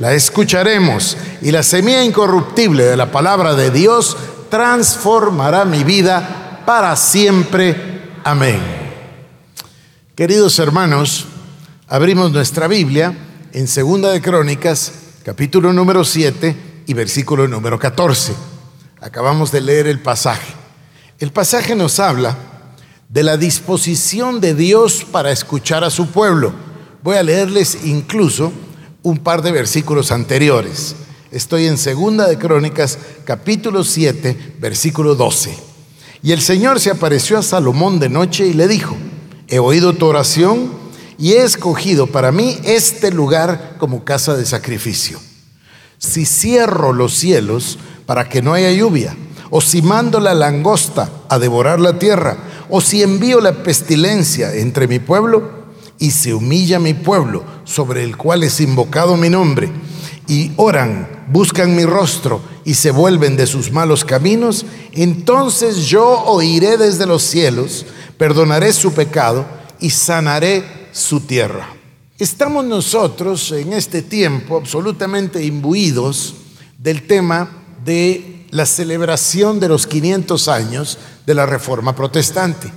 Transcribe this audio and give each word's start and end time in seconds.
la 0.00 0.14
escucharemos 0.14 1.18
y 1.42 1.50
la 1.50 1.62
semilla 1.62 2.02
incorruptible 2.02 2.84
de 2.84 2.96
la 2.96 3.12
palabra 3.12 3.54
de 3.54 3.70
Dios 3.70 4.16
transformará 4.48 5.66
mi 5.66 5.84
vida 5.84 6.62
para 6.64 6.96
siempre. 6.96 8.08
Amén. 8.24 8.58
Queridos 10.14 10.58
hermanos, 10.58 11.26
abrimos 11.86 12.32
nuestra 12.32 12.66
Biblia 12.66 13.14
en 13.52 13.68
Segunda 13.68 14.10
de 14.10 14.22
Crónicas, 14.22 14.92
capítulo 15.22 15.70
número 15.70 16.02
7 16.02 16.84
y 16.86 16.94
versículo 16.94 17.46
número 17.46 17.78
14. 17.78 18.32
Acabamos 19.02 19.52
de 19.52 19.60
leer 19.60 19.86
el 19.86 20.00
pasaje. 20.00 20.54
El 21.18 21.30
pasaje 21.30 21.74
nos 21.74 22.00
habla 22.00 22.38
de 23.10 23.22
la 23.22 23.36
disposición 23.36 24.40
de 24.40 24.54
Dios 24.54 25.04
para 25.12 25.30
escuchar 25.30 25.84
a 25.84 25.90
su 25.90 26.10
pueblo. 26.10 26.54
Voy 27.02 27.18
a 27.18 27.22
leerles 27.22 27.84
incluso 27.84 28.50
un 29.02 29.18
par 29.18 29.42
de 29.42 29.52
versículos 29.52 30.12
anteriores. 30.12 30.94
Estoy 31.30 31.66
en 31.66 31.78
Segunda 31.78 32.26
de 32.28 32.38
Crónicas, 32.38 32.98
capítulo 33.24 33.84
7, 33.84 34.56
versículo 34.58 35.14
12. 35.14 35.56
Y 36.22 36.32
el 36.32 36.40
Señor 36.40 36.80
se 36.80 36.90
apareció 36.90 37.38
a 37.38 37.42
Salomón 37.42 37.98
de 37.98 38.08
noche 38.08 38.46
y 38.46 38.52
le 38.52 38.68
dijo, 38.68 38.96
he 39.48 39.58
oído 39.58 39.94
tu 39.94 40.06
oración 40.06 40.72
y 41.18 41.32
he 41.32 41.42
escogido 41.42 42.08
para 42.08 42.32
mí 42.32 42.58
este 42.64 43.10
lugar 43.10 43.76
como 43.78 44.04
casa 44.04 44.36
de 44.36 44.44
sacrificio. 44.44 45.18
Si 45.98 46.26
cierro 46.26 46.92
los 46.92 47.14
cielos 47.14 47.78
para 48.06 48.28
que 48.28 48.42
no 48.42 48.52
haya 48.54 48.72
lluvia, 48.72 49.16
o 49.50 49.60
si 49.60 49.82
mando 49.82 50.20
la 50.20 50.34
langosta 50.34 51.10
a 51.28 51.38
devorar 51.38 51.80
la 51.80 51.98
tierra, 51.98 52.36
o 52.68 52.80
si 52.80 53.02
envío 53.02 53.40
la 53.40 53.62
pestilencia 53.62 54.54
entre 54.54 54.88
mi 54.88 54.98
pueblo, 54.98 55.59
y 56.00 56.10
se 56.10 56.34
humilla 56.34 56.80
mi 56.80 56.94
pueblo 56.94 57.44
sobre 57.62 58.02
el 58.02 58.16
cual 58.16 58.42
es 58.42 58.60
invocado 58.60 59.16
mi 59.16 59.28
nombre, 59.28 59.70
y 60.26 60.50
oran, 60.56 61.26
buscan 61.28 61.76
mi 61.76 61.84
rostro 61.84 62.40
y 62.64 62.74
se 62.74 62.90
vuelven 62.90 63.36
de 63.36 63.46
sus 63.46 63.70
malos 63.70 64.04
caminos, 64.04 64.64
entonces 64.92 65.86
yo 65.86 66.06
oiré 66.24 66.76
desde 66.76 67.06
los 67.06 67.22
cielos, 67.22 67.84
perdonaré 68.16 68.72
su 68.72 68.92
pecado 68.92 69.44
y 69.78 69.90
sanaré 69.90 70.88
su 70.92 71.20
tierra. 71.20 71.68
Estamos 72.18 72.64
nosotros 72.64 73.50
en 73.52 73.72
este 73.72 74.02
tiempo 74.02 74.56
absolutamente 74.56 75.44
imbuidos 75.44 76.34
del 76.78 77.06
tema 77.06 77.50
de 77.84 78.46
la 78.50 78.66
celebración 78.66 79.58
de 79.58 79.68
los 79.68 79.86
500 79.86 80.48
años 80.48 80.98
de 81.26 81.34
la 81.34 81.46
Reforma 81.46 81.94
Protestante. 81.94 82.70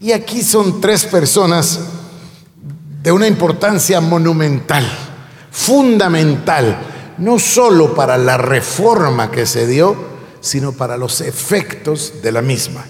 Y 0.00 0.12
aquí 0.12 0.42
son 0.42 0.80
tres 0.80 1.04
personas 1.04 1.80
de 3.02 3.12
una 3.12 3.26
importancia 3.26 4.00
monumental, 4.00 4.86
fundamental, 5.50 6.78
no 7.18 7.38
solo 7.38 7.94
para 7.94 8.18
la 8.18 8.36
reforma 8.36 9.30
que 9.30 9.46
se 9.46 9.66
dio, 9.66 9.96
sino 10.40 10.72
para 10.72 10.96
los 10.96 11.20
efectos 11.20 12.14
de 12.22 12.32
la 12.32 12.42
misma. 12.42 12.84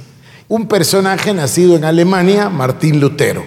Un 0.48 0.66
personaje 0.66 1.34
nacido 1.34 1.76
en 1.76 1.84
Alemania, 1.84 2.48
Martín 2.48 3.00
Lutero. 3.00 3.44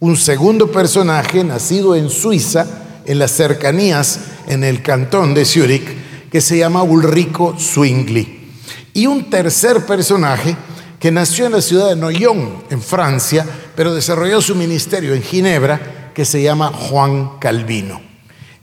Un 0.00 0.16
segundo 0.16 0.70
personaje 0.70 1.44
nacido 1.44 1.94
en 1.94 2.10
Suiza, 2.10 2.66
en 3.06 3.18
las 3.18 3.30
cercanías, 3.30 4.20
en 4.48 4.64
el 4.64 4.82
cantón 4.82 5.32
de 5.34 5.44
Zúrich, 5.44 6.28
que 6.30 6.40
se 6.40 6.58
llama 6.58 6.82
Ulrico 6.82 7.54
Zwingli. 7.58 8.50
Y 8.92 9.06
un 9.06 9.30
tercer 9.30 9.86
personaje 9.86 10.56
que 11.04 11.12
nació 11.12 11.44
en 11.44 11.52
la 11.52 11.60
ciudad 11.60 11.90
de 11.90 11.96
Noyon, 11.96 12.64
en 12.70 12.80
Francia, 12.80 13.46
pero 13.76 13.94
desarrolló 13.94 14.40
su 14.40 14.54
ministerio 14.54 15.12
en 15.12 15.22
Ginebra, 15.22 16.12
que 16.14 16.24
se 16.24 16.42
llama 16.42 16.72
Juan 16.72 17.38
Calvino. 17.38 18.00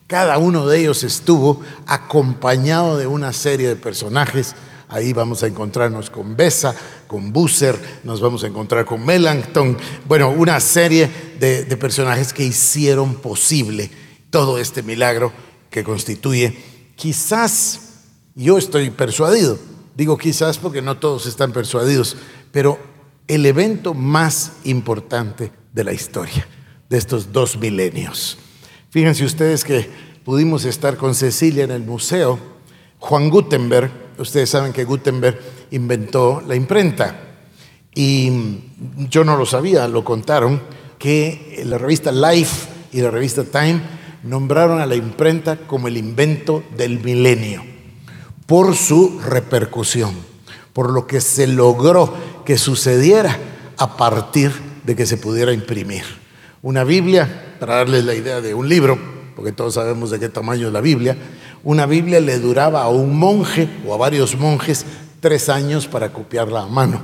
Cada 0.07 0.39
uno 0.39 0.65
de 0.65 0.79
ellos 0.79 1.03
estuvo 1.03 1.61
acompañado 1.85 2.97
de 2.97 3.05
una 3.05 3.31
serie 3.31 3.67
de 3.67 3.75
personajes. 3.75 4.55
Ahí 4.89 5.13
vamos 5.13 5.43
a 5.43 5.47
encontrarnos 5.49 6.09
con 6.09 6.35
Bessa, 6.35 6.73
con 7.05 7.31
Busser, 7.31 7.79
nos 8.03 8.19
vamos 8.21 8.43
a 8.43 8.47
encontrar 8.47 8.85
con 8.85 9.05
Melanchthon. 9.05 9.77
Bueno, 10.07 10.31
una 10.31 10.59
serie 10.59 11.11
de 11.39 11.77
personajes 11.77 12.33
que 12.33 12.43
hicieron 12.43 13.17
posible 13.17 13.91
todo 14.31 14.57
este 14.57 14.81
milagro 14.81 15.31
que 15.69 15.83
constituye, 15.83 16.57
quizás, 16.95 17.81
yo 18.33 18.57
estoy 18.57 18.89
persuadido, 18.89 19.59
Digo 19.95 20.17
quizás 20.17 20.57
porque 20.57 20.81
no 20.81 20.97
todos 20.97 21.25
están 21.25 21.51
persuadidos, 21.51 22.15
pero 22.51 22.79
el 23.27 23.45
evento 23.45 23.93
más 23.93 24.53
importante 24.63 25.51
de 25.73 25.83
la 25.83 25.93
historia 25.93 26.47
de 26.89 26.97
estos 26.97 27.31
dos 27.31 27.57
milenios. 27.57 28.37
Fíjense 28.89 29.23
ustedes 29.23 29.63
que 29.63 29.89
pudimos 30.23 30.65
estar 30.65 30.97
con 30.97 31.15
Cecilia 31.15 31.63
en 31.63 31.71
el 31.71 31.83
museo. 31.83 32.39
Juan 32.99 33.29
Gutenberg, 33.29 33.91
ustedes 34.17 34.49
saben 34.49 34.73
que 34.73 34.83
Gutenberg 34.83 35.39
inventó 35.71 36.41
la 36.45 36.55
imprenta 36.55 37.15
y 37.93 38.31
yo 39.09 39.23
no 39.23 39.37
lo 39.37 39.45
sabía, 39.45 39.87
lo 39.87 40.03
contaron, 40.03 40.61
que 40.99 41.63
la 41.65 41.77
revista 41.77 42.11
Life 42.11 42.67
y 42.91 43.01
la 43.01 43.11
revista 43.11 43.43
Time 43.43 43.81
nombraron 44.23 44.79
a 44.79 44.85
la 44.85 44.95
imprenta 44.95 45.55
como 45.55 45.87
el 45.87 45.97
invento 45.97 46.63
del 46.77 46.99
milenio 46.99 47.70
por 48.51 48.75
su 48.75 49.17
repercusión, 49.21 50.13
por 50.73 50.91
lo 50.91 51.07
que 51.07 51.21
se 51.21 51.47
logró 51.47 52.13
que 52.43 52.57
sucediera 52.57 53.39
a 53.77 53.95
partir 53.95 54.51
de 54.83 54.93
que 54.93 55.05
se 55.05 55.15
pudiera 55.15 55.53
imprimir. 55.53 56.03
Una 56.61 56.83
Biblia, 56.83 57.55
para 57.61 57.75
darles 57.75 58.03
la 58.03 58.13
idea 58.13 58.41
de 58.41 58.53
un 58.53 58.67
libro, 58.67 58.99
porque 59.37 59.53
todos 59.53 59.75
sabemos 59.75 60.11
de 60.11 60.19
qué 60.19 60.27
tamaño 60.27 60.67
es 60.67 60.73
la 60.73 60.81
Biblia, 60.81 61.15
una 61.63 61.85
Biblia 61.85 62.19
le 62.19 62.39
duraba 62.39 62.81
a 62.81 62.89
un 62.89 63.17
monje 63.17 63.69
o 63.87 63.93
a 63.93 63.97
varios 63.97 64.37
monjes 64.37 64.85
tres 65.21 65.47
años 65.47 65.87
para 65.87 66.11
copiarla 66.11 66.63
a 66.63 66.67
mano. 66.67 67.01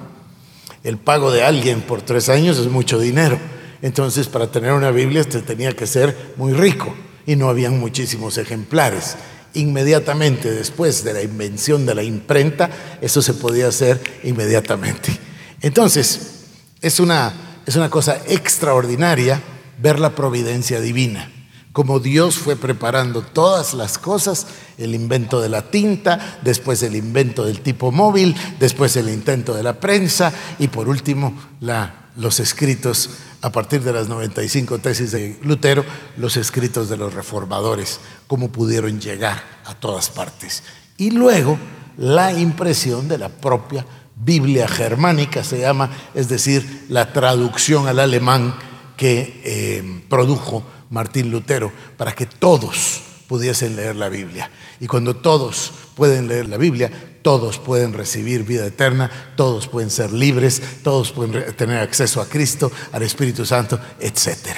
El 0.84 0.97
pago 0.97 1.31
de 1.31 1.44
alguien 1.44 1.80
por 1.80 2.02
tres 2.02 2.28
años 2.28 2.57
es 2.57 2.68
mucho 2.68 3.00
dinero. 3.00 3.40
Entonces, 3.81 4.28
para 4.28 4.52
tener 4.52 4.74
una 4.74 4.91
Biblia, 4.91 5.24
se 5.24 5.41
tenía 5.41 5.72
que 5.72 5.88
ser 5.88 6.34
muy 6.36 6.52
rico 6.52 6.94
y 7.25 7.38
no 7.38 7.47
habían 7.47 7.80
muchísimos 7.80 8.38
ejemplares 8.38 9.16
inmediatamente 9.53 10.52
después 10.52 11.03
de 11.03 11.13
la 11.13 11.22
invención 11.22 11.85
de 11.85 11.96
la 11.96 12.03
imprenta, 12.03 12.69
eso 13.02 13.22
se 13.22 13.34
podía 13.34 13.68
hacer 13.68 14.02
inmediatamente. 14.24 15.18
Entonces, 15.62 16.46
es 16.81 17.00
una, 17.00 17.34
es 17.66 17.75
una 17.75 17.90
cosa 17.90 18.22
extraordinaria 18.28 19.41
ver 19.81 20.00
la 20.00 20.16
providencia 20.16 20.80
divina, 20.80 21.31
como 21.74 22.00
Dios 22.00 22.36
fue 22.36 22.56
preparando 22.56 23.22
todas 23.22 23.74
las 23.74 23.97
cosas, 23.97 24.47
el 24.78 24.96
invento 24.96 25.41
de 25.41 25.50
la 25.50 25.69
tinta, 25.69 26.40
después 26.41 26.81
el 26.81 26.96
invento 26.96 27.46
del 27.46 27.62
tipo 27.62 27.91
móvil, 27.91 28.36
después 28.59 28.96
el 28.96 29.09
intento 29.09 29.53
de 29.53 29.63
la 29.63 29.80
prensa 29.80 30.34
y 30.57 30.69
por 30.69 30.90
último 30.90 31.38
la, 31.59 32.06
los 32.17 32.39
escritos 32.39 33.11
a 33.41 33.51
partir 33.51 33.83
de 33.83 33.94
las 33.94 34.09
95 34.09 34.79
tesis 34.79 35.11
de 35.11 35.39
Lutero, 35.44 35.85
los 36.17 36.35
escritos 36.35 36.89
de 36.89 36.97
los 36.97 37.13
reformadores, 37.13 38.00
cómo 38.25 38.50
pudieron 38.51 39.00
llegar 39.00 39.41
a 39.66 39.75
todas 39.75 40.09
partes. 40.09 40.63
Y 40.97 41.12
luego 41.12 41.57
la 41.97 42.33
impresión 42.33 43.07
de 43.07 43.19
la 43.19 43.30
propia 43.30 43.86
Biblia 44.15 44.68
germánica, 44.68 45.44
se 45.44 45.59
llama, 45.59 45.92
es 46.15 46.27
decir, 46.27 46.86
la 46.89 47.13
traducción 47.13 47.88
al 47.88 48.00
alemán 48.00 48.56
que 48.95 49.42
eh, 49.44 50.03
produjo 50.09 50.63
Martín 50.89 51.30
Lutero, 51.30 51.71
para 51.97 52.13
que 52.13 52.25
todos 52.25 53.03
pudiesen 53.27 53.75
leer 53.75 53.95
la 53.95 54.09
Biblia. 54.09 54.50
Y 54.79 54.88
cuando 54.88 55.15
todos 55.15 55.71
pueden 55.95 56.27
leer 56.27 56.47
la 56.47 56.57
Biblia, 56.57 56.91
todos 57.21 57.59
pueden 57.59 57.94
recibir 57.94 58.44
vida 58.44 58.65
eterna, 58.65 59.12
todos 59.35 59.68
pueden 59.68 59.89
ser 59.89 60.13
libres, 60.13 60.62
todos 60.83 61.12
pueden 61.12 61.56
tener 61.56 61.79
acceso 61.79 62.21
a 62.21 62.25
Cristo, 62.25 62.71
al 62.94 63.03
Espíritu 63.03 63.45
Santo, 63.45 63.79
etc. 64.00 64.56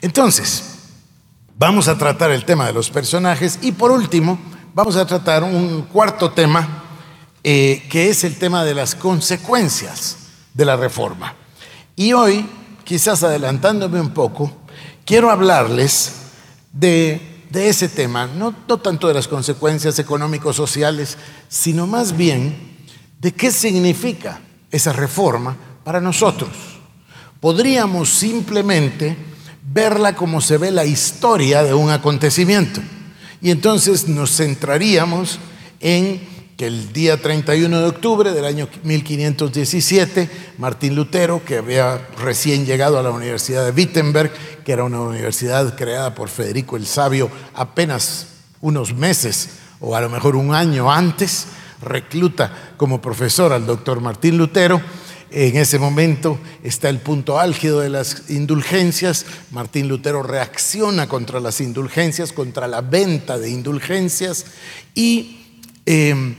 Entonces, 0.00 0.76
vamos 1.58 1.88
a 1.88 1.98
tratar 1.98 2.30
el 2.30 2.44
tema 2.44 2.66
de 2.66 2.72
los 2.72 2.90
personajes 2.90 3.58
y 3.62 3.72
por 3.72 3.90
último, 3.90 4.38
vamos 4.74 4.96
a 4.96 5.06
tratar 5.06 5.42
un 5.42 5.82
cuarto 5.82 6.30
tema, 6.30 6.84
eh, 7.42 7.82
que 7.90 8.10
es 8.10 8.22
el 8.24 8.36
tema 8.36 8.64
de 8.64 8.74
las 8.74 8.94
consecuencias 8.94 10.18
de 10.52 10.64
la 10.64 10.76
reforma. 10.76 11.34
Y 11.96 12.12
hoy, 12.12 12.48
quizás 12.84 13.22
adelantándome 13.22 14.00
un 14.00 14.10
poco, 14.10 14.52
quiero 15.04 15.30
hablarles 15.30 16.12
de 16.72 17.33
de 17.54 17.68
ese 17.68 17.88
tema, 17.88 18.26
no, 18.26 18.54
no 18.68 18.78
tanto 18.78 19.08
de 19.08 19.14
las 19.14 19.28
consecuencias 19.28 19.98
económicos 19.98 20.56
sociales, 20.56 21.16
sino 21.48 21.86
más 21.86 22.16
bien 22.16 22.74
de 23.20 23.32
qué 23.32 23.50
significa 23.50 24.40
esa 24.70 24.92
reforma 24.92 25.56
para 25.84 26.00
nosotros. 26.00 26.50
Podríamos 27.40 28.10
simplemente 28.10 29.16
verla 29.72 30.14
como 30.14 30.40
se 30.40 30.58
ve 30.58 30.70
la 30.70 30.84
historia 30.84 31.62
de 31.62 31.72
un 31.72 31.90
acontecimiento. 31.90 32.80
Y 33.40 33.50
entonces 33.50 34.08
nos 34.08 34.36
centraríamos 34.36 35.38
en 35.80 36.33
que 36.56 36.66
el 36.66 36.92
día 36.92 37.20
31 37.20 37.80
de 37.80 37.86
octubre 37.86 38.32
del 38.32 38.44
año 38.44 38.68
1517, 38.84 40.30
Martín 40.58 40.94
Lutero, 40.94 41.44
que 41.44 41.58
había 41.58 42.08
recién 42.18 42.64
llegado 42.64 42.98
a 42.98 43.02
la 43.02 43.10
Universidad 43.10 43.64
de 43.64 43.72
Wittenberg, 43.72 44.32
que 44.64 44.72
era 44.72 44.84
una 44.84 45.00
universidad 45.00 45.76
creada 45.76 46.14
por 46.14 46.28
Federico 46.28 46.76
el 46.76 46.86
Sabio 46.86 47.28
apenas 47.54 48.28
unos 48.60 48.94
meses 48.94 49.48
o 49.80 49.96
a 49.96 50.00
lo 50.00 50.08
mejor 50.08 50.36
un 50.36 50.54
año 50.54 50.90
antes, 50.90 51.46
recluta 51.82 52.72
como 52.76 53.00
profesor 53.00 53.52
al 53.52 53.66
doctor 53.66 54.00
Martín 54.00 54.38
Lutero. 54.38 54.80
En 55.30 55.56
ese 55.56 55.80
momento 55.80 56.38
está 56.62 56.88
el 56.88 56.98
punto 56.98 57.40
álgido 57.40 57.80
de 57.80 57.90
las 57.90 58.30
indulgencias. 58.30 59.26
Martín 59.50 59.88
Lutero 59.88 60.22
reacciona 60.22 61.08
contra 61.08 61.40
las 61.40 61.60
indulgencias, 61.60 62.32
contra 62.32 62.68
la 62.68 62.80
venta 62.80 63.36
de 63.38 63.50
indulgencias 63.50 64.46
y 64.94 65.43
Em, 65.86 66.34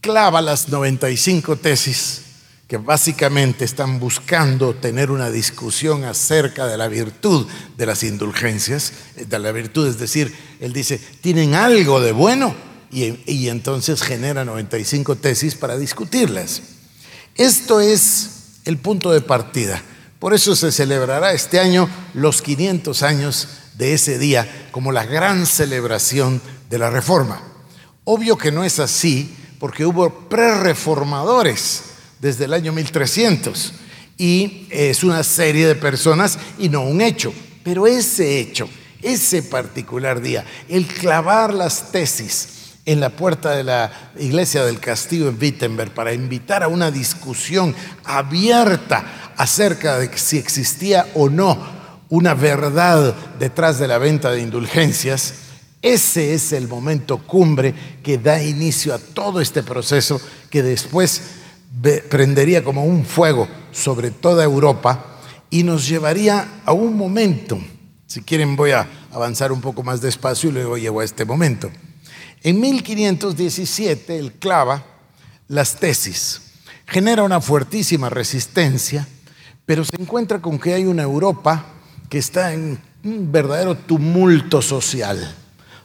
clava 0.00 0.40
las 0.40 0.68
95 0.68 1.56
tesis 1.56 2.22
que 2.66 2.78
básicamente 2.78 3.64
están 3.64 3.98
buscando 3.98 4.74
tener 4.74 5.10
una 5.10 5.30
discusión 5.30 6.04
acerca 6.04 6.66
de 6.66 6.78
la 6.78 6.86
virtud 6.86 7.46
de 7.76 7.84
las 7.84 8.04
indulgencias, 8.04 8.92
de 9.16 9.38
la 9.40 9.50
virtud, 9.50 9.88
es 9.88 9.98
decir, 9.98 10.32
él 10.60 10.72
dice, 10.72 11.00
tienen 11.20 11.54
algo 11.54 12.00
de 12.00 12.12
bueno 12.12 12.54
y, 12.92 13.18
y 13.26 13.48
entonces 13.48 14.02
genera 14.02 14.44
95 14.44 15.16
tesis 15.16 15.56
para 15.56 15.76
discutirlas. 15.76 16.62
Esto 17.34 17.80
es 17.80 18.30
el 18.64 18.78
punto 18.78 19.10
de 19.10 19.20
partida. 19.20 19.82
Por 20.20 20.32
eso 20.32 20.54
se 20.54 20.70
celebrará 20.70 21.32
este 21.32 21.58
año 21.58 21.88
los 22.14 22.40
500 22.40 23.02
años 23.02 23.48
de 23.74 23.94
ese 23.94 24.18
día 24.18 24.68
como 24.70 24.92
la 24.92 25.04
gran 25.04 25.44
celebración 25.44 26.40
de 26.68 26.78
la 26.78 26.90
Reforma. 26.90 27.42
Obvio 28.04 28.36
que 28.36 28.50
no 28.52 28.64
es 28.64 28.78
así, 28.78 29.34
porque 29.58 29.84
hubo 29.84 30.28
pre-reformadores 30.28 31.82
desde 32.18 32.46
el 32.46 32.54
año 32.54 32.72
1300 32.72 33.74
y 34.16 34.66
es 34.70 35.02
una 35.04 35.22
serie 35.22 35.66
de 35.66 35.74
personas 35.74 36.38
y 36.58 36.68
no 36.68 36.82
un 36.82 37.00
hecho. 37.00 37.32
Pero 37.62 37.86
ese 37.86 38.40
hecho, 38.40 38.68
ese 39.02 39.42
particular 39.42 40.20
día, 40.20 40.44
el 40.68 40.86
clavar 40.86 41.52
las 41.52 41.92
tesis 41.92 42.60
en 42.86 43.00
la 43.00 43.10
puerta 43.10 43.50
de 43.50 43.64
la 43.64 44.12
iglesia 44.18 44.64
del 44.64 44.80
castillo 44.80 45.28
en 45.28 45.38
Wittenberg 45.40 45.92
para 45.92 46.12
invitar 46.12 46.62
a 46.62 46.68
una 46.68 46.90
discusión 46.90 47.74
abierta 48.04 49.32
acerca 49.36 49.98
de 49.98 50.10
si 50.16 50.38
existía 50.38 51.06
o 51.14 51.28
no 51.28 51.80
una 52.08 52.34
verdad 52.34 53.14
detrás 53.38 53.78
de 53.78 53.86
la 53.86 53.98
venta 53.98 54.32
de 54.32 54.40
indulgencias, 54.40 55.34
ese 55.82 56.34
es 56.34 56.52
el 56.52 56.68
momento 56.68 57.18
cumbre 57.18 57.74
que 58.02 58.18
da 58.18 58.42
inicio 58.42 58.94
a 58.94 58.98
todo 58.98 59.40
este 59.40 59.62
proceso 59.62 60.20
que 60.50 60.62
después 60.62 61.22
prendería 62.10 62.62
como 62.62 62.84
un 62.84 63.04
fuego 63.04 63.48
sobre 63.72 64.10
toda 64.10 64.44
Europa 64.44 65.20
y 65.48 65.62
nos 65.62 65.88
llevaría 65.88 66.60
a 66.66 66.72
un 66.72 66.96
momento. 66.96 67.58
Si 68.06 68.20
quieren 68.20 68.56
voy 68.56 68.72
a 68.72 68.86
avanzar 69.10 69.52
un 69.52 69.62
poco 69.62 69.82
más 69.82 70.02
despacio 70.02 70.50
y 70.50 70.52
luego 70.52 70.76
llego 70.76 71.00
a 71.00 71.04
este 71.04 71.24
momento. 71.24 71.70
En 72.42 72.60
1517 72.60 74.18
el 74.18 74.32
clava 74.32 74.84
las 75.48 75.76
tesis, 75.76 76.42
genera 76.86 77.22
una 77.22 77.40
fuertísima 77.40 78.10
resistencia, 78.10 79.08
pero 79.64 79.84
se 79.84 79.96
encuentra 79.98 80.42
con 80.42 80.58
que 80.58 80.74
hay 80.74 80.84
una 80.84 81.04
Europa 81.04 81.64
que 82.10 82.18
está 82.18 82.52
en 82.52 82.78
un 83.02 83.32
verdadero 83.32 83.76
tumulto 83.76 84.60
social 84.60 85.36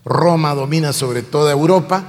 Roma 0.05 0.53
domina 0.53 0.93
sobre 0.93 1.23
toda 1.23 1.51
Europa. 1.51 2.03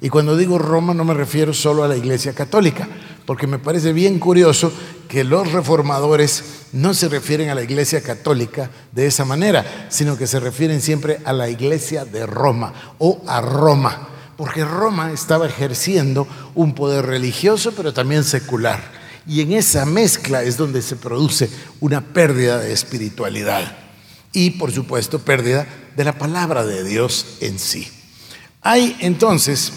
Y 0.00 0.08
cuando 0.08 0.36
digo 0.36 0.58
Roma 0.58 0.94
no 0.94 1.04
me 1.04 1.14
refiero 1.14 1.52
solo 1.52 1.84
a 1.84 1.88
la 1.88 1.96
Iglesia 1.96 2.32
Católica, 2.32 2.88
porque 3.26 3.46
me 3.46 3.58
parece 3.58 3.92
bien 3.92 4.18
curioso 4.18 4.72
que 5.06 5.22
los 5.22 5.52
reformadores 5.52 6.42
no 6.72 6.94
se 6.94 7.08
refieren 7.08 7.50
a 7.50 7.54
la 7.54 7.62
Iglesia 7.62 8.02
Católica 8.02 8.70
de 8.90 9.06
esa 9.06 9.24
manera, 9.24 9.86
sino 9.90 10.16
que 10.16 10.26
se 10.26 10.40
refieren 10.40 10.80
siempre 10.80 11.20
a 11.24 11.32
la 11.32 11.48
Iglesia 11.50 12.04
de 12.04 12.26
Roma 12.26 12.72
o 12.98 13.22
a 13.28 13.40
Roma, 13.40 14.08
porque 14.36 14.64
Roma 14.64 15.12
estaba 15.12 15.46
ejerciendo 15.46 16.26
un 16.54 16.74
poder 16.74 17.06
religioso 17.06 17.72
pero 17.76 17.92
también 17.92 18.24
secular. 18.24 18.80
Y 19.24 19.42
en 19.42 19.52
esa 19.52 19.86
mezcla 19.86 20.42
es 20.42 20.56
donde 20.56 20.82
se 20.82 20.96
produce 20.96 21.48
una 21.78 22.00
pérdida 22.00 22.58
de 22.58 22.72
espiritualidad 22.72 23.81
y, 24.32 24.50
por 24.50 24.72
supuesto, 24.72 25.18
pérdida 25.18 25.66
de 25.96 26.04
la 26.04 26.18
palabra 26.18 26.64
de 26.64 26.84
Dios 26.84 27.38
en 27.40 27.58
sí. 27.58 27.88
Hay 28.62 28.96
entonces, 29.00 29.72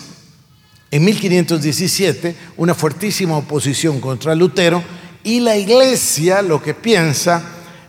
en 0.92 1.04
1517, 1.04 2.36
una 2.58 2.74
fuertísima 2.74 3.38
oposición 3.38 4.00
contra 4.00 4.36
Lutero 4.36 4.84
y 5.24 5.40
la 5.40 5.58
iglesia 5.58 6.42
lo 6.42 6.62
que 6.62 6.74
piensa 6.74 7.44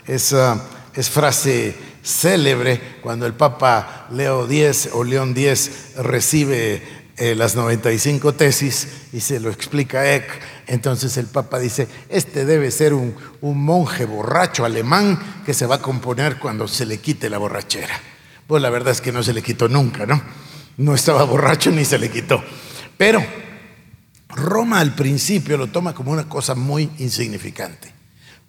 es, 0.07 0.33
ah, 0.33 0.61
frase 0.95 1.75
célebre 2.03 2.99
cuando 3.03 3.27
el 3.27 3.35
Papa 3.35 4.07
Leo 4.11 4.47
X 4.51 4.91
o 4.93 5.05
León 5.05 5.35
X 5.37 5.71
recibe 5.97 6.83
eh, 7.19 7.35
las 7.35 7.57
95 7.57 8.35
tesis 8.35 8.89
y 9.13 9.21
se 9.21 9.41
lo 9.41 9.51
explica 9.51 10.15
Eck. 10.15 10.27
Entonces 10.67 11.17
el 11.17 11.27
Papa 11.27 11.59
dice, 11.59 11.89
este 12.09 12.45
debe 12.45 12.71
ser 12.71 12.93
un, 12.93 13.15
un 13.41 13.63
monje 13.63 14.05
borracho 14.05 14.65
alemán 14.65 15.43
que 15.47 15.55
se 15.55 15.67
va 15.67 15.77
a 15.77 15.83
componer 15.83 16.39
cuando 16.39 16.69
se 16.69 16.85
le 16.85 16.99
quite 16.99 17.31
la 17.31 17.39
borrachera. 17.39 17.99
Pues 18.47 18.63
la 18.63 18.71
verdad 18.71 18.93
es 18.93 19.01
que 19.01 19.13
no 19.13 19.23
se 19.23 19.33
le 19.33 19.43
quitó 19.43 19.69
nunca, 19.69 20.05
¿no? 20.05 20.23
No 20.77 20.95
estaba 20.95 21.25
borracho 21.25 21.71
ni 21.71 21.85
se 21.85 21.99
le 21.99 22.11
quitó. 22.11 22.43
Pero 22.99 23.25
Roma 24.29 24.81
al 24.81 24.95
principio 24.95 25.57
lo 25.57 25.69
toma 25.69 25.95
como 25.95 26.13
una 26.13 26.29
cosa 26.29 26.55
muy 26.55 26.91
insignificante. 26.99 27.93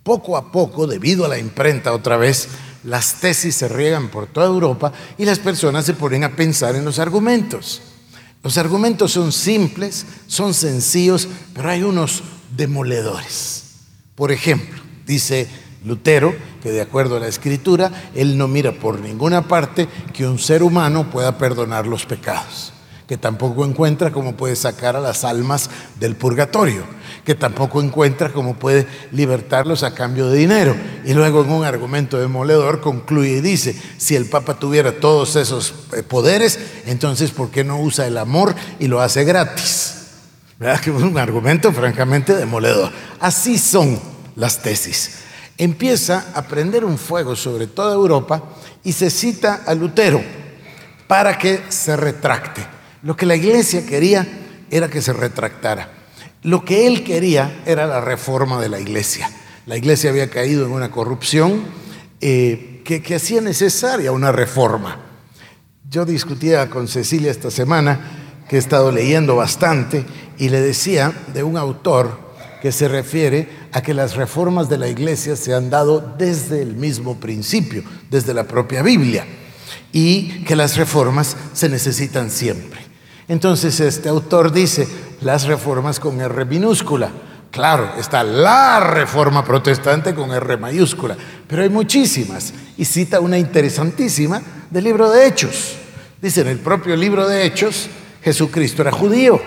Poco 0.04 0.38
a 0.38 0.52
poco, 0.52 0.88
debido 0.88 1.26
a 1.26 1.30
la 1.30 1.38
imprenta 1.38 1.94
otra 1.94 2.18
vez, 2.18 2.50
las 2.84 3.16
tesis 3.22 3.56
se 3.56 3.68
riegan 3.68 4.10
por 4.10 4.28
toda 4.28 4.48
Europa 4.48 4.92
y 5.18 5.26
las 5.26 5.40
personas 5.40 5.86
se 5.86 5.94
ponen 5.94 6.24
a 6.24 6.36
pensar 6.36 6.76
en 6.76 6.86
los 6.86 7.00
argumentos. 7.00 7.82
Los 8.48 8.58
argumentos 8.58 9.12
son 9.12 9.34
simples, 9.34 10.06
son 10.26 10.54
sencillos, 10.54 11.28
pero 11.54 11.70
hay 11.70 11.84
unos 11.84 12.24
demoledores. 12.56 13.66
Por 14.16 14.32
ejemplo, 14.32 14.82
dice 15.06 15.50
Lutero, 15.84 16.34
que 16.64 16.72
de 16.72 16.80
acuerdo 16.80 17.18
a 17.18 17.20
la 17.20 17.28
escritura, 17.28 17.92
él 18.16 18.38
no 18.38 18.48
mira 18.48 18.72
por 18.72 19.02
ninguna 19.02 19.50
parte 19.50 19.90
que 20.14 20.26
un 20.26 20.40
ser 20.40 20.64
humano 20.64 21.10
pueda 21.12 21.38
perdonar 21.38 21.88
los 21.88 22.06
pecados, 22.06 22.72
que 23.08 23.18
tampoco 23.18 23.66
encuentra 23.66 24.12
cómo 24.12 24.36
puede 24.36 24.56
sacar 24.56 24.96
a 24.96 25.00
las 25.00 25.24
almas 25.24 25.70
del 26.00 26.16
purgatorio, 26.16 26.84
que 27.26 27.36
tampoco 27.36 27.82
encuentra 27.82 28.34
cómo 28.34 28.56
puede 28.56 28.86
libertarlos 29.12 29.84
a 29.84 29.94
cambio 29.94 30.30
de 30.30 30.38
dinero. 30.38 30.76
Y 31.06 31.14
luego 31.14 31.42
en 31.44 31.52
un 31.52 31.66
argumento 31.66 32.20
demoledor 32.20 32.82
concluye 32.82 33.38
y 33.38 33.42
dice, 33.42 33.80
si 33.98 34.16
el 34.16 34.26
Papa 34.26 34.60
tuviera 34.60 35.00
todos 35.00 35.36
esos 35.38 35.74
eh, 35.96 36.04
poderes, 36.04 36.60
entonces 36.86 37.32
¿por 37.32 37.50
qué 37.50 37.64
no 37.64 37.80
usa 37.80 38.08
el 38.08 38.18
amor 38.18 38.54
y 38.80 38.88
lo 38.88 39.02
hace 39.02 39.24
gratis? 39.24 39.94
Es 40.60 40.88
un 40.88 41.18
argumento 41.18 41.72
francamente 41.72 42.36
demoledor. 42.36 42.92
Así 43.20 43.58
son 43.58 44.00
las 44.36 44.62
tesis 44.62 45.28
empieza 45.58 46.28
a 46.36 46.44
prender 46.44 46.86
un 46.86 46.98
fuego 46.98 47.36
sobre 47.36 47.68
toda 47.68 47.96
Europa 47.96 48.44
y 48.84 48.94
se 48.94 49.10
cita 49.10 49.64
a 49.66 49.74
Lutero 49.74 50.22
para 51.08 51.38
que 51.38 51.64
se 51.70 51.96
retracte. 51.96 52.77
Lo 53.08 53.16
que 53.16 53.26
la 53.26 53.38
iglesia 53.38 53.86
quería 53.86 54.28
era 54.70 54.90
que 54.90 55.02
se 55.02 55.14
retractara. 55.14 55.90
Lo 56.44 56.66
que 56.66 56.88
él 56.88 57.06
quería 57.06 57.62
era 57.66 57.88
la 57.88 58.02
reforma 58.02 58.60
de 58.60 58.68
la 58.68 58.82
iglesia. 58.82 59.32
La 59.66 59.78
iglesia 59.78 60.10
había 60.10 60.30
caído 60.30 60.66
en 60.66 60.74
una 60.74 60.92
corrupción 60.92 61.64
eh, 62.20 62.82
que, 62.84 63.02
que 63.02 63.16
hacía 63.16 63.40
necesaria 63.40 64.12
una 64.12 64.34
reforma. 64.34 65.00
Yo 65.90 66.04
discutía 66.04 66.70
con 66.70 66.90
Cecilia 66.90 67.32
esta 67.32 67.50
semana, 67.50 68.42
que 68.50 68.58
he 68.58 68.60
estado 68.60 68.92
leyendo 68.92 69.38
bastante, 69.38 70.04
y 70.38 70.50
le 70.50 70.60
decía 70.60 71.14
de 71.34 71.44
un 71.44 71.56
autor 71.56 72.20
que 72.62 72.74
se 72.74 72.90
refiere 72.90 73.48
a 73.72 73.82
que 73.82 73.94
las 73.94 74.18
reformas 74.18 74.68
de 74.68 74.80
la 74.80 74.90
iglesia 74.90 75.38
se 75.38 75.54
han 75.54 75.70
dado 75.70 76.02
desde 76.18 76.62
el 76.62 76.76
mismo 76.76 77.22
principio, 77.22 77.86
desde 78.12 78.34
la 78.34 78.44
propia 78.44 78.82
Biblia, 78.82 79.26
y 79.94 80.44
que 80.44 80.58
las 80.58 80.76
reformas 80.76 81.38
se 81.54 81.70
necesitan 81.70 82.30
siempre. 82.30 82.87
Entonces 83.28 83.80
este 83.80 84.10
autor 84.10 84.52
dice, 84.52 84.88
las 85.22 85.46
reformas 85.46 86.00
con 86.00 86.20
R 86.22 86.46
minúscula. 86.46 87.10
Claro, 87.52 87.92
está 87.98 88.24
la 88.24 88.80
reforma 88.80 89.44
protestante 89.44 90.14
con 90.14 90.32
R 90.32 90.58
mayúscula, 90.58 91.18
pero 91.48 91.64
hay 91.64 91.70
muchísimas. 91.70 92.54
Y 92.78 92.86
cita 92.86 93.20
una 93.20 93.38
interesantísima 93.38 94.42
del 94.70 94.84
libro 94.84 95.10
de 95.10 95.26
Hechos, 95.26 95.78
Dice 96.22 96.42
en 96.42 96.48
el 96.48 96.58
propio 96.58 96.96
libro 96.96 97.28
de 97.28 97.46
Hechos, 97.46 97.90
Jesucristo 98.24 98.82
era 98.82 98.92
judío 98.92 99.40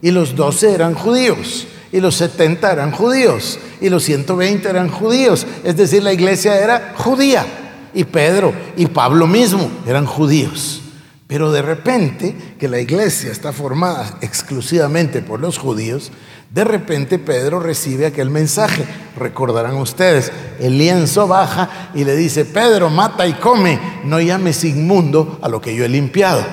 y 0.00 0.12
los 0.12 0.36
doce 0.36 0.72
eran 0.72 0.94
judíos 0.94 1.66
y 1.90 2.00
los 2.00 2.14
70 2.14 2.72
eran 2.72 2.92
judíos 2.92 3.58
y 3.80 3.88
los 3.88 4.04
120 4.04 4.68
eran 4.68 4.88
judíos. 4.88 5.44
Es 5.64 5.76
decir, 5.76 6.04
la 6.04 6.12
iglesia 6.12 6.60
era 6.60 6.94
judía 6.96 7.44
y 7.92 8.04
Pedro 8.04 8.52
y 8.76 8.86
Pablo 8.86 9.26
mismo 9.26 9.68
eran 9.84 10.06
judíos. 10.06 10.82
Pero 11.26 11.50
de 11.50 11.62
repente, 11.62 12.36
que 12.58 12.68
la 12.68 12.78
iglesia 12.78 13.32
está 13.32 13.52
formada 13.52 14.18
exclusivamente 14.20 15.22
por 15.22 15.40
los 15.40 15.58
judíos, 15.58 16.12
de 16.50 16.62
repente 16.62 17.18
Pedro 17.18 17.58
recibe 17.58 18.06
aquel 18.06 18.30
mensaje. 18.30 18.84
Recordarán 19.16 19.76
ustedes, 19.76 20.30
el 20.60 20.78
lienzo 20.78 21.26
baja 21.26 21.90
y 21.94 22.04
le 22.04 22.14
dice, 22.14 22.44
Pedro, 22.44 22.90
mata 22.90 23.26
y 23.26 23.32
come, 23.34 23.80
no 24.04 24.20
llames 24.20 24.62
inmundo 24.64 25.38
a 25.42 25.48
lo 25.48 25.60
que 25.60 25.74
yo 25.74 25.84
he 25.84 25.88
limpiado, 25.88 26.44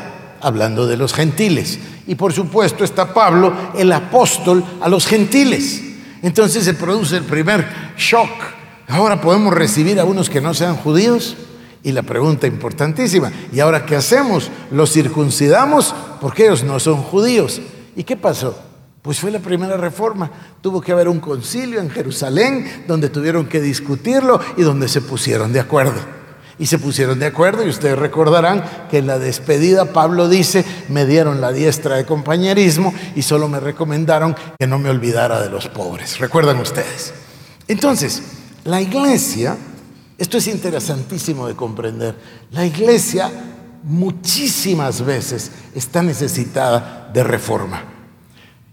hablando 0.42 0.88
de 0.88 0.98
los 0.98 1.13
gentiles. 1.13 1.77
Y 2.08 2.15
por 2.15 2.34
supuesto 2.34 2.84
está 2.84 3.13
Pablo, 3.13 3.53
el 3.75 3.92
apóstol 3.92 4.63
a 4.82 4.89
los 4.89 5.06
gentiles. 5.06 5.82
Entonces 6.24 6.65
se 6.65 6.74
produce 6.74 7.18
el 7.18 7.24
primer 7.24 7.94
shock. 7.96 8.30
Ahora 8.88 9.22
podemos 9.22 9.53
recibir 9.53 10.00
a 10.00 10.06
unos 10.06 10.30
que 10.30 10.42
no 10.42 10.53
sean 10.56 10.75
judíos. 10.75 11.38
Y 11.84 11.92
la 11.92 12.02
pregunta 12.02 12.48
importantísima, 12.48 13.32
¿y 13.52 13.60
ahora 13.60 13.86
qué 13.86 13.98
hacemos? 13.98 14.50
¿Los 14.72 14.94
circuncidamos? 14.94 15.94
Porque 16.22 16.46
ellos 16.46 16.63
no 16.63 16.80
son 16.80 17.04
judíos. 17.04 17.62
¿Y 17.96 18.06
qué 18.06 18.16
pasó? 18.16 18.58
Pues 19.02 19.20
fue 19.20 19.32
la 19.32 19.40
primera 19.40 19.75
reforma. 19.75 20.32
Tuvo 20.62 20.80
que 20.80 20.94
haber 20.94 21.10
un 21.10 21.20
concilio 21.20 21.82
en 21.82 21.90
Jerusalén 21.90 22.86
donde 22.88 23.10
tuvieron 23.10 23.48
que 23.48 23.60
discutirlo 23.60 24.40
y 24.56 24.62
donde 24.62 24.88
se 24.88 25.02
pusieron 25.02 25.52
de 25.52 25.60
acuerdo. 25.60 26.00
Y 26.58 26.68
se 26.68 26.80
pusieron 26.80 27.20
de 27.20 27.25
acuerdo 27.25 27.66
y 27.66 27.70
ustedes 27.70 28.00
recordarán 28.00 28.63
que 28.90 29.00
en 29.00 29.08
la 29.08 29.20
despedida 29.20 29.92
Pablo 29.92 30.30
dice, 30.30 30.63
me 30.88 31.06
dieron 31.06 31.42
la 31.42 31.52
diestra 31.52 31.98
de 31.98 32.06
compañerismo 32.06 32.94
y 33.13 33.24
solo 33.24 33.50
me 33.50 33.60
recomendaron 33.60 34.38
que 34.58 34.68
no 34.68 34.80
me 34.80 34.90
olvidara 34.90 35.42
de 35.42 35.50
los 35.50 35.68
pobres. 35.68 36.20
¿Recuerdan 36.20 36.60
ustedes? 36.60 37.13
Entonces, 37.68 38.22
la 38.63 38.80
iglesia, 38.80 39.58
esto 40.24 40.38
es 40.38 40.48
interesantísimo 40.48 41.48
de 41.48 41.53
comprender, 41.53 42.15
la 42.51 42.65
iglesia 42.65 43.30
muchísimas 43.84 45.03
veces 45.03 45.51
está 45.75 46.01
necesitada 46.01 47.10
de 47.13 47.25
reforma. 47.25 47.84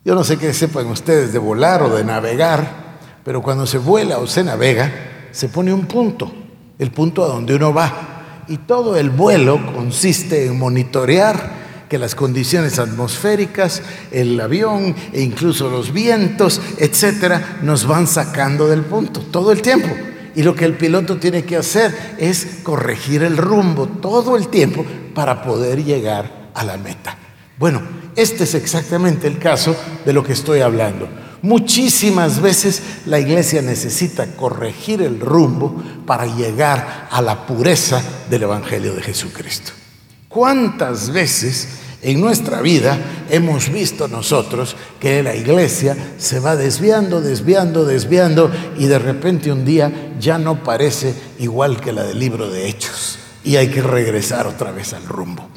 Yo 0.04 0.14
no 0.14 0.23
sé 0.23 0.38
qué 0.38 0.54
sepan 0.54 0.87
ustedes 0.87 1.33
de 1.33 1.40
volar 1.40 1.83
o 1.83 1.97
de 1.97 2.04
navegar, 2.04 3.00
pero 3.25 3.42
cuando 3.42 3.66
se 3.66 3.78
vuela 3.78 4.19
o 4.19 4.28
se 4.28 4.45
navega, 4.45 5.28
se 5.33 5.49
pone 5.49 5.75
un 5.75 5.87
punto 5.87 6.33
el 6.78 6.92
punto 6.92 7.25
a 7.25 7.26
donde 7.26 7.57
uno 7.57 7.75
va. 7.75 8.45
Y 8.47 8.59
todo 8.59 8.97
el 8.97 9.11
vuelo 9.11 9.61
consiste 9.75 10.47
en 10.47 10.57
monitorear 10.57 11.59
que 11.88 11.99
las 11.99 12.14
condiciones 12.14 12.78
atmosféricas, 12.78 13.83
el 14.12 14.40
avión 14.40 14.95
e 15.12 15.21
incluso 15.21 15.69
los 15.69 15.92
vientos, 15.92 16.61
etcétera, 16.78 17.59
nos 17.62 17.88
van 17.88 18.07
sacando 18.07 18.69
del 18.69 18.83
punto 18.83 19.21
todo 19.33 19.50
el 19.50 19.62
tiempo. 19.62 19.88
Y 20.34 20.42
lo 20.42 20.54
que 20.54 20.64
el 20.64 20.75
piloto 20.75 21.18
tiene 21.18 21.44
que 21.44 21.56
hacer 21.56 22.16
es 22.18 22.58
corregir 22.62 23.22
el 23.22 23.37
rumbo 23.37 23.87
todo 23.87 24.37
el 24.37 24.49
tiempo 24.49 24.84
para 25.14 25.42
poder 25.42 25.84
llegar 25.84 26.50
a 26.54 26.64
la 26.64 26.76
meta. 26.76 27.16
Bueno, 27.58 27.82
este 28.16 28.44
es 28.44 28.54
exactamente 28.54 29.26
el 29.26 29.38
caso 29.38 29.76
de 30.04 30.12
lo 30.12 30.25
que 30.25 30.32
estoy 30.32 30.60
hablando. 30.60 31.08
Muchísimas 31.42 32.40
veces 32.40 32.82
la 33.06 33.18
iglesia 33.18 33.62
necesita 33.62 34.37
corregir 34.37 35.00
el 35.00 35.20
rumbo 35.20 35.82
para 36.06 36.26
llegar 36.26 37.08
a 37.10 37.22
la 37.22 37.46
pureza 37.46 38.02
del 38.28 38.42
Evangelio 38.42 38.94
de 38.94 39.02
Jesucristo. 39.02 39.72
¿Cuántas 40.28 41.10
veces 41.10 41.68
en 42.02 42.21
nuestra 42.21 42.62
vida 42.62 42.99
hemos 43.28 43.71
visto 43.71 44.09
nosotros 44.09 44.75
que 44.99 45.23
la 45.23 45.37
iglesia 45.37 45.97
se 46.19 46.40
va 46.40 46.57
desviando, 46.57 47.21
desviando, 47.21 47.85
desviando 47.85 48.50
y 48.78 48.87
de 48.87 48.99
repente 48.99 49.52
un 49.52 49.64
día 49.64 50.14
ya 50.19 50.38
no 50.38 50.64
parece 50.64 51.14
igual 51.38 51.80
que 51.80 51.92
la 51.92 52.04
del 52.04 52.19
libro 52.19 52.50
de 52.50 52.69
Hechos 52.69 53.19
y 53.45 53.57
hay 53.57 53.69
que 53.69 53.83
regresar 53.83 54.47
otra 54.47 54.73
vez 54.73 54.92
al 54.92 55.04
rumbo? 55.04 55.49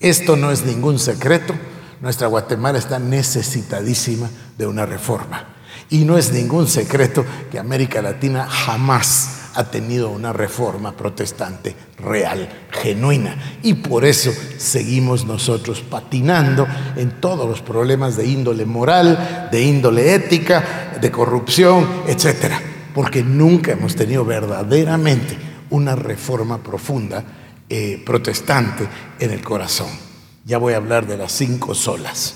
Esto 0.00 0.36
no 0.36 0.50
es 0.50 0.64
ningún 0.64 0.98
secreto. 0.98 1.54
Nuestra 2.00 2.26
Guatemala 2.26 2.78
está 2.78 2.98
necesitadísima 2.98 4.28
de 4.58 4.66
una 4.66 4.84
reforma. 4.86 5.48
Y 5.90 6.04
no 6.04 6.18
es 6.18 6.32
ningún 6.32 6.68
secreto 6.68 7.24
que 7.50 7.58
América 7.58 8.02
Latina 8.02 8.46
jamás 8.46 9.43
ha 9.54 9.64
tenido 9.64 10.10
una 10.10 10.32
reforma 10.32 10.92
protestante 10.92 11.74
real, 11.98 12.48
genuina. 12.70 13.58
Y 13.62 13.74
por 13.74 14.04
eso 14.04 14.32
seguimos 14.58 15.24
nosotros 15.24 15.80
patinando 15.80 16.66
en 16.96 17.20
todos 17.20 17.48
los 17.48 17.62
problemas 17.62 18.16
de 18.16 18.26
índole 18.26 18.66
moral, 18.66 19.48
de 19.50 19.62
índole 19.62 20.14
ética, 20.14 20.96
de 21.00 21.10
corrupción, 21.10 21.88
etc. 22.06 22.52
Porque 22.94 23.22
nunca 23.22 23.72
hemos 23.72 23.94
tenido 23.94 24.24
verdaderamente 24.24 25.36
una 25.70 25.96
reforma 25.96 26.62
profunda 26.62 27.24
eh, 27.68 28.02
protestante 28.04 28.86
en 29.18 29.30
el 29.30 29.42
corazón. 29.42 29.88
Ya 30.44 30.58
voy 30.58 30.74
a 30.74 30.78
hablar 30.78 31.06
de 31.06 31.16
las 31.16 31.32
cinco 31.32 31.74
solas. 31.74 32.34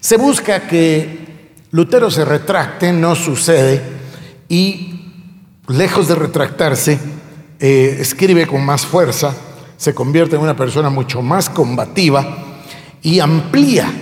Se 0.00 0.16
busca 0.16 0.66
que 0.66 1.54
Lutero 1.70 2.10
se 2.10 2.24
retracte, 2.24 2.92
no 2.92 3.14
sucede, 3.14 3.82
y 4.48 4.95
lejos 5.68 6.08
de 6.08 6.14
retractarse, 6.14 6.98
eh, 7.58 7.98
escribe 8.00 8.46
con 8.46 8.64
más 8.64 8.86
fuerza, 8.86 9.34
se 9.76 9.94
convierte 9.94 10.36
en 10.36 10.42
una 10.42 10.56
persona 10.56 10.90
mucho 10.90 11.22
más 11.22 11.50
combativa 11.50 12.62
y 13.02 13.20
amplía 13.20 13.92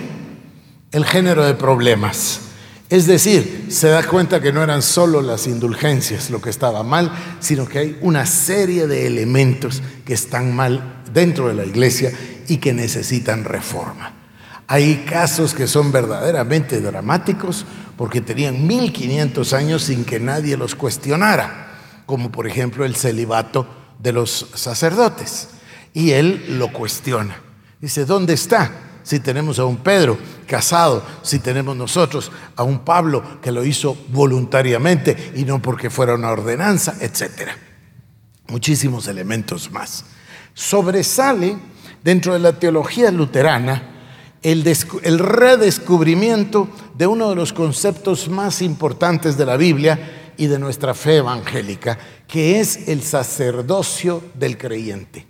el 0.91 1.05
género 1.05 1.45
de 1.45 1.53
problemas. 1.53 2.41
Es 2.87 3.07
decir, 3.07 3.65
se 3.69 3.89
da 3.89 4.03
cuenta 4.03 4.39
que 4.39 4.53
no 4.53 4.61
eran 4.61 4.81
solo 4.81 5.21
las 5.21 5.47
indulgencias 5.47 6.29
lo 6.29 6.39
que 6.39 6.51
estaba 6.51 6.83
mal, 6.83 7.11
sino 7.39 7.67
que 7.67 7.79
hay 7.79 7.97
una 8.01 8.25
serie 8.25 8.87
de 8.87 9.07
elementos 9.07 9.81
que 10.05 10.13
están 10.13 10.55
mal 10.55 11.01
dentro 11.11 11.47
de 11.47 11.55
la 11.55 11.65
iglesia 11.65 12.11
y 12.47 12.57
que 12.57 12.73
necesitan 12.73 13.43
reforma. 13.43 14.13
Hay 14.67 15.05
casos 15.09 15.53
que 15.53 15.67
son 15.67 15.91
verdaderamente 15.91 16.79
dramáticos 16.79 17.65
porque 17.97 18.21
tenían 18.21 18.65
1500 18.67 19.53
años 19.53 19.83
sin 19.83 20.05
que 20.05 20.19
nadie 20.19 20.57
los 20.57 20.75
cuestionara, 20.75 22.03
como 22.05 22.31
por 22.31 22.47
ejemplo 22.47 22.85
el 22.85 22.95
celibato 22.95 23.67
de 23.99 24.11
los 24.11 24.47
sacerdotes. 24.53 25.49
Y 25.93 26.11
él 26.11 26.57
lo 26.59 26.73
cuestiona. 26.73 27.37
Dice, 27.79 28.05
¿dónde 28.05 28.33
está? 28.33 28.71
Si 29.03 29.19
tenemos 29.19 29.59
a 29.59 29.65
un 29.65 29.77
Pedro 29.77 30.17
casado, 30.47 31.05
si 31.21 31.39
tenemos 31.39 31.75
nosotros 31.77 32.31
a 32.55 32.63
un 32.63 32.79
Pablo 32.79 33.39
que 33.41 33.51
lo 33.51 33.63
hizo 33.63 33.95
voluntariamente 34.09 35.33
y 35.35 35.45
no 35.45 35.61
porque 35.61 35.89
fuera 35.89 36.15
una 36.15 36.31
ordenanza, 36.31 36.95
etc. 36.99 37.51
Muchísimos 38.47 39.07
elementos 39.07 39.71
más. 39.71 40.05
Sobresale 40.53 41.57
dentro 42.03 42.33
de 42.33 42.39
la 42.39 42.53
teología 42.53 43.11
luterana 43.11 43.94
el, 44.45 45.19
redescubrimiento 45.19 46.69
de 46.95 47.07
uno 47.07 47.29
de 47.29 47.35
los 47.35 47.51
conceptos 47.51 48.29
más 48.29 48.61
importantes 48.61 49.37
de 49.37 49.45
la 49.45 49.57
Biblia 49.57 50.33
y 50.37 50.45
de 50.45 50.59
nuestra 50.59 50.93
fe 50.93 51.17
evangélica, 51.17 51.97
que 52.27 52.59
es 52.59 52.87
el 52.87 53.01
sacerdocio 53.01 54.21
del 54.35 54.55
creyente. 54.57 55.25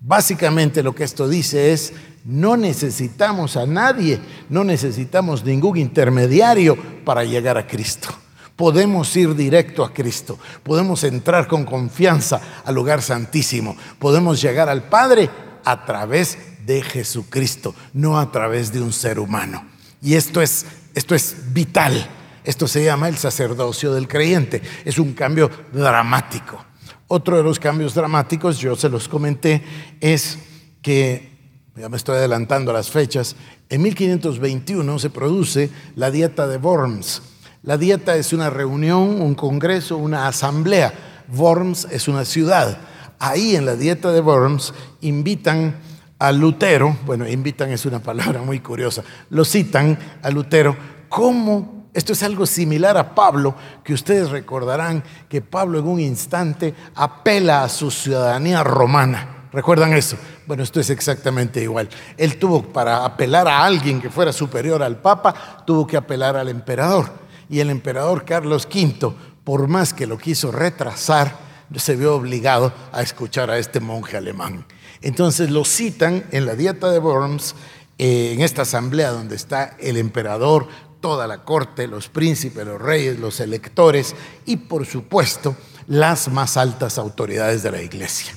Básicamente 0.00 0.84
lo 0.84 0.94
que 0.94 1.02
esto 1.02 1.28
dice 1.28 1.72
es, 1.72 1.92
no 2.24 2.56
necesitamos 2.56 3.56
a 3.56 3.66
nadie, 3.66 4.20
no 4.48 4.62
necesitamos 4.62 5.44
ningún 5.44 5.76
intermediario 5.76 6.76
para 7.04 7.24
llegar 7.24 7.58
a 7.58 7.66
Cristo. 7.66 8.08
Podemos 8.54 9.16
ir 9.16 9.34
directo 9.34 9.82
a 9.82 9.92
Cristo, 9.92 10.38
podemos 10.62 11.02
entrar 11.02 11.48
con 11.48 11.64
confianza 11.64 12.40
al 12.64 12.74
lugar 12.76 13.02
santísimo, 13.02 13.76
podemos 13.98 14.40
llegar 14.40 14.68
al 14.68 14.84
Padre 14.84 15.28
a 15.64 15.84
través 15.84 16.38
de 16.66 16.82
Jesucristo, 16.82 17.74
no 17.92 18.18
a 18.18 18.30
través 18.30 18.72
de 18.72 18.80
un 18.80 18.92
ser 18.92 19.18
humano. 19.18 19.64
Y 20.02 20.14
esto 20.14 20.40
es, 20.40 20.66
esto 20.94 21.14
es 21.14 21.52
vital. 21.52 22.08
Esto 22.44 22.66
se 22.66 22.84
llama 22.84 23.08
el 23.08 23.18
sacerdocio 23.18 23.92
del 23.92 24.08
creyente. 24.08 24.62
Es 24.84 24.98
un 24.98 25.12
cambio 25.12 25.50
dramático. 25.72 26.64
Otro 27.08 27.36
de 27.36 27.42
los 27.42 27.58
cambios 27.58 27.94
dramáticos, 27.94 28.58
yo 28.58 28.76
se 28.76 28.88
los 28.88 29.08
comenté, 29.08 29.62
es 30.00 30.38
que, 30.80 31.38
ya 31.76 31.88
me 31.88 31.96
estoy 31.96 32.16
adelantando 32.16 32.70
a 32.70 32.74
las 32.74 32.90
fechas, 32.90 33.36
en 33.68 33.82
1521 33.82 34.98
se 34.98 35.10
produce 35.10 35.70
la 35.96 36.10
dieta 36.10 36.46
de 36.46 36.56
Worms. 36.56 37.22
La 37.62 37.76
dieta 37.76 38.16
es 38.16 38.32
una 38.32 38.48
reunión, 38.48 39.20
un 39.20 39.34
congreso, 39.34 39.96
una 39.96 40.28
asamblea. 40.28 41.24
Worms 41.32 41.88
es 41.90 42.08
una 42.08 42.24
ciudad 42.24 42.78
ahí 43.20 43.54
en 43.54 43.66
la 43.66 43.76
dieta 43.76 44.10
de 44.10 44.20
Worms 44.20 44.74
invitan 45.02 45.76
a 46.20 46.32
Lutero, 46.32 46.98
bueno, 47.06 47.26
invitan 47.26 47.70
es 47.70 47.86
una 47.86 47.98
palabra 47.98 48.42
muy 48.42 48.60
curiosa, 48.60 49.02
lo 49.30 49.42
citan 49.42 49.98
a 50.22 50.30
Lutero 50.30 50.76
como, 51.08 51.86
esto 51.94 52.12
es 52.12 52.22
algo 52.22 52.44
similar 52.44 52.98
a 52.98 53.14
Pablo, 53.14 53.54
que 53.82 53.94
ustedes 53.94 54.28
recordarán 54.28 55.02
que 55.30 55.40
Pablo 55.40 55.78
en 55.78 55.88
un 55.88 55.98
instante 55.98 56.74
apela 56.94 57.64
a 57.64 57.70
su 57.70 57.90
ciudadanía 57.90 58.62
romana. 58.62 59.48
¿Recuerdan 59.50 59.94
eso? 59.94 60.16
Bueno, 60.46 60.62
esto 60.62 60.78
es 60.78 60.90
exactamente 60.90 61.62
igual. 61.62 61.88
Él 62.18 62.38
tuvo 62.38 62.62
para 62.62 63.04
apelar 63.04 63.48
a 63.48 63.64
alguien 63.64 64.00
que 64.00 64.10
fuera 64.10 64.32
superior 64.32 64.82
al 64.82 64.98
Papa, 64.98 65.64
tuvo 65.66 65.86
que 65.86 65.96
apelar 65.96 66.36
al 66.36 66.50
emperador. 66.50 67.10
Y 67.48 67.60
el 67.60 67.70
emperador 67.70 68.26
Carlos 68.26 68.68
V, 68.72 69.14
por 69.42 69.68
más 69.68 69.94
que 69.94 70.06
lo 70.06 70.18
quiso 70.18 70.52
retrasar, 70.52 71.34
se 71.74 71.96
vio 71.96 72.14
obligado 72.14 72.72
a 72.92 73.00
escuchar 73.00 73.50
a 73.50 73.58
este 73.58 73.80
monje 73.80 74.16
alemán. 74.16 74.66
Entonces 75.02 75.50
lo 75.50 75.64
citan 75.64 76.24
en 76.30 76.46
la 76.46 76.54
dieta 76.54 76.90
de 76.90 76.98
Worms, 76.98 77.54
eh, 77.98 78.32
en 78.34 78.40
esta 78.42 78.62
asamblea 78.62 79.10
donde 79.10 79.36
está 79.36 79.76
el 79.78 79.96
emperador, 79.96 80.68
toda 81.00 81.26
la 81.26 81.44
corte, 81.44 81.86
los 81.86 82.08
príncipes, 82.08 82.66
los 82.66 82.80
reyes, 82.80 83.18
los 83.18 83.40
electores 83.40 84.14
y 84.46 84.56
por 84.56 84.86
supuesto 84.86 85.56
las 85.86 86.28
más 86.28 86.56
altas 86.56 86.98
autoridades 86.98 87.62
de 87.62 87.70
la 87.70 87.82
iglesia. 87.82 88.34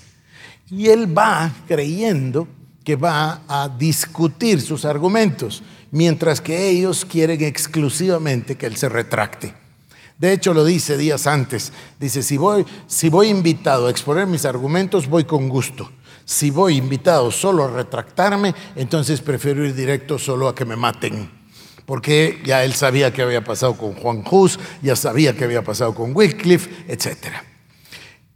Y 0.69 0.87
él 0.87 1.15
va 1.15 1.51
creyendo 1.67 2.47
que 2.83 2.95
va 2.95 3.41
a 3.47 3.69
discutir 3.69 4.61
sus 4.61 4.85
argumentos, 4.85 5.61
mientras 5.91 6.41
que 6.41 6.69
ellos 6.69 7.05
quieren 7.05 7.43
exclusivamente 7.43 8.55
que 8.55 8.65
él 8.65 8.75
se 8.75 8.89
retracte. 8.89 9.53
De 10.17 10.31
hecho, 10.31 10.53
lo 10.53 10.63
dice 10.63 10.97
días 10.97 11.27
antes. 11.27 11.71
Dice, 11.99 12.23
si 12.23 12.37
voy, 12.37 12.65
si 12.87 13.09
voy 13.09 13.27
invitado 13.29 13.87
a 13.87 13.91
exponer 13.91 14.25
mis 14.25 14.45
argumentos, 14.45 15.07
voy 15.07 15.25
con 15.25 15.49
gusto. 15.49 15.91
Si 16.25 16.49
voy 16.49 16.77
invitado 16.77 17.31
solo 17.31 17.65
a 17.65 17.71
retractarme, 17.71 18.55
entonces 18.75 19.21
prefiero 19.21 19.65
ir 19.65 19.75
directo 19.75 20.17
solo 20.17 20.47
a 20.47 20.55
que 20.55 20.65
me 20.65 20.75
maten. 20.75 21.29
Porque 21.85 22.41
ya 22.45 22.63
él 22.63 22.73
sabía 22.73 23.11
qué 23.11 23.23
había 23.23 23.43
pasado 23.43 23.77
con 23.77 23.93
Juan 23.93 24.23
Hus, 24.29 24.57
ya 24.81 24.95
sabía 24.95 25.35
qué 25.35 25.43
había 25.43 25.63
pasado 25.63 25.93
con 25.93 26.15
Wycliffe, 26.15 26.85
etc. 26.87 27.17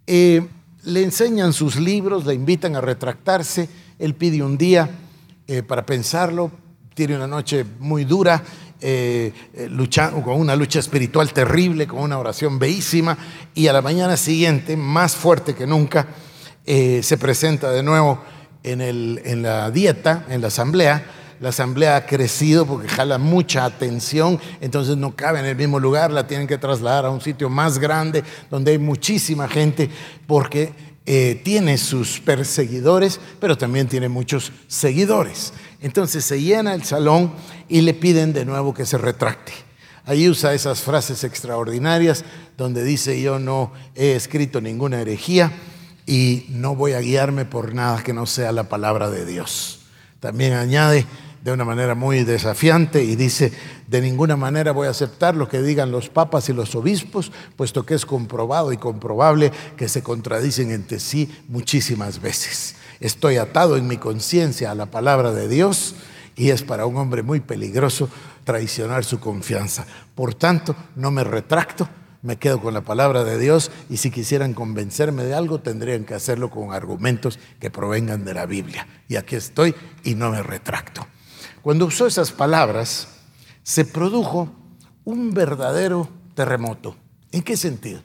Eh, 0.06 0.46
le 0.84 1.04
enseñan 1.04 1.54
sus 1.54 1.78
libros, 1.78 2.26
le 2.26 2.34
invitan 2.34 2.76
a 2.76 2.82
retractarse. 2.82 3.70
Él 4.00 4.16
pide 4.16 4.44
un 4.44 4.58
día 4.58 4.90
eh, 5.48 5.64
para 5.64 5.86
pensarlo, 5.86 6.52
tiene 6.94 7.16
una 7.16 7.28
noche 7.28 7.66
muy 7.80 8.04
dura, 8.04 8.44
eh, 8.82 9.32
con 10.24 10.40
una 10.40 10.56
lucha 10.56 10.80
espiritual 10.80 11.32
terrible, 11.32 11.88
con 11.88 12.00
una 12.00 12.20
oración 12.20 12.60
bellísima, 12.60 13.18
y 13.56 13.68
a 13.68 13.74
la 13.74 13.82
mañana 13.82 14.18
siguiente, 14.18 14.76
más 14.76 15.16
fuerte 15.16 15.56
que 15.56 15.66
nunca, 15.66 16.08
eh, 16.70 17.02
se 17.02 17.18
presenta 17.18 17.72
de 17.72 17.82
nuevo 17.82 18.20
en, 18.62 18.82
el, 18.82 19.22
en 19.24 19.42
la 19.42 19.72
dieta, 19.72 20.26
en 20.28 20.42
la 20.42 20.48
asamblea. 20.48 21.02
La 21.40 21.50
asamblea 21.50 21.96
ha 21.96 22.06
crecido 22.06 22.66
porque 22.66 22.90
jala 22.90 23.18
mucha 23.18 23.64
atención, 23.64 24.38
entonces 24.60 24.98
no 24.98 25.16
cabe 25.16 25.40
en 25.40 25.46
el 25.46 25.56
mismo 25.56 25.80
lugar, 25.80 26.12
la 26.12 26.28
tienen 26.28 26.46
que 26.46 26.58
trasladar 26.58 27.06
a 27.06 27.10
un 27.10 27.22
sitio 27.22 27.50
más 27.50 27.80
grande 27.80 28.22
donde 28.50 28.72
hay 28.72 28.80
muchísima 28.80 29.48
gente 29.48 29.90
porque 30.26 30.74
eh, 31.06 31.40
tiene 31.42 31.78
sus 31.78 32.20
perseguidores, 32.20 33.18
pero 33.40 33.58
también 33.58 33.88
tiene 33.88 34.10
muchos 34.10 34.52
seguidores. 34.68 35.54
Entonces 35.80 36.26
se 36.26 36.42
llena 36.42 36.74
el 36.74 36.84
salón 36.84 37.32
y 37.70 37.80
le 37.80 37.94
piden 37.94 38.34
de 38.34 38.44
nuevo 38.44 38.74
que 38.74 38.86
se 38.86 38.98
retracte. 38.98 39.54
Ahí 40.06 40.28
usa 40.28 40.54
esas 40.54 40.82
frases 40.82 41.24
extraordinarias 41.24 42.26
donde 42.58 42.84
dice 42.84 43.22
yo 43.22 43.40
no 43.40 43.72
he 43.96 44.16
escrito 44.16 44.60
ninguna 44.60 45.00
herejía 45.00 45.54
y 46.08 46.46
no 46.50 46.74
voy 46.74 46.94
a 46.94 47.02
guiarme 47.02 47.46
por 47.46 47.76
nada 47.76 48.02
que 48.02 48.14
no 48.14 48.26
sea 48.26 48.52
la 48.54 48.64
palabra 48.64 49.12
de 49.12 49.26
Dios. 49.26 49.82
También 50.22 50.54
añade 50.54 51.06
de 51.44 51.52
una 51.52 51.66
manera 51.66 51.96
muy 51.96 52.24
desafiante 52.24 53.04
y 53.04 53.16
dice, 53.16 53.52
de 53.88 54.02
ninguna 54.02 54.36
manera 54.36 54.72
voy 54.72 54.88
a 54.88 54.92
aceptar 54.92 55.36
lo 55.36 55.48
que 55.48 55.62
digan 55.62 55.92
los 55.92 56.10
papas 56.10 56.50
y 56.50 56.54
los 56.54 56.74
obispos, 56.76 57.32
puesto 57.56 57.86
que 57.86 57.94
es 57.94 58.06
comprobado 58.06 58.72
y 58.74 58.78
comprobable 58.78 59.52
que 59.76 59.90
se 59.90 60.02
contradicen 60.02 60.72
entre 60.72 61.00
sí 61.00 61.30
muchísimas 61.50 62.22
veces. 62.22 62.76
Estoy 63.00 63.38
atado 63.38 63.78
en 63.78 63.88
mi 63.88 63.98
conciencia 63.98 64.72
a 64.72 64.76
la 64.76 64.88
palabra 64.88 65.32
de 65.34 65.48
Dios 65.48 65.96
y 66.36 66.50
es 66.50 66.64
para 66.64 66.86
un 66.86 66.98
hombre 66.98 67.22
muy 67.22 67.42
peligroso 67.42 68.10
traicionar 68.44 69.04
su 69.04 69.20
confianza. 69.20 69.86
Por 70.16 70.34
tanto, 70.34 70.76
no 70.96 71.12
me 71.12 71.24
retracto, 71.24 71.88
me 72.28 72.36
quedo 72.36 72.60
con 72.60 72.74
la 72.74 72.82
palabra 72.82 73.24
de 73.24 73.40
Dios 73.40 73.72
y 73.90 73.98
si 73.98 74.12
quisieran 74.12 74.54
convencerme 74.54 75.24
de 75.24 75.34
algo 75.34 75.62
tendrían 75.62 76.04
que 76.04 76.14
hacerlo 76.14 76.50
con 76.50 76.74
argumentos 76.74 77.40
que 77.58 77.72
provengan 77.72 78.26
de 78.26 78.34
la 78.34 78.46
Biblia. 78.46 78.86
Y 79.08 79.16
aquí 79.16 79.38
estoy 79.38 79.74
y 80.04 80.16
no 80.16 80.30
me 80.30 80.44
retracto. 80.44 81.08
Cuando 81.62 81.86
usó 81.86 82.06
esas 82.06 82.34
palabras, 82.34 83.08
se 83.64 83.86
produjo 83.86 84.54
un 85.06 85.34
verdadero 85.34 86.10
terremoto. 86.36 86.98
¿En 87.32 87.44
qué 87.44 87.56
sentido? 87.56 88.02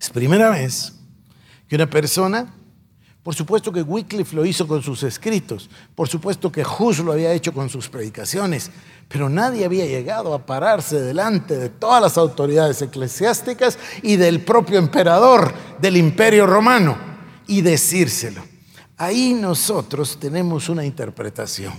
Es 0.00 0.08
primera 0.08 0.48
vez 0.48 0.94
que 1.68 1.76
una 1.76 1.90
persona 1.90 2.54
por 3.22 3.34
supuesto 3.34 3.70
que 3.70 3.82
Wycliffe 3.82 4.34
lo 4.34 4.46
hizo 4.46 4.66
con 4.66 4.82
sus 4.82 5.02
escritos, 5.02 5.68
por 5.94 6.08
supuesto 6.08 6.50
que 6.50 6.64
Hus 6.64 7.00
lo 7.00 7.12
había 7.12 7.32
hecho 7.32 7.52
con 7.52 7.68
sus 7.68 7.88
predicaciones, 7.88 8.70
pero 9.08 9.28
nadie 9.28 9.66
había 9.66 9.84
llegado 9.84 10.32
a 10.32 10.46
pararse 10.46 11.00
delante 11.00 11.58
de 11.58 11.68
todas 11.68 12.00
las 12.00 12.16
autoridades 12.16 12.80
eclesiásticas 12.80 13.78
y 14.02 14.16
del 14.16 14.40
propio 14.40 14.78
emperador 14.78 15.52
del 15.80 15.98
imperio 15.98 16.46
romano 16.46 16.96
y 17.46 17.60
decírselo. 17.60 18.42
Ahí 18.96 19.34
nosotros 19.34 20.18
tenemos 20.18 20.68
una 20.68 20.86
interpretación. 20.86 21.74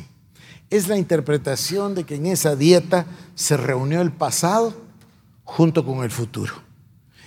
Es 0.70 0.88
la 0.88 0.98
interpretación 0.98 1.96
de 1.96 2.04
que 2.04 2.16
en 2.16 2.28
esa 2.28 2.56
dieta 2.56 3.06
se 3.34 3.58
reunió 3.58 4.02
el 4.02 4.12
pasado 4.12 4.74
junto 5.44 5.84
con 5.86 6.04
el 6.04 6.12
futuro. 6.12 6.54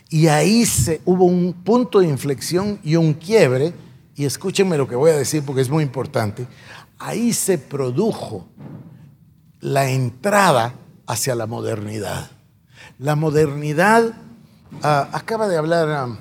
Y 0.09 0.29
ahí 0.29 0.67
se, 0.67 1.01
hubo 1.05 1.25
un 1.25 1.53
punto 1.53 1.99
de 2.01 2.09
inflexión 2.09 2.79
y 2.85 2.97
un 2.97 3.15
quiebre 3.15 3.75
y 4.17 4.25
escúchenme 4.25 4.79
lo 4.79 4.89
que 4.89 4.97
voy 4.97 5.11
a 5.11 5.17
decir 5.17 5.45
porque 5.45 5.63
es 5.63 5.71
muy 5.71 5.83
importante, 5.83 6.47
ahí 6.99 7.33
se 7.33 7.59
produjo 7.59 8.49
la 9.61 9.89
entrada 9.89 10.75
hacia 11.07 11.35
la 11.35 11.47
modernidad. 11.47 12.31
La 12.99 13.17
modernidad, 13.17 14.13
ah, 14.83 15.09
acaba 15.13 15.49
de 15.49 15.57
hablar 15.57 15.89
ah, 15.91 16.19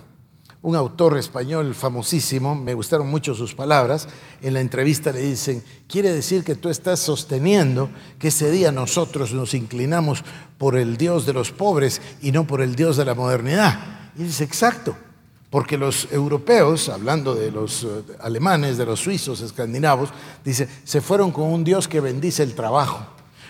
un 0.64 0.76
autor 0.78 1.18
español 1.18 1.76
famosísimo, 1.76 2.56
me 2.56 2.74
gustaron 2.74 3.10
mucho 3.10 3.36
sus 3.36 3.54
palabras, 3.54 4.08
en 4.42 4.54
la 4.54 4.62
entrevista 4.62 5.12
le 5.12 5.20
dicen, 5.20 5.62
quiere 5.88 6.12
decir 6.14 6.44
que 6.46 6.56
tú 6.56 6.70
estás 6.70 7.00
sosteniendo 7.00 7.90
que 8.18 8.30
ese 8.30 8.50
día 8.50 8.72
nosotros 8.72 9.34
nos 9.34 9.54
inclinamos 9.54 10.24
por 10.58 10.78
el 10.78 10.96
Dios 10.96 11.26
de 11.26 11.34
los 11.34 11.52
pobres 11.52 12.02
y 12.22 12.32
no 12.32 12.48
por 12.48 12.62
el 12.62 12.76
Dios 12.76 12.96
de 12.96 13.04
la 13.04 13.14
modernidad. 13.14 13.78
Y 14.16 14.24
dice, 14.24 14.46
exacto, 14.46 14.96
porque 15.54 15.78
los 15.78 16.08
europeos, 16.12 16.90
hablando 16.90 17.36
de 17.36 17.52
los 17.52 17.84
eh, 17.84 17.88
alemanes, 18.22 18.76
de 18.76 18.88
los 18.88 19.02
suizos, 19.02 19.40
escandinavos, 19.40 20.10
dice, 20.44 20.68
se 20.84 21.00
fueron 21.00 21.30
con 21.30 21.44
un 21.44 21.64
Dios 21.64 21.88
que 21.88 22.00
bendice 22.00 22.42
el 22.42 22.56
trabajo, 22.56 23.06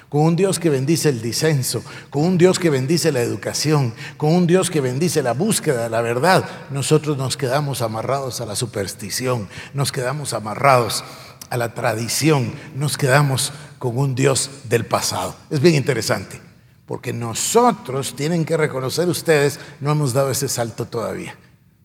con 0.10 0.24
un 0.24 0.36
Dios 0.36 0.60
que 0.60 0.70
bendice 0.70 1.08
el 1.08 1.22
disenso, 1.22 1.82
con 2.10 2.24
un 2.24 2.38
Dios 2.38 2.60
que 2.60 2.70
bendice 2.70 3.14
la 3.14 3.22
educación, 3.22 3.94
con 4.18 4.34
un 4.34 4.46
Dios 4.48 4.70
que 4.70 4.82
bendice 4.82 5.24
la 5.24 5.32
búsqueda 5.32 5.84
de 5.84 5.90
la 5.90 6.02
verdad. 6.02 6.44
Nosotros 6.72 7.16
nos 7.16 7.38
quedamos 7.38 7.82
amarrados 7.82 8.42
a 8.42 8.46
la 8.46 8.58
superstición, 8.58 9.48
nos 9.74 9.94
quedamos 9.94 10.34
amarrados 10.34 11.06
a 11.50 11.56
la 11.56 11.74
tradición, 11.74 12.54
nos 12.76 12.98
quedamos 12.98 13.54
con 13.80 13.98
un 13.98 14.14
Dios 14.14 14.50
del 14.68 14.86
pasado. 14.86 15.38
Es 15.50 15.62
bien 15.62 15.76
interesante, 15.76 16.42
porque 16.86 17.14
nosotros, 17.14 18.14
tienen 18.14 18.44
que 18.44 18.58
reconocer 18.58 19.08
ustedes, 19.08 19.58
no 19.80 19.94
hemos 19.94 20.12
dado 20.12 20.32
ese 20.32 20.50
salto 20.50 20.86
todavía. 20.86 21.38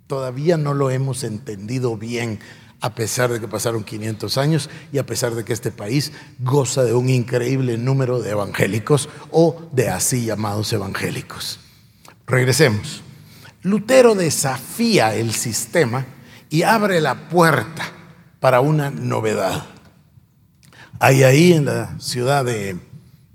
Todavía 0.08 0.56
no 0.56 0.72
lo 0.72 0.90
hemos 0.90 1.22
entendido 1.22 1.98
bien, 1.98 2.40
a 2.80 2.94
pesar 2.94 3.30
de 3.30 3.40
que 3.40 3.46
pasaron 3.46 3.84
500 3.84 4.38
años 4.38 4.70
y 4.90 4.96
a 4.96 5.04
pesar 5.04 5.34
de 5.34 5.44
que 5.44 5.52
este 5.52 5.70
país 5.70 6.12
goza 6.38 6.82
de 6.82 6.94
un 6.94 7.10
increíble 7.10 7.76
número 7.76 8.18
de 8.18 8.30
evangélicos 8.30 9.10
o 9.30 9.68
de 9.72 9.90
así 9.90 10.24
llamados 10.24 10.72
evangélicos. 10.72 11.60
Regresemos. 12.26 13.02
Lutero 13.62 14.14
desafía 14.14 15.14
el 15.14 15.34
sistema 15.34 16.06
y 16.48 16.62
abre 16.62 17.02
la 17.02 17.28
puerta 17.28 17.92
para 18.40 18.60
una 18.60 18.90
novedad. 18.90 19.66
Hay 21.00 21.22
ahí 21.22 21.52
en 21.52 21.66
la 21.66 22.00
ciudad 22.00 22.46
de, 22.46 22.78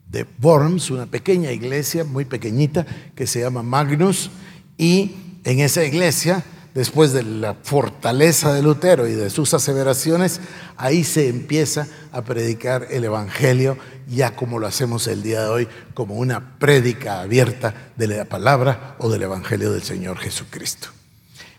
de 0.09 0.25
Worms 0.41 0.89
una 0.89 1.05
pequeña 1.05 1.51
iglesia, 1.51 2.03
muy 2.03 2.25
pequeñita, 2.25 2.83
que 3.15 3.27
se 3.27 3.41
llama 3.41 3.61
Magnus, 3.61 4.31
y 4.75 5.15
en 5.43 5.59
esa 5.59 5.83
iglesia 5.83 6.43
después 6.73 7.13
de 7.13 7.23
la 7.23 7.55
fortaleza 7.61 8.53
de 8.53 8.61
Lutero 8.61 9.07
y 9.07 9.13
de 9.13 9.29
sus 9.29 9.53
aseveraciones, 9.53 10.41
ahí 10.77 11.03
se 11.03 11.29
empieza 11.29 11.87
a 12.11 12.23
predicar 12.23 12.87
el 12.89 13.03
Evangelio, 13.03 13.77
ya 14.07 14.35
como 14.35 14.59
lo 14.59 14.67
hacemos 14.67 15.07
el 15.07 15.21
día 15.23 15.41
de 15.41 15.49
hoy, 15.49 15.67
como 15.93 16.15
una 16.15 16.57
prédica 16.57 17.21
abierta 17.21 17.91
de 17.95 18.07
la 18.07 18.25
palabra 18.25 18.95
o 18.99 19.09
del 19.09 19.23
Evangelio 19.23 19.71
del 19.71 19.83
Señor 19.83 20.17
Jesucristo. 20.17 20.89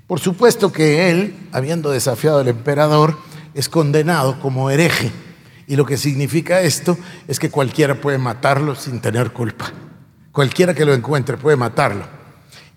Por 0.07 0.20
supuesto 0.20 0.70
que 0.70 1.11
él, 1.11 1.35
habiendo 1.53 1.90
desafiado 1.90 2.38
al 2.38 2.48
emperador, 2.48 3.16
es 3.55 3.68
condenado 3.68 4.38
como 4.40 4.70
hereje. 4.70 5.11
Y 5.66 5.77
lo 5.77 5.87
que 5.87 5.96
significa 5.96 6.61
esto 6.61 6.98
es 7.27 7.38
que 7.38 7.50
cualquiera 7.50 7.94
puede 8.00 8.18
matarlo 8.18 8.74
sin 8.74 9.00
tener 9.00 9.33
culpa. 9.33 9.72
Cualquiera 10.31 10.74
que 10.74 10.85
lo 10.85 10.92
encuentre 10.92 11.38
puede 11.38 11.57
matarlo. 11.57 12.05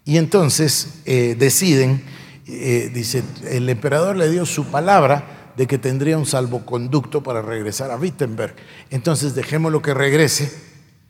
Y 0.05 0.17
entonces 0.17 1.01
eh, 1.05 1.35
deciden 1.37 2.01
eh, 2.47 2.89
dice, 2.93 3.23
el 3.49 3.69
emperador 3.69 4.15
le 4.15 4.29
dio 4.29 4.45
su 4.45 4.65
palabra 4.65 5.51
de 5.57 5.67
que 5.67 5.77
tendría 5.77 6.17
un 6.17 6.25
salvoconducto 6.25 7.23
para 7.23 7.41
regresar 7.41 7.91
a 7.91 7.97
Wittenberg. 7.97 8.55
Entonces 8.89 9.35
dejémoslo 9.35 9.81
que 9.81 9.93
regrese, 9.93 10.53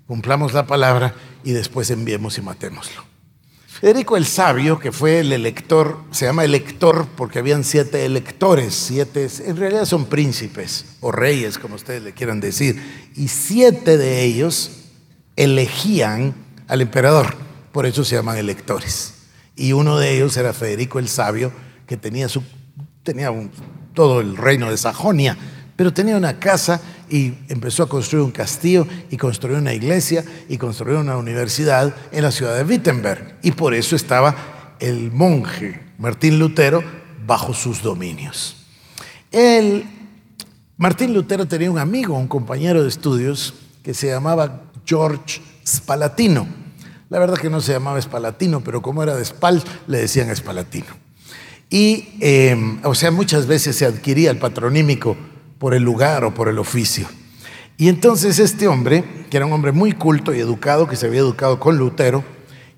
cumplamos 0.07 0.53
la 0.53 0.65
palabra 0.65 1.13
y 1.43 1.51
después 1.51 1.91
enviemos 1.91 2.37
y 2.37 2.41
matémoslo. 2.41 3.03
Federico 3.67 4.17
el 4.17 4.25
Sabio, 4.25 4.79
que 4.79 4.91
fue 4.91 5.19
el 5.19 5.31
elector, 5.31 5.99
se 6.09 6.25
llama 6.25 6.43
elector 6.43 7.05
porque 7.15 7.37
habían 7.37 7.63
siete 7.63 8.05
electores, 8.05 8.73
siete, 8.73 9.27
en 9.45 9.55
realidad 9.55 9.85
son 9.85 10.05
príncipes 10.05 10.85
o 10.99 11.11
reyes, 11.11 11.59
como 11.59 11.75
ustedes 11.75 12.01
le 12.01 12.13
quieran 12.13 12.39
decir, 12.39 13.11
y 13.15 13.27
siete 13.27 13.97
de 13.97 14.23
ellos 14.23 14.71
elegían 15.35 16.33
al 16.67 16.81
emperador, 16.81 17.35
por 17.71 17.85
eso 17.85 18.03
se 18.03 18.15
llaman 18.15 18.37
electores. 18.37 19.13
Y 19.57 19.73
uno 19.73 19.97
de 19.97 20.15
ellos 20.15 20.37
era 20.37 20.53
Federico 20.53 20.99
el 20.99 21.09
Sabio, 21.09 21.51
que 21.85 21.97
tenía, 21.97 22.29
su, 22.29 22.43
tenía 23.03 23.31
todo 23.93 24.21
el 24.21 24.37
reino 24.37 24.69
de 24.69 24.77
Sajonia, 24.77 25.35
pero 25.75 25.91
tenía 25.91 26.15
una 26.15 26.39
casa 26.39 26.79
y 27.09 27.33
empezó 27.49 27.83
a 27.83 27.89
construir 27.89 28.23
un 28.23 28.31
castillo 28.31 28.87
y 29.09 29.17
construyó 29.17 29.57
una 29.57 29.73
iglesia 29.73 30.23
y 30.47 30.57
construyó 30.57 30.99
una 30.99 31.17
universidad 31.17 31.93
en 32.11 32.23
la 32.23 32.31
ciudad 32.31 32.55
de 32.55 32.63
Wittenberg. 32.63 33.39
Y 33.41 33.51
por 33.51 33.73
eso 33.73 33.95
estaba 33.95 34.75
el 34.79 35.11
monje 35.11 35.81
Martín 35.97 36.37
Lutero 36.37 36.83
bajo 37.25 37.53
sus 37.53 37.81
dominios. 37.81 38.55
El, 39.31 39.85
Martín 40.77 41.13
Lutero 41.13 41.47
tenía 41.47 41.71
un 41.71 41.79
amigo, 41.79 42.15
un 42.15 42.27
compañero 42.27 42.83
de 42.83 42.89
estudios 42.89 43.53
que 43.83 43.93
se 43.93 44.07
llamaba 44.07 44.61
George 44.85 45.41
Spalatino. 45.65 46.66
La 47.09 47.19
verdad 47.19 47.37
que 47.37 47.49
no 47.49 47.61
se 47.61 47.71
llamaba 47.71 48.01
Spalatino, 48.01 48.61
pero 48.61 48.81
como 48.81 49.01
era 49.01 49.15
de 49.15 49.23
Spal, 49.23 49.63
le 49.87 49.99
decían 49.99 50.35
Spalatino. 50.35 50.87
Y, 51.69 52.09
eh, 52.19 52.79
o 52.83 52.95
sea, 52.95 53.11
muchas 53.11 53.47
veces 53.47 53.77
se 53.77 53.85
adquiría 53.85 54.29
el 54.29 54.37
patronímico 54.37 55.15
por 55.57 55.73
el 55.73 55.83
lugar 55.83 56.25
o 56.25 56.33
por 56.33 56.49
el 56.49 56.59
oficio. 56.59 57.07
Y 57.77 57.87
entonces 57.89 58.39
este 58.39 58.67
hombre, 58.67 59.03
que 59.29 59.37
era 59.37 59.45
un 59.45 59.53
hombre 59.53 59.71
muy 59.71 59.93
culto 59.93 60.33
y 60.33 60.39
educado, 60.39 60.87
que 60.87 60.95
se 60.95 61.05
había 61.05 61.19
educado 61.19 61.59
con 61.59 61.77
Lutero, 61.77 62.25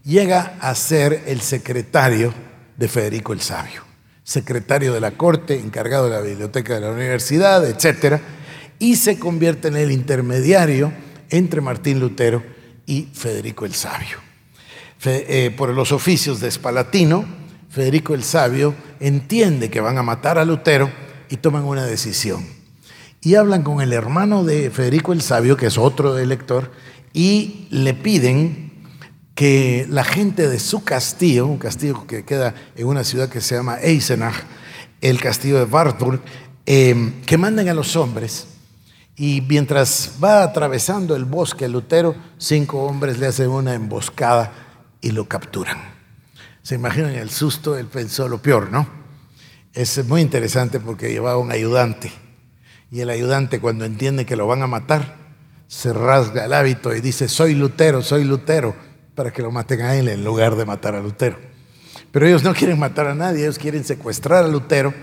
llega 0.04 0.58
a 0.60 0.76
ser 0.76 1.24
el 1.26 1.42
secretario 1.42 2.34
de 2.78 2.88
Federico 2.88 3.34
el 3.34 3.42
Sabio, 3.42 3.84
secretario 4.24 4.94
de 4.94 5.00
la 5.00 5.12
corte, 5.12 5.58
encargado 5.60 6.06
de 6.06 6.12
la 6.12 6.22
biblioteca 6.22 6.76
de 6.76 6.82
la 6.82 6.92
universidad, 6.92 7.66
etc. 7.68 8.22
Y 8.78 8.98
se 8.98 9.18
convierte 9.18 9.70
en 9.70 9.78
el 9.78 9.92
intermediario 9.92 10.92
entre 11.30 11.62
Martín 11.62 12.00
Lutero 12.00 12.44
y 12.90 13.08
Federico 13.14 13.66
el 13.66 13.74
Sabio. 13.74 14.18
Eh, 15.06 15.54
por 15.56 15.70
los 15.70 15.92
oficios 15.92 16.40
de 16.40 16.50
Espalatino, 16.50 17.24
Federico 17.70 18.16
el 18.16 18.24
Sabio 18.24 18.74
entiende 19.00 19.70
que 19.70 19.80
van 19.80 19.98
a 19.98 20.04
matar 20.04 20.38
a 20.40 20.44
Lutero 20.44 20.92
y 21.30 21.38
toman 21.38 21.64
una 21.64 21.86
decisión 21.86 22.60
y 23.22 23.36
hablan 23.36 23.64
con 23.64 23.82
el 23.82 23.94
hermano 23.94 24.44
de 24.44 24.70
Federico 24.72 25.14
el 25.14 25.22
Sabio, 25.22 25.58
que 25.58 25.68
es 25.68 25.78
otro 25.78 26.18
elector, 26.18 26.72
y 27.14 27.68
le 27.70 27.94
piden 27.94 28.72
que 29.36 29.86
la 29.90 30.04
gente 30.04 30.48
de 30.48 30.60
su 30.60 30.84
castillo, 30.84 31.46
un 31.46 31.58
castillo 31.58 32.08
que 32.08 32.24
queda 32.24 32.56
en 32.76 32.88
una 32.88 33.04
ciudad 33.04 33.30
que 33.30 33.42
se 33.42 33.56
llama 33.56 33.80
Eisenach, 33.82 34.36
el 35.02 35.20
castillo 35.20 35.58
de 35.58 35.66
Wartburg, 35.66 36.22
eh, 36.66 37.14
que 37.26 37.38
manden 37.38 37.70
a 37.70 37.74
los 37.74 37.96
hombres. 37.96 38.48
Y 39.20 39.42
mientras 39.42 40.14
va 40.24 40.44
atravesando 40.44 41.14
el 41.14 41.26
bosque 41.26 41.68
Lutero, 41.68 42.16
cinco 42.38 42.86
hombres 42.86 43.20
le 43.20 43.28
hacen 43.28 43.50
una 43.50 43.74
emboscada 43.74 44.54
y 45.02 45.12
lo 45.12 45.28
capturan. 45.28 45.78
Se 46.64 46.76
imaginan 46.76 47.12
el 47.12 47.30
susto, 47.30 47.78
él 47.78 47.88
pensó 47.88 48.30
lo 48.30 48.42
peor, 48.42 48.72
¿no? 48.72 48.88
Es 49.74 50.06
muy 50.08 50.22
interesante 50.22 50.80
porque 50.80 51.12
llevaba 51.12 51.38
un 51.38 51.52
ayudante 51.52 52.14
y 52.90 53.02
el 53.02 53.10
ayudante 53.10 53.60
cuando 53.60 53.84
entiende 53.84 54.26
que 54.26 54.38
lo 54.38 54.48
van 54.48 54.62
a 54.62 54.68
matar, 54.68 55.18
se 55.68 55.92
rasga 55.92 56.46
el 56.46 56.54
hábito 56.54 56.96
y 56.96 57.02
dice, 57.02 57.28
soy 57.28 57.56
Lutero, 57.56 58.02
soy 58.02 58.24
Lutero, 58.24 58.74
para 59.16 59.34
que 59.34 59.42
lo 59.42 59.52
maten 59.52 59.82
a 59.82 59.96
él 59.98 60.08
en 60.08 60.24
lugar 60.24 60.56
de 60.56 60.64
matar 60.64 60.96
a 60.96 61.02
Lutero. 61.02 61.38
Pero 62.14 62.26
ellos 62.26 62.44
no 62.44 62.54
quieren 62.54 62.80
matar 62.80 63.08
a 63.08 63.16
nadie, 63.16 63.42
ellos 63.42 63.60
quieren 63.60 63.84
secuestrar 63.84 64.46
a 64.46 64.48
Lutero 64.48 64.94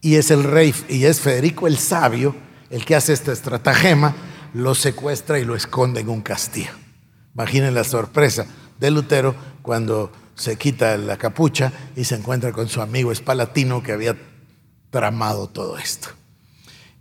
y 0.00 0.16
es 0.16 0.32
el 0.32 0.42
rey, 0.42 0.74
y 0.88 1.04
es 1.04 1.20
Federico 1.20 1.68
el 1.68 1.78
Sabio 1.78 2.44
el 2.70 2.84
que 2.84 2.96
hace 2.96 3.12
esta 3.12 3.32
estratagema, 3.32 4.14
lo 4.54 4.74
secuestra 4.74 5.38
y 5.38 5.44
lo 5.44 5.54
esconde 5.54 6.00
en 6.00 6.08
un 6.08 6.22
castillo. 6.22 6.70
Imaginen 7.34 7.74
la 7.74 7.84
sorpresa 7.84 8.46
de 8.78 8.90
Lutero 8.90 9.34
cuando 9.62 10.10
se 10.34 10.56
quita 10.56 10.96
la 10.96 11.16
capucha 11.16 11.72
y 11.96 12.04
se 12.04 12.14
encuentra 12.14 12.52
con 12.52 12.68
su 12.68 12.80
amigo 12.80 13.12
espalatino 13.12 13.82
que 13.82 13.92
había 13.92 14.16
tramado 14.90 15.48
todo 15.48 15.78
esto. 15.78 16.08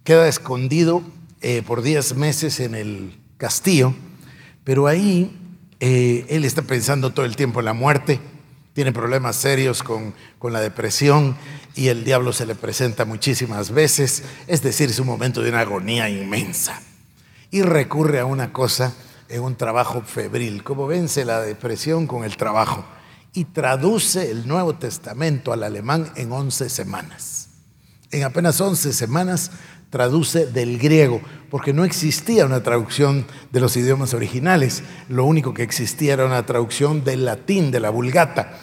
Queda 0.04 0.28
escondido 0.28 1.04
eh, 1.42 1.64
por 1.66 1.82
10 1.82 2.16
meses 2.16 2.60
en 2.60 2.76
el 2.76 3.18
castillo, 3.38 3.94
pero 4.64 4.88
ahí 4.88 5.38
eh, 5.80 6.26
él 6.30 6.46
está 6.46 6.62
pensando 6.62 7.12
todo 7.12 7.26
el 7.26 7.36
tiempo 7.36 7.60
en 7.60 7.66
la 7.66 7.74
muerte, 7.74 8.20
tiene 8.74 8.92
problemas 8.92 9.36
serios 9.36 9.84
con, 9.84 10.14
con, 10.40 10.52
la 10.52 10.60
depresión 10.60 11.38
y 11.76 11.90
el 11.90 12.04
diablo 12.04 12.32
se 12.32 12.46
le 12.46 12.56
presenta 12.56 13.06
muchísimas 13.06 13.72
veces, 13.72 14.24
es 14.48 14.62
decir, 14.62 14.90
es 14.90 15.00
un 15.00 15.08
momento 15.08 15.42
de 15.42 15.50
una 15.50 15.60
agonía 15.60 16.10
inmensa. 16.10 16.82
Y 17.52 17.62
recurre 17.62 18.20
a 18.20 18.26
una 18.26 18.54
cosa, 18.54 18.94
en 19.28 19.42
un 19.42 19.56
trabajo 19.56 20.02
febril, 20.02 20.64
como 20.64 20.88
vence 20.88 21.26
la 21.26 21.42
depresión 21.42 22.08
con 22.08 22.24
el 22.24 22.38
trabajo, 22.38 22.86
y 23.34 23.46
traduce 23.46 24.32
el 24.32 24.48
Nuevo 24.48 24.76
Testamento 24.76 25.52
al 25.52 25.64
alemán 25.64 26.12
en 26.16 26.32
11 26.32 26.70
semanas. 26.70 27.50
En 28.12 28.24
apenas 28.24 28.62
11 28.62 28.94
semanas 28.94 29.52
traduce 29.90 30.46
del 30.46 30.78
griego, 30.78 31.22
porque 31.50 31.74
no 31.74 31.84
existía 31.84 32.46
una 32.46 32.64
traducción 32.64 33.26
de 33.52 33.60
los 33.60 33.76
idiomas 33.76 34.14
originales, 34.14 34.84
lo 35.10 35.26
único 35.26 35.54
que 35.54 35.64
existía 35.64 36.14
era 36.14 36.26
una 36.26 36.46
traducción 36.46 37.04
del 37.04 37.26
latín, 37.26 37.72
de 37.72 37.80
la 37.82 37.90
vulgata. 37.90 38.58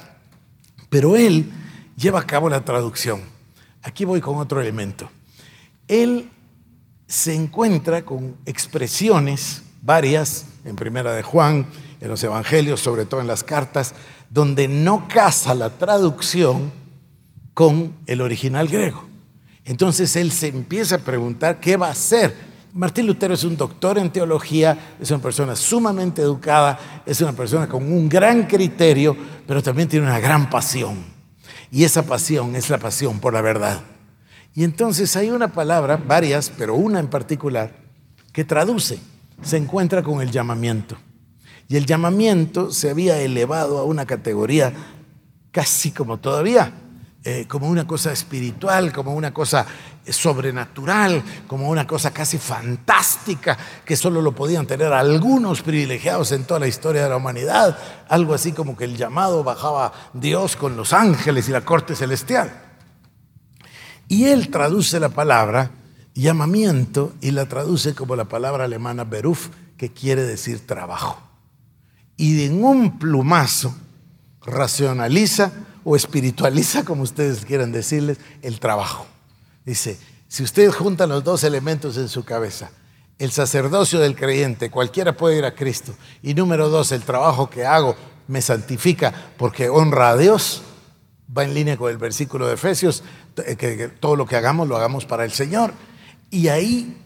Pero 0.88 1.16
él 1.16 1.50
lleva 1.96 2.20
a 2.20 2.26
cabo 2.26 2.48
la 2.48 2.64
traducción. 2.64 3.22
Aquí 3.82 4.04
voy 4.04 4.20
con 4.20 4.36
otro 4.36 4.60
elemento. 4.60 5.10
Él 5.88 6.30
se 7.06 7.34
encuentra 7.34 8.04
con 8.04 8.36
expresiones 8.46 9.62
varias 9.82 10.46
en 10.64 10.76
Primera 10.76 11.12
de 11.12 11.22
Juan, 11.22 11.66
en 12.00 12.08
los 12.08 12.22
Evangelios, 12.24 12.80
sobre 12.80 13.04
todo 13.04 13.20
en 13.20 13.26
las 13.26 13.44
cartas, 13.44 13.94
donde 14.30 14.68
no 14.68 15.08
casa 15.08 15.54
la 15.54 15.70
traducción 15.70 16.72
con 17.54 17.92
el 18.06 18.20
original 18.20 18.68
griego. 18.68 19.04
Entonces 19.64 20.16
él 20.16 20.32
se 20.32 20.48
empieza 20.48 20.96
a 20.96 20.98
preguntar 20.98 21.60
qué 21.60 21.76
va 21.76 21.88
a 21.88 21.92
hacer. 21.92 22.34
Martín 22.72 23.06
Lutero 23.06 23.34
es 23.34 23.44
un 23.44 23.56
doctor 23.56 23.98
en 23.98 24.10
teología, 24.10 24.94
es 24.98 25.10
una 25.10 25.20
persona 25.20 25.54
sumamente 25.54 26.22
educada, 26.22 27.02
es 27.04 27.20
una 27.20 27.32
persona 27.32 27.68
con 27.68 27.84
un 27.92 28.08
gran 28.08 28.46
criterio, 28.46 29.14
pero 29.46 29.62
también 29.62 29.88
tiene 29.88 30.06
una 30.06 30.18
gran 30.18 30.48
pasión. 30.48 31.04
Y 31.72 31.84
esa 31.84 32.02
pasión 32.02 32.54
es 32.54 32.68
la 32.68 32.76
pasión 32.76 33.18
por 33.18 33.32
la 33.32 33.40
verdad. 33.40 33.80
Y 34.54 34.62
entonces 34.62 35.16
hay 35.16 35.30
una 35.30 35.48
palabra, 35.52 35.96
varias, 35.96 36.52
pero 36.58 36.74
una 36.74 37.00
en 37.00 37.08
particular, 37.08 37.74
que 38.30 38.44
traduce, 38.44 38.98
se 39.42 39.56
encuentra 39.56 40.02
con 40.02 40.20
el 40.20 40.30
llamamiento. 40.30 40.98
Y 41.68 41.76
el 41.76 41.86
llamamiento 41.86 42.70
se 42.70 42.90
había 42.90 43.18
elevado 43.22 43.78
a 43.78 43.84
una 43.84 44.04
categoría 44.04 44.74
casi 45.50 45.92
como 45.92 46.18
todavía 46.18 46.74
eh, 47.24 47.46
como 47.46 47.68
una 47.68 47.86
cosa 47.86 48.12
espiritual, 48.12 48.92
como 48.92 49.14
una 49.14 49.32
cosa 49.32 49.64
sobrenatural, 50.08 51.22
como 51.46 51.68
una 51.68 51.86
cosa 51.86 52.10
casi 52.10 52.36
fantástica, 52.38 53.56
que 53.84 53.96
solo 53.96 54.20
lo 54.20 54.34
podían 54.34 54.66
tener 54.66 54.92
algunos 54.92 55.62
privilegiados 55.62 56.32
en 56.32 56.44
toda 56.44 56.58
la 56.58 56.66
historia 56.66 57.04
de 57.04 57.08
la 57.08 57.16
humanidad, 57.16 57.78
algo 58.08 58.34
así 58.34 58.52
como 58.52 58.76
que 58.76 58.84
el 58.84 58.96
llamado 58.96 59.44
bajaba 59.44 59.92
Dios 60.12 60.56
con 60.56 60.76
los 60.76 60.92
ángeles 60.92 61.48
y 61.48 61.52
la 61.52 61.60
corte 61.60 61.94
celestial. 61.94 62.52
Y 64.08 64.24
él 64.24 64.50
traduce 64.50 64.98
la 64.98 65.10
palabra 65.10 65.70
llamamiento 66.14 67.12
y 67.20 67.30
la 67.30 67.46
traduce 67.46 67.94
como 67.94 68.16
la 68.16 68.24
palabra 68.24 68.64
alemana 68.64 69.04
Beruf, 69.04 69.48
que 69.76 69.92
quiere 69.92 70.22
decir 70.22 70.66
trabajo. 70.66 71.20
Y 72.16 72.44
en 72.44 72.62
un 72.64 72.98
plumazo 72.98 73.74
racionaliza 74.44 75.52
o 75.84 75.96
espiritualiza, 75.96 76.84
como 76.86 77.02
ustedes 77.02 77.44
quieran 77.44 77.72
decirles, 77.72 78.18
el 78.42 78.60
trabajo. 78.60 79.06
Dice, 79.64 79.98
si 80.28 80.42
ustedes 80.42 80.74
juntan 80.74 81.10
los 81.10 81.24
dos 81.24 81.44
elementos 81.44 81.96
en 81.96 82.08
su 82.08 82.24
cabeza, 82.24 82.70
el 83.18 83.30
sacerdocio 83.30 84.00
del 84.00 84.16
creyente, 84.16 84.70
cualquiera 84.70 85.16
puede 85.16 85.38
ir 85.38 85.44
a 85.44 85.54
Cristo, 85.54 85.94
y 86.22 86.34
número 86.34 86.68
dos, 86.68 86.90
el 86.92 87.02
trabajo 87.02 87.48
que 87.48 87.64
hago 87.64 87.94
me 88.26 88.42
santifica 88.42 89.12
porque 89.36 89.68
honra 89.68 90.10
a 90.10 90.16
Dios, 90.16 90.62
va 91.36 91.44
en 91.44 91.54
línea 91.54 91.76
con 91.76 91.90
el 91.90 91.98
versículo 91.98 92.46
de 92.46 92.54
Efesios, 92.54 93.02
que 93.34 93.90
todo 94.00 94.16
lo 94.16 94.26
que 94.26 94.36
hagamos 94.36 94.68
lo 94.68 94.76
hagamos 94.76 95.06
para 95.06 95.24
el 95.24 95.32
Señor. 95.32 95.72
Y 96.30 96.48
ahí 96.48 97.01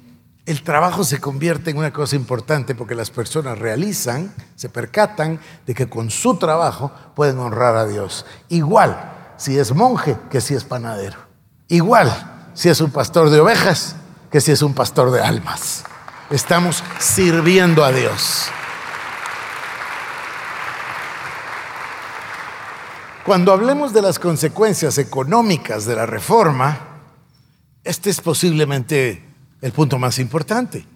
el 0.46 0.62
trabajo 0.62 1.02
se 1.02 1.20
convierte 1.20 1.70
en 1.70 1.78
una 1.78 1.92
cosa 1.92 2.14
importante 2.14 2.76
porque 2.76 2.94
las 2.94 3.10
personas 3.10 3.58
realizan, 3.58 4.32
se 4.54 4.68
percatan 4.68 5.40
de 5.66 5.74
que 5.74 5.88
con 5.88 6.08
su 6.08 6.36
trabajo 6.36 6.92
pueden 7.16 7.38
honrar 7.40 7.76
a 7.76 7.84
Dios. 7.84 8.24
Igual 8.48 9.32
si 9.36 9.58
es 9.58 9.74
monje 9.74 10.16
que 10.30 10.40
si 10.40 10.54
es 10.54 10.62
panadero. 10.62 11.18
Igual 11.66 12.50
si 12.54 12.68
es 12.68 12.80
un 12.80 12.92
pastor 12.92 13.28
de 13.30 13.40
ovejas 13.40 13.96
que 14.30 14.40
si 14.40 14.52
es 14.52 14.62
un 14.62 14.72
pastor 14.72 15.10
de 15.10 15.20
almas. 15.20 15.82
Estamos 16.30 16.84
sirviendo 17.00 17.84
a 17.84 17.90
Dios. 17.90 18.46
Cuando 23.24 23.52
hablemos 23.52 23.92
de 23.92 24.02
las 24.02 24.20
consecuencias 24.20 24.98
económicas 24.98 25.86
de 25.86 25.96
la 25.96 26.06
reforma, 26.06 26.78
este 27.82 28.10
es 28.10 28.20
posiblemente 28.20 29.26
el 29.66 29.72
punto 29.72 29.98
más 29.98 30.20
importante, 30.20 30.86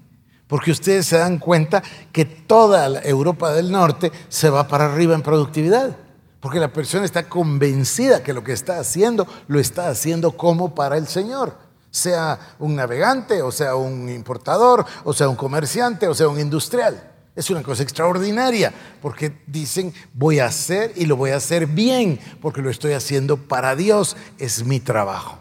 porque 0.47 0.71
ustedes 0.71 1.07
se 1.07 1.19
dan 1.19 1.39
cuenta 1.39 1.83
que 2.13 2.25
toda 2.25 3.03
Europa 3.03 3.53
del 3.53 3.73
Norte 3.73 4.13
se 4.29 4.49
va 4.49 4.69
para 4.69 4.87
arriba 4.87 5.15
en 5.15 5.23
productividad, 5.23 5.97
porque 6.39 6.61
la 6.61 6.73
persona 6.73 7.05
está 7.05 7.29
convencida 7.29 8.23
que 8.23 8.33
lo 8.33 8.45
que 8.45 8.53
está 8.53 8.79
haciendo 8.79 9.27
lo 9.49 9.59
está 9.59 9.89
haciendo 9.89 10.37
como 10.37 10.73
para 10.73 10.97
el 10.97 11.09
Señor, 11.09 11.59
sea 11.91 12.39
un 12.61 12.77
navegante, 12.77 13.43
o 13.43 13.51
sea 13.51 13.75
un 13.75 14.09
importador, 14.09 14.87
o 15.03 15.13
sea 15.13 15.29
un 15.29 15.35
comerciante, 15.35 16.07
o 16.07 16.15
sea 16.15 16.29
un 16.29 16.39
industrial. 16.39 17.09
Es 17.35 17.51
una 17.51 17.65
cosa 17.65 17.83
extraordinaria, 17.83 18.73
porque 19.03 19.43
dicen, 19.49 19.93
voy 20.15 20.39
a 20.39 20.47
hacer 20.47 20.93
y 20.95 21.07
lo 21.07 21.17
voy 21.17 21.31
a 21.31 21.37
hacer 21.37 21.67
bien, 21.67 22.21
porque 22.41 22.63
lo 22.63 22.71
estoy 22.71 22.93
haciendo 22.93 23.37
para 23.37 23.75
Dios, 23.75 24.17
es 24.39 24.65
mi 24.65 24.79
trabajo. 24.79 25.39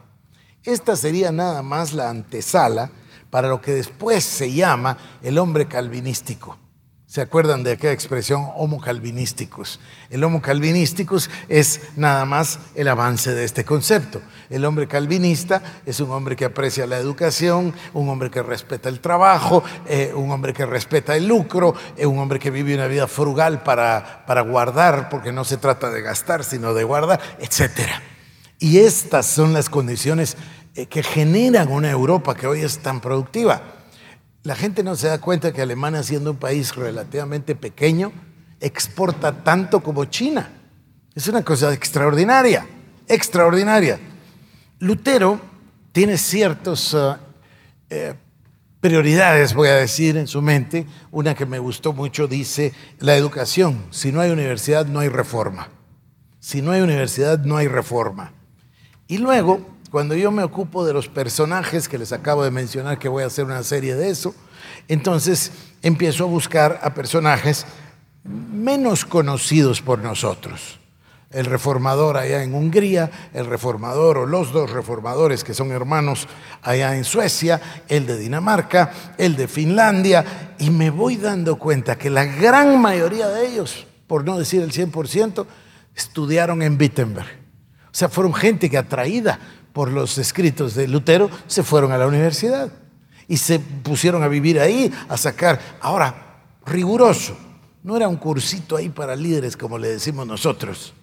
Esta 0.64 0.96
sería 0.96 1.32
nada 1.32 1.62
más 1.62 1.94
la 1.94 2.10
antesala 2.10 2.92
para 3.30 3.48
lo 3.48 3.62
que 3.62 3.74
después 3.74 4.24
se 4.24 4.52
llama 4.52 4.98
el 5.22 5.38
hombre 5.38 5.68
calvinístico. 5.68 6.58
¿Se 7.10 7.22
acuerdan 7.22 7.64
de 7.64 7.72
aquella 7.72 7.92
expresión 7.92 8.52
homo 8.56 8.80
calvinísticos? 8.80 9.80
El 10.12 10.24
homo 10.24 10.44
calvinísticos 10.44 11.32
es 11.48 11.82
nada 11.96 12.24
más 12.26 12.60
el 12.76 12.88
avance 12.88 13.34
de 13.34 13.46
este 13.46 13.66
concepto. 13.66 14.22
El 14.52 14.64
hombre 14.64 14.88
calvinista 14.88 15.82
es 15.88 16.00
un 16.02 16.12
hombre 16.12 16.36
que 16.36 16.46
aprecia 16.46 16.86
la 16.86 17.00
educación, 17.00 17.74
un 17.96 18.10
hombre 18.10 18.30
que 18.30 18.44
respeta 18.44 18.90
el 18.90 19.00
trabajo, 19.00 19.64
eh, 19.88 20.14
un 20.16 20.30
hombre 20.30 20.54
que 20.54 20.68
respeta 20.68 21.16
el 21.16 21.28
lucro, 21.28 21.74
eh, 21.98 22.06
un 22.06 22.20
hombre 22.20 22.38
que 22.38 22.52
vive 22.52 22.76
una 22.76 22.86
vida 22.86 23.08
frugal 23.08 23.64
para, 23.64 24.24
para 24.28 24.42
guardar, 24.42 25.10
porque 25.10 25.32
no 25.32 25.44
se 25.46 25.58
trata 25.58 25.90
de 25.90 26.04
gastar, 26.04 26.44
sino 26.44 26.76
de 26.76 26.84
guardar, 26.84 27.20
etc. 27.40 27.90
Y 28.60 28.80
estas 28.80 29.26
son 29.26 29.54
las 29.54 29.68
condiciones 29.68 30.38
que 30.88 31.04
generan 31.04 31.72
una 31.72 31.90
Europa 31.90 32.36
que 32.36 32.48
hoy 32.48 32.62
es 32.62 32.80
tan 32.80 33.02
productiva. 33.02 33.62
La 34.44 34.56
gente 34.56 34.84
no 34.84 34.96
se 34.96 35.08
da 35.08 35.20
cuenta 35.20 35.52
que 35.52 35.62
Alemania, 35.62 36.04
siendo 36.04 36.32
un 36.32 36.38
país 36.38 36.76
relativamente 36.76 37.56
pequeño, 37.56 38.12
exporta 38.60 39.44
tanto 39.44 39.82
como 39.82 40.06
China. 40.06 40.50
Es 41.16 41.28
una 41.28 41.44
cosa 41.44 41.74
extraordinaria, 41.74 42.66
extraordinaria. 43.08 44.00
Lutero 44.80 45.42
tiene 45.92 46.18
ciertas 46.18 46.94
uh, 46.94 47.18
eh, 47.90 48.14
prioridades, 48.80 49.54
voy 49.54 49.68
a 49.68 49.76
decir, 49.76 50.16
en 50.18 50.28
su 50.28 50.42
mente. 50.42 50.86
Una 51.12 51.36
que 51.36 51.46
me 51.46 51.60
gustó 51.60 51.92
mucho 51.94 52.28
dice, 52.28 52.74
la 53.00 53.16
educación. 53.16 53.86
Si 53.90 54.12
no 54.12 54.22
hay 54.22 54.32
universidad, 54.32 54.86
no 54.86 55.00
hay 55.00 55.10
reforma. 55.10 55.70
Si 56.40 56.62
no 56.62 56.72
hay 56.72 56.82
universidad, 56.82 57.40
no 57.40 57.58
hay 57.58 57.68
reforma. 57.68 58.32
Y 59.08 59.18
luego 59.18 59.66
cuando 59.92 60.16
yo 60.16 60.32
me 60.32 60.44
ocupo 60.44 60.86
de 60.86 60.94
los 60.94 61.08
personajes 61.08 61.90
que 61.90 61.98
les 61.98 62.12
acabo 62.12 62.44
de 62.44 62.52
mencionar, 62.52 63.00
que 63.00 63.10
voy 63.10 63.24
a 63.24 63.28
hacer 63.28 63.46
una 63.46 63.64
serie 63.64 63.96
de 63.96 64.10
eso, 64.10 64.36
entonces 64.88 65.52
empiezo 65.82 66.26
a 66.26 66.28
buscar 66.28 66.80
a 66.84 66.94
personajes 66.94 67.66
menos 68.24 69.06
conocidos 69.06 69.82
por 69.82 70.00
nosotros. 70.00 70.80
El 71.32 71.46
reformador 71.46 72.18
allá 72.18 72.44
en 72.44 72.56
Hungría, 72.56 73.30
el 73.34 73.46
reformador 73.46 74.18
o 74.18 74.26
los 74.26 74.52
dos 74.52 74.72
reformadores 74.72 75.44
que 75.44 75.54
son 75.54 75.72
hermanos 75.72 76.28
allá 76.64 76.96
en 76.96 77.04
Suecia, 77.04 77.62
el 77.88 78.08
de 78.08 78.18
Dinamarca, 78.18 78.92
el 79.18 79.36
de 79.36 79.48
Finlandia, 79.48 80.56
y 80.58 80.72
me 80.72 80.90
voy 80.90 81.18
dando 81.18 81.58
cuenta 81.58 81.98
que 81.98 82.10
la 82.10 82.26
gran 82.26 82.82
mayoría 82.82 83.28
de 83.28 83.48
ellos, 83.48 83.86
por 84.08 84.26
no 84.26 84.40
decir 84.40 84.64
el 84.64 84.72
100%, 84.72 85.46
estudiaron 85.96 86.64
en 86.64 86.80
Wittenberg. 86.80 87.28
O 87.86 87.96
sea, 88.00 88.10
fueron 88.10 88.34
gente 88.34 88.70
que 88.70 88.78
atraída 88.78 89.40
por 89.74 89.92
los 89.92 90.18
escritos 90.18 90.76
de 90.76 90.88
Lutero, 90.88 91.30
se 91.48 91.64
fueron 91.64 91.92
a 91.92 91.98
la 91.98 92.08
universidad 92.08 92.72
y 93.28 93.38
se 93.38 93.60
pusieron 93.60 94.24
a 94.24 94.28
vivir 94.28 94.60
ahí, 94.60 94.92
a 95.08 95.16
sacar. 95.16 95.60
Ahora, 95.82 96.42
riguroso, 96.66 97.38
no 97.84 97.96
era 97.96 98.08
un 98.08 98.18
cursito 98.18 98.76
ahí 98.76 98.90
para 98.90 99.16
líderes 99.16 99.56
como 99.56 99.78
le 99.78 99.90
decimos 99.90 100.28
nosotros, 100.28 100.94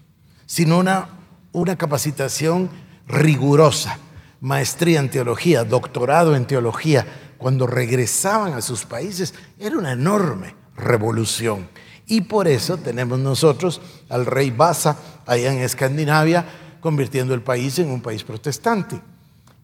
sino 0.44 0.78
una, 0.78 1.08
una 1.52 1.76
capacitación 1.76 2.68
rigurosa, 3.06 3.98
maestría 4.40 5.00
en 5.00 5.10
teología, 5.10 5.64
doctorado 5.64 6.34
en 6.34 6.46
teología. 6.46 7.06
Cuando 7.38 7.66
regresaban 7.66 8.54
a 8.54 8.62
sus 8.62 8.84
países, 8.84 9.34
era 9.58 9.76
una 9.76 9.92
enorme 9.92 10.54
revolución. 10.76 11.68
Y 12.06 12.22
por 12.22 12.46
eso 12.46 12.76
tenemos 12.76 13.18
nosotros 13.18 13.80
al 14.08 14.26
rey 14.26 14.50
Basa 14.50 14.96
allá 15.26 15.52
en 15.52 15.60
Escandinavia, 15.60 16.44
convirtiendo 16.86 17.34
el 17.34 17.42
país 17.42 17.80
en 17.80 17.90
un 17.90 18.00
país 18.00 18.22
protestante. 18.22 19.00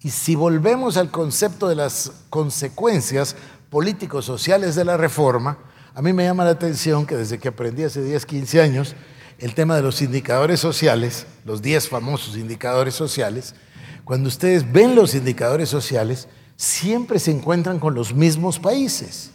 Y 0.02 0.10
si 0.10 0.34
volvemos 0.34 0.96
al 0.96 1.12
concepto 1.12 1.68
de 1.68 1.76
las 1.76 2.10
consecuencias 2.30 3.36
políticos 3.70 4.24
sociales 4.24 4.74
de 4.74 4.84
la 4.84 4.96
reforma, 4.96 5.56
a 5.94 6.02
mí 6.02 6.12
me 6.12 6.24
llama 6.24 6.44
la 6.44 6.50
atención 6.50 7.06
que 7.06 7.16
desde 7.16 7.38
que 7.38 7.46
aprendí 7.46 7.84
hace 7.84 8.02
10, 8.02 8.26
15 8.26 8.60
años 8.60 8.96
el 9.38 9.54
tema 9.54 9.76
de 9.76 9.82
los 9.82 10.02
indicadores 10.02 10.58
sociales, 10.58 11.28
los 11.44 11.62
10 11.62 11.88
famosos 11.88 12.36
indicadores 12.36 12.94
sociales, 12.94 13.54
cuando 14.02 14.26
ustedes 14.26 14.72
ven 14.72 14.96
los 14.96 15.14
indicadores 15.14 15.68
sociales, 15.68 16.26
siempre 16.56 17.20
se 17.20 17.30
encuentran 17.30 17.78
con 17.78 17.94
los 17.94 18.12
mismos 18.12 18.58
países. 18.58 19.30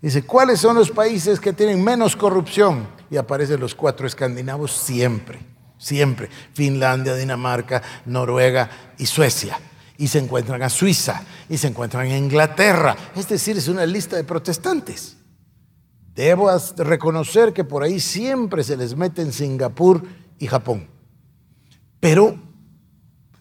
Dice, 0.00 0.22
¿cuáles 0.22 0.58
son 0.60 0.76
los 0.76 0.90
países 0.90 1.38
que 1.38 1.52
tienen 1.52 1.84
menos 1.84 2.16
corrupción? 2.16 2.88
Y 3.10 3.18
aparecen 3.18 3.60
los 3.60 3.74
cuatro 3.74 4.06
escandinavos 4.06 4.72
siempre 4.72 5.55
siempre, 5.78 6.28
Finlandia, 6.54 7.14
Dinamarca, 7.14 7.82
Noruega 8.06 8.70
y 8.98 9.06
Suecia. 9.06 9.58
Y 9.98 10.08
se 10.08 10.18
encuentran 10.18 10.62
a 10.62 10.68
Suiza, 10.68 11.22
y 11.48 11.56
se 11.56 11.68
encuentran 11.68 12.06
a 12.06 12.16
Inglaterra. 12.16 12.94
Es 13.14 13.28
decir, 13.28 13.56
es 13.56 13.68
una 13.68 13.86
lista 13.86 14.16
de 14.16 14.24
protestantes. 14.24 15.16
Debo 16.14 16.50
reconocer 16.78 17.52
que 17.52 17.64
por 17.64 17.82
ahí 17.82 18.00
siempre 18.00 18.62
se 18.62 18.76
les 18.76 18.96
mete 18.96 19.22
en 19.22 19.32
Singapur 19.32 20.02
y 20.38 20.46
Japón. 20.46 20.88
Pero 22.00 22.38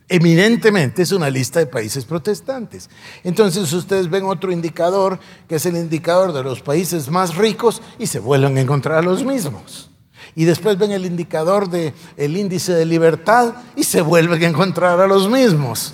eminentemente 0.08 1.02
es 1.02 1.12
una 1.12 1.30
lista 1.30 1.60
de 1.60 1.68
países 1.68 2.06
protestantes. 2.06 2.90
Entonces 3.24 3.72
ustedes 3.74 4.10
ven 4.10 4.24
otro 4.26 4.52
indicador, 4.52 5.20
que 5.48 5.56
es 5.56 5.66
el 5.66 5.76
indicador 5.76 6.32
de 6.32 6.44
los 6.44 6.62
países 6.62 7.10
más 7.10 7.36
ricos, 7.36 7.82
y 8.00 8.08
se 8.08 8.20
vuelven 8.20 8.58
a 8.58 8.62
encontrar 8.62 9.00
a 9.00 9.02
los 9.02 9.24
mismos 9.26 9.90
y 10.36 10.46
después 10.46 10.78
ven 10.78 10.92
el 10.92 11.06
indicador 11.06 11.70
del 11.70 11.94
el 12.18 12.38
índice 12.38 12.74
de 12.74 12.86
libertad 12.86 13.54
y 13.76 13.84
se 13.84 14.02
vuelven 14.02 14.44
a 14.44 14.48
encontrar 14.48 15.00
a 15.00 15.08
los 15.08 15.30
mismos. 15.30 15.94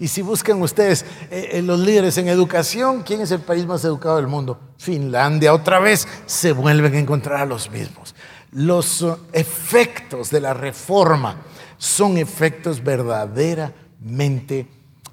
Y 0.00 0.08
si 0.08 0.22
buscan 0.22 0.62
ustedes 0.62 1.04
eh, 1.30 1.50
eh, 1.52 1.62
los 1.62 1.78
líderes 1.78 2.16
en 2.16 2.28
educación, 2.28 3.02
¿quién 3.02 3.20
es 3.20 3.30
el 3.32 3.40
país 3.40 3.66
más 3.66 3.84
educado 3.84 4.16
del 4.16 4.28
mundo? 4.28 4.58
Finlandia, 4.78 5.52
otra 5.52 5.78
vez 5.78 6.08
se 6.24 6.52
vuelven 6.52 6.94
a 6.94 6.98
encontrar 6.98 7.42
a 7.42 7.46
los 7.46 7.70
mismos. 7.70 8.14
Los 8.50 9.02
uh, 9.02 9.18
efectos 9.32 10.30
de 10.30 10.40
la 10.40 10.54
reforma 10.54 11.36
son 11.76 12.16
efectos 12.16 12.82
verdaderamente, 12.82 14.66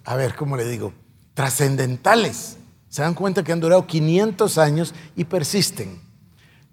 a 0.05 0.15
ver, 0.15 0.35
¿cómo 0.35 0.55
le 0.55 0.65
digo? 0.65 0.93
Trascendentales. 1.33 2.57
Se 2.87 3.01
dan 3.01 3.13
cuenta 3.13 3.43
que 3.43 3.51
han 3.51 3.59
durado 3.59 3.85
500 3.85 4.57
años 4.57 4.95
y 5.17 5.25
persisten. 5.25 6.06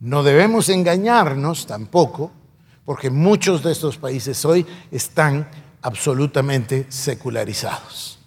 No 0.00 0.22
debemos 0.22 0.68
engañarnos 0.68 1.66
tampoco, 1.66 2.32
porque 2.84 3.10
muchos 3.10 3.62
de 3.62 3.72
estos 3.72 3.96
países 3.96 4.44
hoy 4.44 4.66
están 4.90 5.48
absolutamente 5.82 6.86
secularizados. 6.88 8.18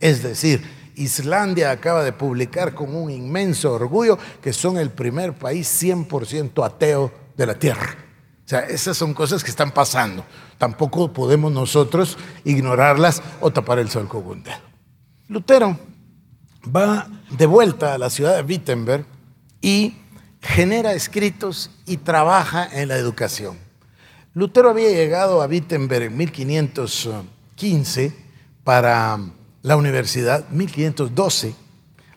Es 0.00 0.22
decir, 0.22 0.62
Islandia 0.96 1.70
acaba 1.70 2.02
de 2.02 2.12
publicar 2.12 2.74
con 2.74 2.94
un 2.94 3.10
inmenso 3.10 3.72
orgullo 3.72 4.18
que 4.42 4.52
son 4.52 4.78
el 4.78 4.90
primer 4.90 5.34
país 5.34 5.82
100% 5.82 6.64
ateo 6.64 7.12
de 7.36 7.46
la 7.46 7.58
Tierra. 7.58 7.96
O 8.44 8.48
sea, 8.48 8.60
esas 8.60 8.96
son 8.96 9.12
cosas 9.12 9.42
que 9.42 9.50
están 9.50 9.72
pasando. 9.72 10.24
Tampoco 10.56 11.12
podemos 11.12 11.52
nosotros 11.52 12.16
ignorarlas 12.44 13.22
o 13.40 13.50
tapar 13.50 13.78
el 13.78 13.90
sol 13.90 14.08
con 14.08 14.26
un 14.26 14.42
dedo. 14.42 14.56
Lutero 15.28 15.78
va 16.74 17.08
de 17.30 17.46
vuelta 17.46 17.94
a 17.94 17.98
la 17.98 18.08
ciudad 18.08 18.36
de 18.36 18.42
Wittenberg 18.42 19.04
y 19.60 19.96
genera 20.46 20.92
escritos 20.92 21.70
y 21.84 21.98
trabaja 21.98 22.68
en 22.72 22.88
la 22.88 22.96
educación. 22.96 23.58
Lutero 24.34 24.70
había 24.70 24.90
llegado 24.90 25.42
a 25.42 25.46
Wittenberg 25.46 26.04
en 26.04 26.16
1515 26.16 28.12
para 28.64 29.18
la 29.62 29.76
universidad, 29.76 30.48
1512 30.50 31.54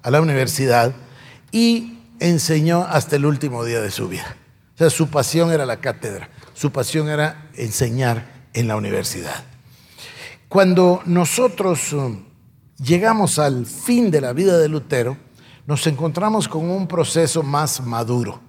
a 0.01 0.11
la 0.11 0.21
universidad, 0.21 0.93
y 1.51 1.99
enseñó 2.19 2.85
hasta 2.85 3.15
el 3.15 3.25
último 3.25 3.63
día 3.63 3.81
de 3.81 3.91
su 3.91 4.07
vida. 4.07 4.35
O 4.75 4.77
sea, 4.77 4.89
su 4.89 5.09
pasión 5.09 5.51
era 5.51 5.65
la 5.65 5.77
cátedra, 5.77 6.29
su 6.53 6.71
pasión 6.71 7.09
era 7.09 7.49
enseñar 7.55 8.47
en 8.53 8.67
la 8.67 8.75
universidad. 8.75 9.43
Cuando 10.47 11.01
nosotros 11.05 11.93
um, 11.93 12.23
llegamos 12.83 13.39
al 13.39 13.65
fin 13.65 14.11
de 14.11 14.21
la 14.21 14.33
vida 14.33 14.57
de 14.57 14.67
Lutero, 14.67 15.17
nos 15.69 15.86
encontramos 15.86 16.47
con 16.47 16.67
un 16.67 16.88
proceso 16.88 17.43
más 17.43 17.79
maduro 17.86 18.41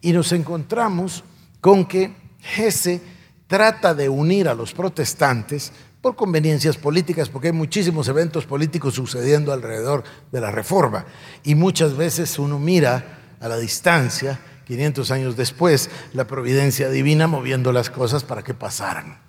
y 0.00 0.12
nos 0.12 0.32
encontramos 0.32 1.22
con 1.60 1.84
que 1.84 2.12
Hesse 2.56 3.00
trata 3.46 3.94
de 3.94 4.08
unir 4.08 4.48
a 4.48 4.54
los 4.54 4.74
protestantes 4.74 5.72
por 6.00 6.16
conveniencias 6.16 6.76
políticas, 6.76 7.28
porque 7.28 7.46
hay 7.46 7.52
muchísimos 7.52 8.08
eventos 8.08 8.44
políticos 8.44 8.94
sucediendo 8.94 9.52
alrededor 9.52 10.02
de 10.32 10.40
la 10.40 10.50
reforma 10.50 11.04
y 11.44 11.54
muchas 11.54 11.96
veces 11.96 12.40
uno 12.40 12.58
mira 12.58 13.20
a 13.38 13.46
la 13.46 13.56
distancia, 13.56 14.40
500 14.66 15.12
años 15.12 15.36
después, 15.36 15.90
la 16.12 16.26
providencia 16.26 16.88
divina 16.88 17.28
moviendo 17.28 17.72
las 17.72 17.88
cosas 17.88 18.24
para 18.24 18.42
que 18.42 18.52
pasaran. 18.52 19.20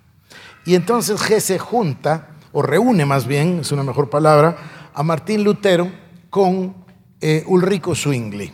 Y 0.64 0.74
entonces 0.74 1.20
Hesse 1.30 1.60
junta, 1.60 2.30
o 2.50 2.60
reúne 2.60 3.06
más 3.06 3.24
bien, 3.24 3.60
es 3.60 3.70
una 3.70 3.84
mejor 3.84 4.10
palabra, 4.10 4.90
a 4.92 5.04
Martín 5.04 5.44
Lutero 5.44 5.88
con 6.28 6.85
eh, 7.20 7.44
Ulrico 7.46 7.94
Zwingli. 7.94 8.52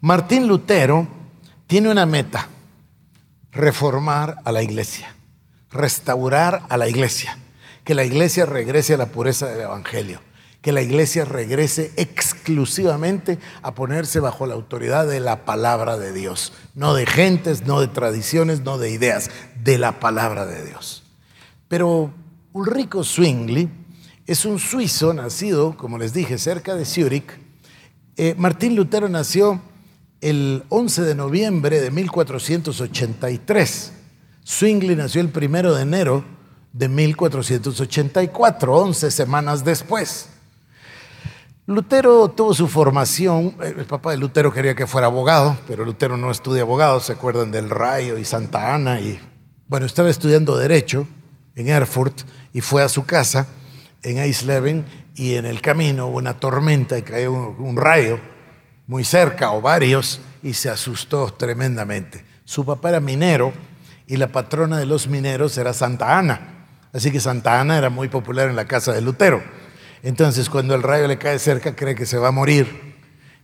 Martín 0.00 0.46
Lutero 0.46 1.06
tiene 1.66 1.90
una 1.90 2.06
meta, 2.06 2.48
reformar 3.52 4.36
a 4.44 4.52
la 4.52 4.62
iglesia, 4.62 5.14
restaurar 5.70 6.64
a 6.68 6.76
la 6.76 6.88
iglesia, 6.88 7.38
que 7.84 7.94
la 7.94 8.04
iglesia 8.04 8.46
regrese 8.46 8.94
a 8.94 8.98
la 8.98 9.06
pureza 9.06 9.46
del 9.48 9.62
Evangelio, 9.62 10.20
que 10.60 10.72
la 10.72 10.82
iglesia 10.82 11.24
regrese 11.24 11.92
exclusivamente 11.96 13.38
a 13.62 13.74
ponerse 13.74 14.20
bajo 14.20 14.46
la 14.46 14.54
autoridad 14.54 15.06
de 15.06 15.20
la 15.20 15.44
palabra 15.44 15.96
de 15.96 16.12
Dios, 16.12 16.52
no 16.74 16.94
de 16.94 17.06
gentes, 17.06 17.66
no 17.66 17.80
de 17.80 17.88
tradiciones, 17.88 18.60
no 18.60 18.76
de 18.76 18.90
ideas, 18.90 19.30
de 19.62 19.78
la 19.78 20.00
palabra 20.00 20.44
de 20.44 20.64
Dios. 20.66 21.04
Pero 21.68 22.12
Ulrico 22.52 23.04
Zwingli 23.04 23.68
es 24.26 24.44
un 24.44 24.58
suizo 24.58 25.14
nacido, 25.14 25.76
como 25.76 25.98
les 25.98 26.12
dije, 26.12 26.38
cerca 26.38 26.74
de 26.74 26.84
Zúrich. 26.84 27.45
Eh, 28.18 28.34
Martín 28.38 28.74
Lutero 28.74 29.10
nació 29.10 29.60
el 30.22 30.64
11 30.70 31.02
de 31.02 31.14
noviembre 31.14 31.82
de 31.82 31.90
1483. 31.90 33.92
Zwingli 34.46 34.96
nació 34.96 35.20
el 35.20 35.30
1 35.34 35.74
de 35.74 35.82
enero 35.82 36.24
de 36.72 36.88
1484, 36.88 38.74
11 38.74 39.10
semanas 39.10 39.66
después. 39.66 40.30
Lutero 41.66 42.30
tuvo 42.30 42.54
su 42.54 42.68
formación, 42.68 43.54
el 43.60 43.84
papá 43.84 44.12
de 44.12 44.16
Lutero 44.16 44.50
quería 44.50 44.74
que 44.74 44.86
fuera 44.86 45.08
abogado, 45.08 45.58
pero 45.66 45.84
Lutero 45.84 46.16
no 46.16 46.30
estudia 46.30 46.62
abogado, 46.62 47.00
se 47.00 47.12
acuerdan 47.12 47.50
del 47.50 47.68
Rayo 47.68 48.16
y 48.16 48.24
Santa 48.24 48.74
Ana, 48.74 48.98
y 48.98 49.20
bueno, 49.68 49.84
estaba 49.84 50.08
estudiando 50.08 50.56
Derecho 50.56 51.06
en 51.54 51.68
Erfurt 51.68 52.22
y 52.54 52.62
fue 52.62 52.82
a 52.82 52.88
su 52.88 53.04
casa 53.04 53.46
en 54.02 54.18
Eisleben 54.18 54.86
y 55.16 55.34
en 55.36 55.46
el 55.46 55.62
camino 55.62 56.08
hubo 56.08 56.18
una 56.18 56.38
tormenta 56.38 56.98
y 56.98 57.02
cayó 57.02 57.32
un, 57.32 57.76
rayo 57.76 58.20
muy 58.86 59.02
cerca 59.02 59.50
o 59.52 59.62
varios 59.62 60.20
y 60.42 60.52
se 60.52 60.68
asustó 60.68 61.32
tremendamente. 61.32 62.24
Su 62.44 62.66
papá 62.66 62.90
era 62.90 63.00
minero 63.00 63.52
y 64.06 64.18
la 64.18 64.28
patrona 64.28 64.78
de 64.78 64.84
los 64.84 65.08
mineros 65.08 65.56
era 65.56 65.72
Santa 65.72 66.18
Ana. 66.18 66.66
Así 66.92 67.10
que 67.10 67.18
Santa 67.18 67.58
Ana 67.58 67.78
era 67.78 67.88
muy 67.88 68.08
popular 68.08 68.50
en 68.50 68.56
la 68.56 68.66
casa 68.66 68.92
de 68.92 69.00
Lutero. 69.00 69.42
Entonces 70.02 70.50
cuando 70.50 70.74
el 70.74 70.82
rayo 70.82 71.08
le 71.08 71.16
cae 71.16 71.38
cerca 71.38 71.74
cree 71.74 71.94
que 71.94 72.06
se 72.06 72.18
va 72.18 72.28
a 72.28 72.32
morir 72.32 72.94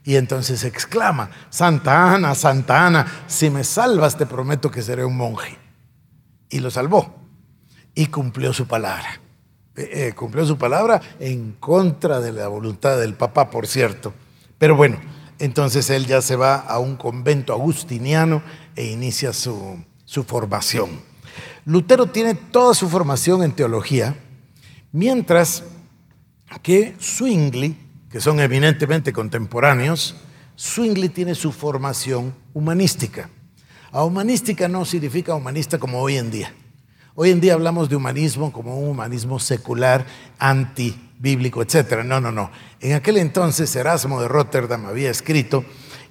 y 0.05 0.17
entonces 0.17 0.65
exclama, 0.65 1.31
Santa 1.49 2.15
Ana, 2.15 2.35
Santa 2.35 2.87
Ana, 2.87 3.07
si 3.27 3.49
me 3.49 3.65
salvas 3.65 4.19
te 4.19 4.27
prometo 4.27 4.71
que 4.71 4.83
seré 4.83 5.07
un 5.07 5.17
monje. 5.17 5.57
Y 6.51 6.61
lo 6.61 6.71
salvó 6.71 7.19
y 7.95 8.07
cumplió 8.07 8.53
su 8.53 8.67
palabra. 8.67 9.22
Eh, 9.75 10.09
eh, 10.09 10.13
cumplió 10.15 10.45
su 10.45 10.59
palabra 10.59 11.01
en 11.19 11.53
contra 11.53 12.21
de 12.21 12.33
la 12.33 12.49
voluntad 12.49 12.99
del 12.99 13.15
papá, 13.15 13.51
por 13.51 13.67
cierto. 13.67 14.13
Pero 14.59 14.77
bueno, 14.77 14.99
entonces 15.39 15.89
él 15.91 16.07
ya 16.07 16.21
se 16.21 16.37
va 16.37 16.57
a 16.57 16.79
un 16.79 16.97
convento 16.97 17.53
agustiniano 17.53 18.43
e 18.77 18.87
inicia 18.87 19.33
su, 19.33 19.83
su 20.05 20.25
formación. 20.25 21.01
Lutero 21.65 22.07
tiene 22.07 22.35
toda 22.35 22.75
su 22.75 22.89
formación 22.89 23.43
en 23.43 23.53
teología, 23.53 24.17
mientras 24.93 25.65
que 26.63 26.95
Zwingli, 27.01 27.77
que 28.11 28.21
son 28.21 28.41
eminentemente 28.41 29.13
contemporáneos, 29.13 30.17
Zwingli 30.59 31.09
tiene 31.09 31.35
su 31.35 31.51
formación 31.51 32.35
humanística. 32.53 33.31
A 33.91 34.05
humanística 34.05 34.69
no 34.69 34.85
significa 34.85 35.35
humanista 35.35 35.79
como 35.79 36.01
hoy 36.01 36.19
en 36.19 36.31
día. 36.31 36.55
Hoy 37.15 37.31
en 37.31 37.43
día 37.43 37.53
hablamos 37.53 37.91
de 37.91 37.97
humanismo 37.97 38.51
como 38.53 38.79
un 38.79 38.89
humanismo 38.89 39.39
secular, 39.39 40.07
antibíblico, 40.39 41.61
etc. 41.61 42.05
No, 42.07 42.23
no, 42.23 42.33
no. 42.33 42.51
En 42.81 42.95
aquel 42.95 43.19
entonces 43.19 43.77
Erasmo 43.77 44.23
de 44.23 44.29
Rotterdam 44.29 44.87
había 44.87 45.11
escrito, 45.11 45.63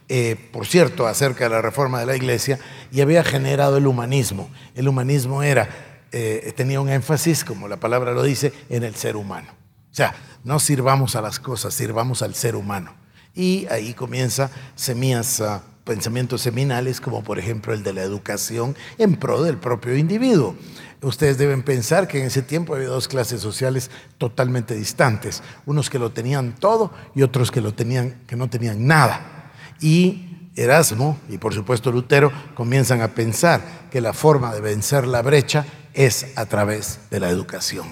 eh, 0.09 0.35
por 0.53 0.67
cierto, 0.67 1.07
acerca 1.07 1.45
de 1.45 1.49
la 1.49 1.61
reforma 1.63 1.99
de 1.99 2.05
la 2.05 2.15
iglesia 2.15 2.59
y 2.91 3.01
había 3.01 3.23
generado 3.23 3.77
el 3.77 3.87
humanismo. 3.87 4.51
El 4.75 4.87
humanismo 4.87 5.41
era, 5.41 5.69
eh, 6.11 6.53
tenía 6.55 6.79
un 6.79 6.89
énfasis, 6.89 7.43
como 7.43 7.67
la 7.67 7.77
palabra 7.77 8.13
lo 8.13 8.21
dice, 8.21 8.53
en 8.69 8.83
el 8.83 8.93
ser 8.93 9.15
humano. 9.15 9.47
O 9.91 9.95
sea, 9.95 10.13
no 10.43 10.59
sirvamos 10.59 11.15
a 11.15 11.21
las 11.21 11.39
cosas, 11.39 11.73
sirvamos 11.73 12.21
al 12.21 12.35
ser 12.35 12.55
humano. 12.55 12.93
Y 13.33 13.65
ahí 13.71 13.95
comienza 13.95 14.51
semillas, 14.75 15.41
ah, 15.41 15.63
pensamientos 15.83 16.41
seminales, 16.41 17.01
como 17.01 17.23
por 17.23 17.39
ejemplo 17.39 17.73
el 17.73 17.81
de 17.81 17.93
la 17.93 18.03
educación 18.03 18.75
en 18.99 19.15
pro 19.15 19.41
del 19.41 19.57
propio 19.57 19.97
individuo. 19.97 20.55
Ustedes 21.01 21.39
deben 21.39 21.63
pensar 21.63 22.07
que 22.07 22.19
en 22.19 22.27
ese 22.27 22.43
tiempo 22.43 22.75
había 22.75 22.87
dos 22.87 23.07
clases 23.07 23.41
sociales 23.41 23.89
totalmente 24.19 24.75
distantes, 24.75 25.41
unos 25.65 25.89
que 25.89 25.97
lo 25.97 26.11
tenían 26.11 26.53
todo 26.53 26.91
y 27.15 27.23
otros 27.23 27.49
que, 27.49 27.59
no 27.59 27.73
tenían 27.73 28.87
nada. 28.87 29.51
Y 29.79 30.51
Erasmo 30.55 31.17
y 31.27 31.39
por 31.39 31.55
supuesto 31.55 31.91
Lutero 31.91 32.31
comienzan 32.53 33.01
a 33.01 33.09
pensar 33.09 33.89
que 33.89 33.99
la 33.99 34.13
forma 34.13 34.53
de 34.53 34.61
vencer 34.61 35.07
la 35.07 35.23
brecha 35.23 35.65
es 35.93 36.33
a 36.35 36.45
través 36.45 36.99
de 37.09 37.19
la 37.19 37.29
educación. 37.29 37.87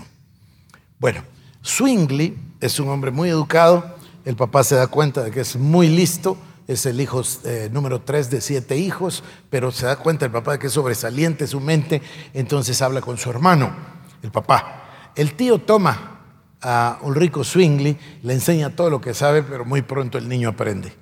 Bueno, 1.00 1.24
Zwingli 1.65 2.38
es 2.62 2.80
un 2.80 2.89
hombre 2.89 3.10
muy 3.10 3.30
educado, 3.30 3.95
el 4.24 4.36
papá 4.36 4.63
se 4.63 4.76
da 4.76 4.86
cuenta 4.86 5.24
de 5.24 5.32
que 5.32 5.41
es 5.41 5.56
muy 5.56 5.88
listo, 5.88 6.38
es 6.69 6.86
el 6.86 7.01
hijo 7.01 7.23
eh, 7.45 7.67
número 7.73 8.01
tres 8.01 8.29
de 8.29 8.41
siete 8.41 8.77
hijos, 8.77 9.23
pero 9.49 9.71
se 9.71 9.88
da 9.88 9.95
cuenta 9.95 10.25
el 10.25 10.32
papá 10.32 10.51
de 10.51 10.60
que 10.60 10.67
es 10.67 10.73
sobresaliente 10.73 11.47
su 11.47 11.60
mente, 11.60 11.99
entonces 12.36 12.79
habla 12.84 13.01
con 13.01 13.17
su 13.17 13.32
hermano, 13.32 13.75
el 14.21 14.29
papá. 14.29 15.12
El 15.15 15.34
tío 15.34 15.58
toma 15.58 16.19
a 16.62 16.99
Ulrico 17.01 17.43
Zwingli, 17.43 17.97
le 18.21 18.34
enseña 18.34 18.75
todo 18.75 18.91
lo 18.91 19.01
que 19.01 19.15
sabe, 19.15 19.41
pero 19.41 19.65
muy 19.65 19.82
pronto 19.82 20.19
el 20.19 20.29
niño 20.29 20.49
aprende. 20.49 20.93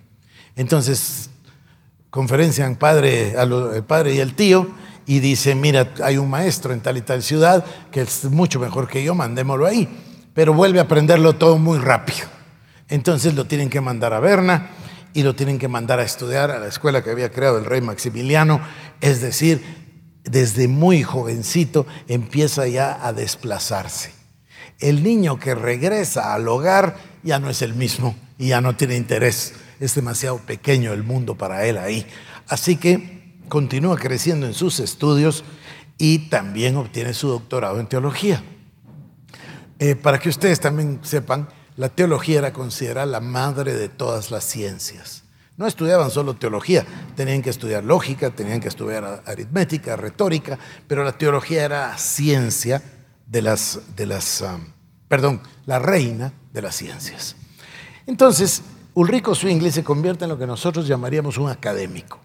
Entonces 0.56 1.32
conferencian 2.12 2.77
padre, 2.77 3.36
el 3.38 3.84
padre 3.84 4.15
y 4.15 4.19
el 4.19 4.36
tío 4.36 4.69
y 5.06 5.19
dice, 5.19 5.53
mira, 5.53 5.91
hay 6.01 6.17
un 6.17 6.30
maestro 6.30 6.71
en 6.71 6.80
tal 6.80 6.95
y 6.95 7.01
tal 7.01 7.21
ciudad 7.21 7.65
que 7.91 7.99
es 7.99 8.23
mucho 8.23 8.62
mejor 8.62 8.88
que 8.88 9.03
yo, 9.03 9.15
mandémoslo 9.15 9.65
ahí. 9.65 9.89
Pero 10.34 10.53
vuelve 10.53 10.80
a 10.80 10.84
aprenderlo 10.84 11.34
todo 11.34 11.58
muy 11.58 11.77
rápido. 11.77 12.25
Entonces 12.88 13.36
lo 13.36 13.43
tienen 13.43 13.69
que 13.69 13.82
mandar 13.82 14.13
a 14.13 14.21
Berna 14.21 14.69
y 15.17 15.23
lo 15.23 15.34
tienen 15.34 15.58
que 15.58 15.67
mandar 15.67 15.99
a 15.99 16.03
estudiar 16.03 16.51
a 16.51 16.60
la 16.60 16.67
escuela 16.67 17.03
que 17.03 17.10
había 17.10 17.32
creado 17.32 17.58
el 17.58 17.65
rey 17.65 17.82
Maximiliano. 17.82 18.62
Es 19.01 19.19
decir, 19.19 19.63
desde 20.23 20.67
muy 20.67 21.01
jovencito 21.01 21.88
empieza 22.08 22.67
ya 22.67 23.03
a 23.03 23.13
desplazarse. 23.13 24.12
El 24.77 25.01
niño 25.01 25.39
que 25.39 25.56
regresa 25.56 26.36
al 26.36 26.47
hogar 26.47 26.97
ya 27.23 27.39
no 27.39 27.49
es 27.49 27.63
el 27.63 27.73
mismo 27.73 28.15
y 28.38 28.49
ya 28.49 28.62
no 28.62 28.75
tiene 28.75 28.95
interés. 28.95 29.56
Es 29.80 29.95
demasiado 29.95 30.38
pequeño 30.38 30.93
el 30.93 31.01
mundo 31.01 31.34
para 31.34 31.65
él 31.65 31.80
ahí. 31.80 32.06
Así 32.47 32.75
que 32.75 33.39
continúa 33.49 33.97
creciendo 33.97 34.45
en 34.45 34.53
sus 34.53 34.80
estudios 34.80 35.43
y 35.97 36.30
también 36.30 36.75
obtiene 36.75 37.15
su 37.15 37.27
doctorado 37.30 37.80
en 37.80 37.88
teología. 37.88 38.43
Eh, 39.80 39.95
para 39.95 40.19
que 40.19 40.30
ustedes 40.30 40.59
también 40.59 40.99
sepan, 41.01 41.49
la 41.78 41.89
teología 41.89 42.39
era 42.39 42.53
considerada 42.53 43.05
la 43.05 43.19
madre 43.19 43.73
de 43.73 43.88
todas 43.88 44.32
las 44.32 44.43
ciencias. 44.43 45.23
No 45.57 45.65
estudiaban 45.65 46.11
solo 46.11 46.36
teología, 46.36 46.86
tenían 47.15 47.41
que 47.41 47.49
estudiar 47.49 47.84
lógica, 47.84 48.32
tenían 48.32 48.59
que 48.59 48.67
estudiar 48.67 49.23
aritmética, 49.25 49.95
retórica, 49.95 50.59
pero 50.88 51.03
la 51.03 51.17
teología 51.17 51.63
era 51.63 51.97
ciencia 51.97 52.84
de 53.25 53.41
las, 53.41 53.80
de 53.95 54.05
las 54.05 54.43
perdón, 55.07 55.41
la 55.65 55.80
reina 55.80 56.34
de 56.53 56.61
las 56.61 56.75
ciencias. 56.75 57.36
Entonces, 58.05 58.61
Ulrico 58.93 59.36
Zwingli 59.36 59.71
se 59.71 59.84
convierte 59.84 60.25
en 60.25 60.30
lo 60.30 60.38
que 60.38 60.47
nosotros 60.47 60.88
llamaríamos 60.88 61.38
un 61.38 61.49
académico, 61.49 62.19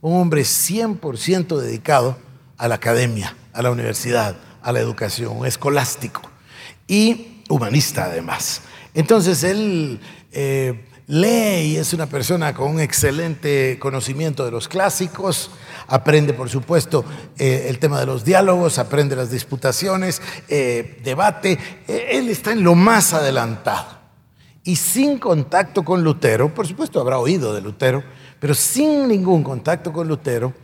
un 0.00 0.20
hombre 0.20 0.42
100% 0.42 1.58
dedicado 1.58 2.16
a 2.56 2.68
la 2.68 2.76
academia, 2.76 3.36
a 3.52 3.62
la 3.62 3.70
universidad, 3.70 4.36
a 4.62 4.72
la 4.72 4.80
educación, 4.80 5.36
un 5.36 5.46
escolástico 5.46 6.22
y 6.86 7.42
humanista 7.48 8.04
además. 8.04 8.62
Entonces 8.94 9.42
él 9.42 10.00
eh, 10.32 10.86
lee 11.08 11.72
y 11.72 11.76
es 11.76 11.92
una 11.92 12.06
persona 12.06 12.54
con 12.54 12.70
un 12.70 12.80
excelente 12.80 13.78
conocimiento 13.80 14.44
de 14.44 14.52
los 14.52 14.68
clásicos, 14.68 15.50
aprende 15.88 16.32
por 16.32 16.48
supuesto 16.48 17.04
eh, 17.36 17.66
el 17.68 17.78
tema 17.78 18.00
de 18.00 18.06
los 18.06 18.24
diálogos, 18.24 18.78
aprende 18.78 19.16
las 19.16 19.30
disputaciones, 19.30 20.22
eh, 20.48 21.00
debate, 21.04 21.58
él 21.86 22.28
está 22.28 22.52
en 22.52 22.62
lo 22.62 22.74
más 22.74 23.12
adelantado. 23.12 24.04
Y 24.66 24.76
sin 24.76 25.18
contacto 25.18 25.84
con 25.84 26.02
Lutero, 26.02 26.54
por 26.54 26.66
supuesto 26.66 26.98
habrá 26.98 27.18
oído 27.18 27.52
de 27.52 27.60
Lutero, 27.60 28.02
pero 28.40 28.54
sin 28.54 29.08
ningún 29.08 29.42
contacto 29.42 29.92
con 29.92 30.08
Lutero, 30.08 30.54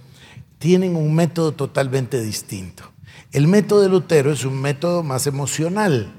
tienen 0.59 0.95
un 0.95 1.15
método 1.15 1.53
totalmente 1.53 2.21
distinto. 2.23 2.85
El 3.33 3.47
método 3.47 3.83
de 3.83 3.89
Lutero 3.89 4.33
es 4.33 4.45
un 4.45 4.61
método 4.61 5.03
más 5.03 5.27
emocional. 5.27 6.13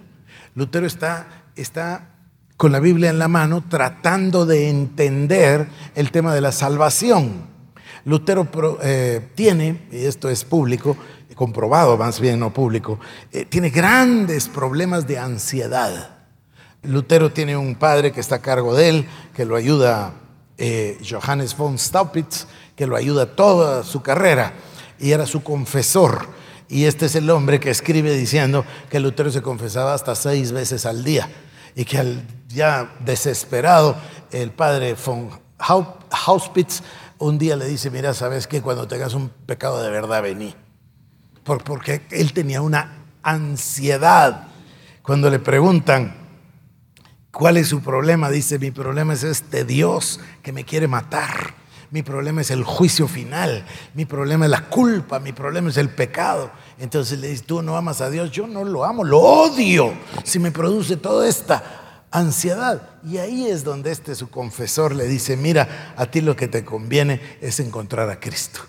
Lutero 0.56 0.86
está, 0.86 1.41
está 1.56 2.10
con 2.58 2.72
la 2.72 2.80
Biblia 2.80 3.10
en 3.10 3.20
la 3.20 3.28
mano 3.28 3.64
tratando 3.68 4.46
de 4.46 4.70
entender 4.70 5.68
el 5.96 6.12
tema 6.12 6.34
de 6.34 6.42
la 6.42 6.52
salvación. 6.52 7.50
Lutero 8.06 8.48
eh, 8.82 9.30
tiene, 9.36 9.88
y 9.92 10.06
esto 10.06 10.30
es 10.30 10.44
público, 10.44 10.98
comprobado 11.36 11.98
más 11.98 12.20
bien 12.20 12.40
no 12.40 12.54
público, 12.54 13.00
eh, 13.32 13.46
tiene 13.46 13.72
grandes 13.72 14.48
problemas 14.48 15.08
de 15.08 15.18
ansiedad. 15.18 16.20
Lutero 16.84 17.32
tiene 17.32 17.58
un 17.58 17.74
padre 17.74 18.12
que 18.12 18.20
está 18.20 18.36
a 18.36 18.42
cargo 18.42 18.76
de 18.76 18.90
él, 18.90 19.08
que 19.36 19.46
lo 19.46 19.56
ayuda, 19.56 20.14
eh, 20.60 21.00
Johannes 21.08 21.58
von 21.58 21.80
Staupitz, 21.80 22.46
que 22.76 22.86
lo 22.86 22.96
ayuda 22.96 23.36
toda 23.36 23.84
su 23.84 24.04
carrera, 24.04 24.54
y 25.00 25.14
era 25.14 25.26
su 25.26 25.42
confesor. 25.42 26.28
Y 26.72 26.86
este 26.86 27.08
es 27.08 27.16
el 27.16 27.30
hombre 27.30 27.60
que 27.60 27.70
escribe 27.70 28.14
diciendo 28.14 28.64
que 28.90 29.02
Lutero 29.02 29.30
se 29.30 29.42
confesaba 29.42 29.94
hasta 29.94 30.16
seis 30.16 30.54
veces 30.54 30.86
al 30.86 31.04
día, 31.04 31.30
y 31.76 31.84
que 31.84 31.98
al 31.98 32.26
ya 32.48 32.96
desesperado, 33.02 33.98
el 34.32 34.52
padre 34.52 34.96
von 35.06 35.30
Hauspitz 35.60 36.82
un 37.18 37.38
día 37.38 37.58
le 37.58 37.66
dice, 37.66 37.92
mira, 37.92 38.14
¿sabes 38.14 38.48
qué? 38.48 38.62
Cuando 38.62 38.88
tengas 38.88 39.14
un 39.14 39.30
pecado 39.46 39.84
de 39.84 39.90
verdad, 39.92 40.24
vení. 40.24 40.56
porque 41.44 42.04
él 42.10 42.32
tenía 42.32 42.62
una 42.62 43.04
ansiedad. 43.22 44.48
Cuando 45.02 45.30
le 45.30 45.40
preguntan, 45.40 46.16
¿cuál 47.32 47.58
es 47.58 47.68
su 47.68 47.82
problema? 47.82 48.30
Dice, 48.30 48.60
mi 48.60 48.72
problema 48.72 49.12
es 49.12 49.24
este 49.24 49.66
Dios 49.66 50.22
que 50.42 50.54
me 50.54 50.64
quiere 50.64 50.88
matar. 50.88 51.54
Mi 51.92 52.02
problema 52.02 52.40
es 52.40 52.52
el 52.52 52.64
juicio 52.64 53.08
final. 53.08 53.66
Mi 53.94 54.06
problema 54.06 54.46
es 54.46 54.52
la 54.52 54.70
culpa. 54.70 55.20
Mi 55.20 55.34
problema 55.34 55.70
es 55.70 55.78
el 55.78 55.90
pecado. 55.90 56.50
Entonces 56.80 57.20
le 57.20 57.30
dice, 57.30 57.44
tú 57.44 57.62
no 57.62 57.78
amas 57.78 58.02
a 58.02 58.10
Dios. 58.10 58.32
Yo 58.32 58.48
no 58.48 58.64
lo 58.64 58.84
amo, 58.86 59.04
lo 59.04 59.20
odio. 59.20 59.94
Si 60.24 60.40
me 60.40 60.52
produce 60.52 60.98
toda 60.98 61.28
esta 61.28 61.82
ansiedad. 62.12 62.90
Y 63.04 63.18
ahí 63.18 63.48
es 63.48 63.64
donde 63.64 63.92
este 63.92 64.16
su 64.16 64.30
confesor 64.30 64.96
le 64.96 65.08
dice, 65.08 65.38
mira, 65.38 65.94
a 65.98 66.06
ti 66.06 66.22
lo 66.22 66.36
que 66.36 66.48
te 66.48 66.64
conviene 66.64 67.22
es 67.42 67.60
encontrar 67.60 68.10
a 68.10 68.20
Cristo. 68.20 68.62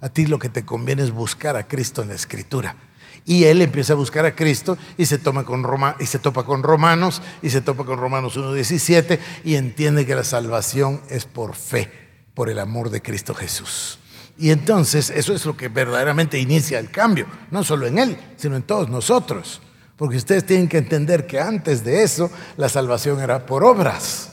A 0.00 0.08
ti 0.08 0.26
lo 0.26 0.38
que 0.38 0.48
te 0.48 0.64
conviene 0.64 1.02
es 1.02 1.10
buscar 1.10 1.56
a 1.56 1.66
Cristo 1.66 2.02
en 2.02 2.08
la 2.08 2.14
escritura. 2.14 2.76
Y 3.24 3.44
él 3.44 3.60
empieza 3.60 3.94
a 3.94 3.96
buscar 3.96 4.24
a 4.24 4.36
Cristo 4.36 4.78
y 4.96 5.06
se, 5.06 5.18
toma 5.18 5.44
con 5.44 5.64
Roma, 5.64 5.96
y 5.98 6.06
se 6.06 6.20
topa 6.20 6.44
con 6.44 6.62
Romanos 6.62 7.20
y 7.42 7.50
se 7.50 7.60
topa 7.60 7.84
con 7.84 7.98
Romanos 7.98 8.36
1.17 8.36 9.18
y 9.44 9.56
entiende 9.56 10.06
que 10.06 10.14
la 10.14 10.22
salvación 10.22 11.02
es 11.10 11.24
por 11.24 11.56
fe, 11.56 11.90
por 12.34 12.48
el 12.48 12.60
amor 12.60 12.90
de 12.90 13.02
Cristo 13.02 13.34
Jesús. 13.34 13.98
Y 14.38 14.50
entonces 14.50 15.10
eso 15.10 15.32
es 15.32 15.46
lo 15.46 15.56
que 15.56 15.68
verdaderamente 15.68 16.38
inicia 16.38 16.78
el 16.78 16.90
cambio, 16.90 17.26
no 17.50 17.64
solo 17.64 17.86
en 17.86 17.98
él, 17.98 18.18
sino 18.36 18.56
en 18.56 18.62
todos 18.62 18.88
nosotros. 18.88 19.62
Porque 19.96 20.18
ustedes 20.18 20.44
tienen 20.44 20.68
que 20.68 20.78
entender 20.78 21.26
que 21.26 21.40
antes 21.40 21.82
de 21.82 22.02
eso 22.02 22.30
la 22.56 22.68
salvación 22.68 23.20
era 23.20 23.46
por 23.46 23.64
obras. 23.64 24.30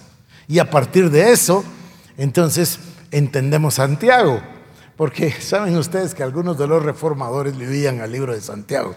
Y 0.48 0.60
a 0.60 0.70
partir 0.70 1.10
de 1.10 1.32
eso, 1.32 1.64
entonces 2.18 2.80
entendemos 3.12 3.76
Santiago. 3.76 4.42
Porque 4.98 5.32
saben 5.40 5.78
ustedes 5.78 6.14
que 6.14 6.24
algunos 6.24 6.58
de 6.58 6.68
los 6.68 6.84
reformadores 6.84 7.58
vivían 7.58 8.02
al 8.02 8.12
libro 8.12 8.34
de 8.34 8.42
Santiago. 8.42 8.96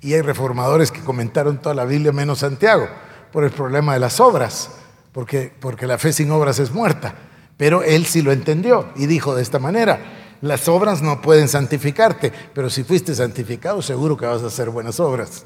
Y 0.00 0.14
hay 0.14 0.22
reformadores 0.22 0.90
que 0.90 1.00
comentaron 1.00 1.58
toda 1.58 1.74
la 1.74 1.84
Biblia 1.84 2.10
menos 2.10 2.40
Santiago 2.40 2.88
por 3.32 3.44
el 3.44 3.50
problema 3.50 3.94
de 3.94 4.00
las 4.00 4.18
obras. 4.18 4.70
Porque, 5.12 5.52
porque 5.60 5.86
la 5.86 5.98
fe 5.98 6.12
sin 6.12 6.30
obras 6.32 6.58
es 6.58 6.72
muerta. 6.72 7.14
Pero 7.56 7.82
él 7.82 8.06
sí 8.06 8.22
lo 8.22 8.32
entendió 8.32 8.88
y 8.96 9.06
dijo 9.06 9.34
de 9.34 9.42
esta 9.42 9.58
manera, 9.58 10.19
las 10.42 10.68
obras 10.68 11.02
no 11.02 11.20
pueden 11.20 11.48
santificarte, 11.48 12.32
pero 12.54 12.70
si 12.70 12.84
fuiste 12.84 13.14
santificado 13.14 13.82
seguro 13.82 14.16
que 14.16 14.26
vas 14.26 14.42
a 14.42 14.46
hacer 14.46 14.70
buenas 14.70 14.98
obras. 15.00 15.44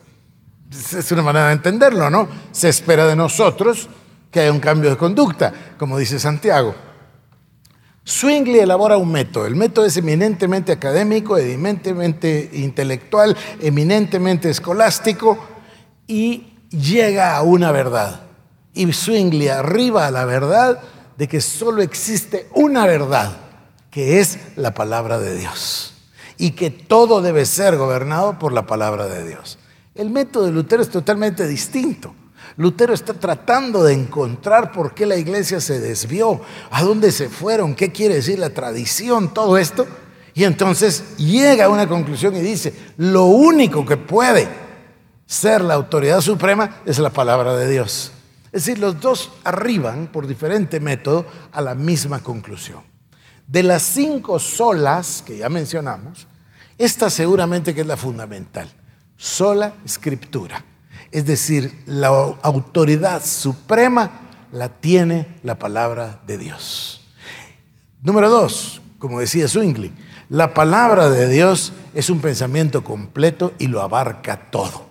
Es 0.71 1.11
una 1.13 1.23
manera 1.23 1.49
de 1.49 1.55
entenderlo, 1.55 2.11
¿no? 2.11 2.29
Se 2.53 2.69
espera 2.69 3.07
de 3.07 3.17
nosotros 3.17 3.89
que 4.31 4.41
haya 4.41 4.53
un 4.53 4.61
cambio 4.61 4.91
de 4.91 4.97
conducta, 4.97 5.53
como 5.79 5.99
dice 5.99 6.19
Santiago. 6.19 6.75
Swingley 8.05 8.61
elabora 8.61 8.99
un 8.99 9.11
método. 9.11 9.47
El 9.47 9.57
método 9.57 9.87
es 9.87 9.97
eminentemente 9.97 10.73
académico, 10.73 11.39
eminentemente 11.39 12.51
intelectual, 12.53 13.37
eminentemente 13.61 14.51
escolástico 14.51 15.39
y 16.07 16.55
llega 16.69 17.37
a 17.37 17.43
una 17.43 17.73
verdad. 17.73 18.21
Y 18.75 18.93
Swingley 18.93 19.49
arriba 19.49 20.07
a 20.07 20.11
la 20.11 20.25
verdad 20.25 20.81
de 21.17 21.29
que 21.29 21.41
solo 21.41 21.81
existe 21.81 22.49
una 22.55 22.87
verdad, 22.87 23.39
que 23.95 24.19
es 24.19 24.41
la 24.57 24.75
palabra 24.75 25.21
de 25.21 25.37
Dios. 25.37 25.95
Y 26.37 26.51
que 26.51 26.71
todo 26.71 27.23
debe 27.23 27.47
ser 27.47 27.77
gobernado 27.77 28.41
por 28.41 28.53
la 28.53 28.67
palabra 28.67 29.07
de 29.07 29.25
Dios. 29.25 29.57
El 29.95 30.11
método 30.11 30.47
de 30.47 30.51
Lutero 30.51 30.83
es 30.83 30.91
totalmente 30.91 31.47
distinto. 31.47 32.13
Lutero 32.57 32.93
está 32.93 33.15
tratando 33.15 33.85
de 33.85 33.95
encontrar 33.95 34.73
por 34.73 34.95
qué 34.95 35.07
la 35.07 35.15
iglesia 35.15 35.61
se 35.61 35.79
desvió, 35.79 36.41
a 36.73 36.83
dónde 36.83 37.13
se 37.13 37.29
fueron, 37.29 37.77
qué 37.77 37.93
quiere 37.93 38.17
decir 38.17 38.41
la 38.41 38.51
tradición, 38.51 39.33
todo 39.33 39.57
esto. 39.59 39.87
Y 40.35 40.43
entonces 40.43 41.17
llega 41.17 41.67
a 41.67 41.69
una 41.69 41.89
conclusión 41.89 42.35
y 42.35 42.41
dice, 42.41 42.75
lo 42.97 43.27
único 43.27 43.87
que 43.87 43.97
puede 43.97 44.49
ser 45.25 45.61
la 45.61 45.75
autoridad 45.75 46.21
suprema 46.21 46.79
es 46.85 46.99
la 46.99 47.11
palabra 47.11 47.55
de 47.55 47.71
Dios. 47.71 48.11
Es 48.47 48.65
decir, 48.65 48.81
los 48.81 49.01
dos 49.01 49.31
arriban 49.45 50.09
por 50.09 50.27
diferente 50.27 50.81
método 50.81 51.27
a 51.53 51.61
la 51.61 51.77
misma 51.77 52.19
conclusión. 52.25 52.94
De 53.47 53.63
las 53.63 53.83
cinco 53.83 54.39
solas 54.39 55.23
que 55.25 55.39
ya 55.39 55.49
mencionamos, 55.49 56.27
esta 56.79 57.11
seguramente 57.11 57.75
que 57.75 57.83
es 57.83 57.87
la 57.87 57.97
fundamental 57.97 58.69
sola 59.17 59.75
escritura. 59.85 60.65
Es 61.11 61.27
decir, 61.27 61.83
la 61.87 62.09
autoridad 62.43 63.25
suprema 63.25 64.11
la 64.53 64.69
tiene 64.69 65.39
la 65.43 65.59
palabra 65.59 66.21
de 66.27 66.39
Dios. 66.39 67.07
Número 68.03 68.29
dos, 68.29 68.83
como 68.99 69.21
decía 69.21 69.49
Zwingli, 69.49 69.93
la 70.29 70.55
palabra 70.55 71.11
de 71.11 71.29
Dios 71.29 71.73
es 71.95 72.11
un 72.11 72.21
pensamiento 72.21 72.83
completo 72.83 73.53
y 73.59 73.69
lo 73.69 73.83
abarca 73.83 74.51
todo. 74.51 74.91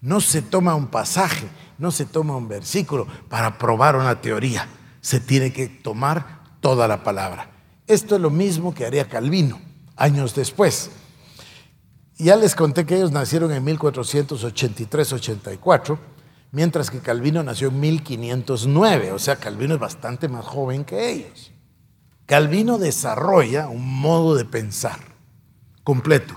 No 0.00 0.20
se 0.20 0.42
toma 0.42 0.74
un 0.74 0.86
pasaje, 0.86 1.48
no 1.78 1.90
se 1.90 2.04
toma 2.04 2.36
un 2.36 2.48
versículo 2.48 3.06
para 3.28 3.58
probar 3.58 3.96
una 3.96 4.20
teoría. 4.20 4.68
Se 5.00 5.20
tiene 5.20 5.52
que 5.52 5.68
tomar 5.68 6.40
toda 6.60 6.86
la 6.86 7.02
palabra. 7.02 7.55
Esto 7.86 8.16
es 8.16 8.20
lo 8.20 8.30
mismo 8.30 8.74
que 8.74 8.84
haría 8.84 9.08
Calvino 9.08 9.60
años 9.96 10.34
después. 10.34 10.90
Ya 12.18 12.36
les 12.36 12.54
conté 12.54 12.84
que 12.86 12.96
ellos 12.96 13.12
nacieron 13.12 13.52
en 13.52 13.66
1483-84, 13.66 15.98
mientras 16.52 16.90
que 16.90 17.00
Calvino 17.00 17.42
nació 17.42 17.68
en 17.68 17.78
1509, 17.80 19.12
o 19.12 19.18
sea, 19.18 19.36
Calvino 19.36 19.74
es 19.74 19.80
bastante 19.80 20.28
más 20.28 20.42
joven 20.44 20.84
que 20.84 21.10
ellos. 21.10 21.52
Calvino 22.24 22.78
desarrolla 22.78 23.68
un 23.68 24.00
modo 24.00 24.34
de 24.34 24.46
pensar 24.46 24.98
completo, 25.84 26.34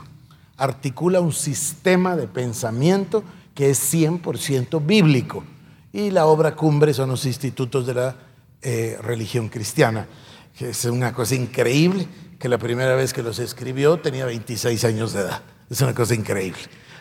articula 0.57 1.21
un 1.21 1.33
sistema 1.33 2.15
de 2.15 2.27
pensamiento 2.27 3.23
que 3.55 3.71
es 3.71 3.93
100% 3.93 4.85
bíblico. 4.85 5.43
Y 5.91 6.11
la 6.11 6.27
obra 6.27 6.55
cumbre 6.55 6.93
son 6.93 7.09
los 7.09 7.25
institutos 7.25 7.87
de 7.87 7.93
la 7.95 8.15
eh, 8.61 8.95
religión 9.01 9.49
cristiana, 9.49 10.07
es 10.59 10.85
una 10.85 11.13
cosa 11.13 11.35
increíble, 11.35 12.07
que 12.37 12.49
la 12.49 12.57
primera 12.57 12.95
vez 12.95 13.13
que 13.13 13.23
los 13.23 13.39
escribió 13.39 13.99
tenía 13.99 14.25
26 14.25 14.83
años 14.85 15.13
de 15.13 15.21
edad. 15.21 15.41
Es 15.69 15.81
una 15.81 15.93
cosa 15.93 16.15
increíble. 16.15 16.59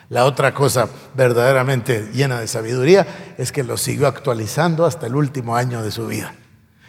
La 0.09 0.25
otra 0.25 0.53
cosa 0.53 0.89
verdaderamente 1.15 2.09
llena 2.13 2.39
de 2.39 2.47
sabiduría 2.47 3.35
es 3.37 3.51
que 3.51 3.63
lo 3.63 3.77
siguió 3.77 4.07
actualizando 4.07 4.85
hasta 4.85 5.07
el 5.07 5.15
último 5.15 5.55
año 5.55 5.83
de 5.83 5.91
su 5.91 6.07
vida. 6.07 6.33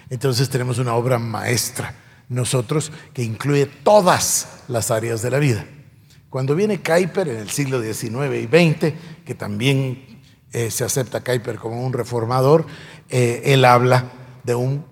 Entonces 0.08 0.48
tenemos 0.48 0.78
una 0.78 0.94
obra 0.94 1.18
maestra, 1.18 1.94
nosotros, 2.28 2.90
que 3.12 3.22
incluye 3.22 3.66
todas 3.66 4.48
las 4.68 4.90
áreas 4.90 5.22
de 5.22 5.30
la 5.30 5.38
vida. 5.38 5.66
Cuando 6.30 6.54
viene 6.54 6.80
Kuyper 6.80 7.28
en 7.28 7.36
el 7.36 7.50
siglo 7.50 7.82
XIX 7.82 8.34
y 8.36 8.44
XX, 8.46 8.94
que 9.24 9.34
también 9.34 10.22
eh, 10.52 10.70
se 10.70 10.84
acepta 10.84 11.22
Kuyper 11.22 11.56
como 11.56 11.84
un 11.84 11.92
reformador, 11.92 12.66
eh, 13.08 13.42
él 13.44 13.64
habla 13.64 14.04
de 14.44 14.54
un 14.54 14.89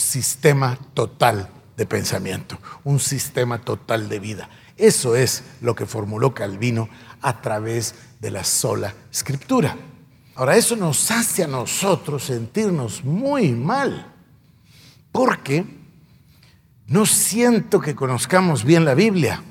sistema 0.00 0.78
total 0.94 1.48
de 1.76 1.86
pensamiento, 1.86 2.58
un 2.84 2.98
sistema 2.98 3.60
total 3.60 4.08
de 4.08 4.18
vida. 4.18 4.50
Eso 4.76 5.14
es 5.14 5.44
lo 5.60 5.74
que 5.74 5.86
formuló 5.86 6.34
Calvino 6.34 6.88
a 7.20 7.40
través 7.40 7.94
de 8.18 8.30
la 8.30 8.44
sola 8.44 8.94
escritura. 9.12 9.76
Ahora, 10.34 10.56
eso 10.56 10.74
nos 10.74 11.10
hace 11.10 11.44
a 11.44 11.46
nosotros 11.46 12.24
sentirnos 12.24 13.04
muy 13.04 13.52
mal, 13.52 14.12
porque 15.12 15.64
no 16.86 17.06
siento 17.06 17.80
que 17.80 17.94
conozcamos 17.94 18.64
bien 18.64 18.84
la 18.84 18.94
Biblia. 18.94 19.42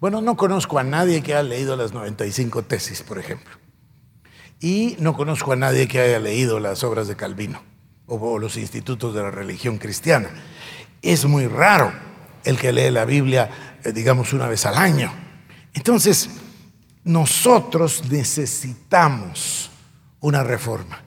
Bueno, 0.00 0.22
no 0.22 0.36
conozco 0.36 0.78
a 0.78 0.84
nadie 0.84 1.22
que 1.22 1.34
haya 1.34 1.42
leído 1.42 1.76
las 1.76 1.92
95 1.92 2.62
tesis, 2.64 3.02
por 3.02 3.18
ejemplo. 3.18 3.56
y 4.60 4.96
no 4.98 5.14
conozco 5.14 5.52
a 5.52 5.56
nadie 5.56 5.86
que 5.86 6.00
haya 6.00 6.18
leído 6.18 6.58
las 6.58 6.82
obras 6.82 7.06
de 7.06 7.14
Calvino 7.14 7.62
o 8.08 8.38
los 8.38 8.56
institutos 8.56 9.14
de 9.14 9.22
la 9.22 9.30
religión 9.30 9.78
cristiana. 9.78 10.30
Es 11.02 11.24
muy 11.24 11.46
raro 11.46 11.92
el 12.44 12.58
que 12.58 12.72
lee 12.72 12.90
la 12.90 13.04
Biblia, 13.04 13.78
eh, 13.84 13.92
digamos, 13.92 14.32
una 14.32 14.48
vez 14.48 14.66
al 14.66 14.76
año. 14.76 15.12
Entonces, 15.74 16.30
nosotros 17.04 18.04
necesitamos 18.10 19.70
una 20.20 20.42
reforma 20.42 21.02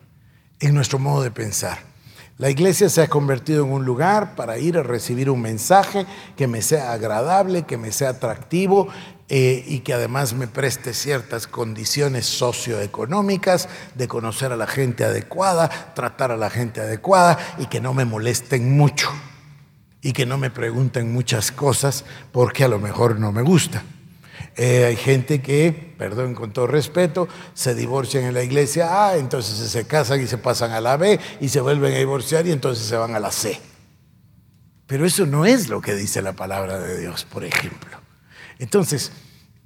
en 0.59 0.73
nuestro 0.73 0.99
modo 0.99 1.23
de 1.23 1.31
pensar. 1.31 1.79
La 2.37 2.49
iglesia 2.49 2.89
se 2.89 3.01
ha 3.03 3.07
convertido 3.07 3.65
en 3.65 3.71
un 3.71 3.85
lugar 3.85 4.35
para 4.35 4.57
ir 4.57 4.77
a 4.77 4.83
recibir 4.83 5.29
un 5.29 5.41
mensaje 5.41 6.07
que 6.35 6.47
me 6.47 6.61
sea 6.61 6.91
agradable, 6.91 7.63
que 7.63 7.77
me 7.77 7.91
sea 7.91 8.09
atractivo 8.09 8.87
eh, 9.33 9.63
y 9.65 9.79
que 9.79 9.93
además 9.93 10.33
me 10.33 10.47
preste 10.47 10.93
ciertas 10.93 11.47
condiciones 11.47 12.25
socioeconómicas 12.25 13.69
de 13.95 14.09
conocer 14.09 14.51
a 14.51 14.57
la 14.57 14.67
gente 14.67 15.05
adecuada, 15.05 15.69
tratar 15.95 16.33
a 16.33 16.35
la 16.35 16.49
gente 16.49 16.81
adecuada 16.81 17.37
y 17.57 17.67
que 17.67 17.79
no 17.79 17.93
me 17.93 18.03
molesten 18.03 18.75
mucho 18.75 19.09
y 20.01 20.11
que 20.11 20.25
no 20.25 20.37
me 20.37 20.51
pregunten 20.51 21.13
muchas 21.13 21.53
cosas 21.53 22.03
porque 22.33 22.65
a 22.65 22.67
lo 22.67 22.77
mejor 22.77 23.21
no 23.21 23.31
me 23.31 23.41
gusta. 23.41 23.83
Eh, 24.57 24.83
hay 24.83 24.97
gente 24.97 25.41
que, 25.41 25.95
perdón 25.97 26.35
con 26.35 26.51
todo 26.51 26.67
respeto, 26.67 27.29
se 27.53 27.73
divorcian 27.73 28.25
en 28.25 28.33
la 28.33 28.43
iglesia 28.43 29.07
A, 29.07 29.15
entonces 29.15 29.71
se 29.71 29.87
casan 29.87 30.21
y 30.21 30.27
se 30.27 30.39
pasan 30.39 30.71
a 30.71 30.81
la 30.81 30.97
B 30.97 31.17
y 31.39 31.47
se 31.47 31.61
vuelven 31.61 31.93
a 31.93 31.99
divorciar 31.99 32.45
y 32.47 32.51
entonces 32.51 32.85
se 32.85 32.97
van 32.97 33.15
a 33.15 33.19
la 33.21 33.31
C. 33.31 33.61
Pero 34.87 35.05
eso 35.05 35.25
no 35.25 35.45
es 35.45 35.69
lo 35.69 35.79
que 35.79 35.95
dice 35.95 36.21
la 36.21 36.33
palabra 36.33 36.79
de 36.79 36.99
Dios, 36.99 37.23
por 37.23 37.45
ejemplo. 37.45 38.00
Entonces, 38.61 39.11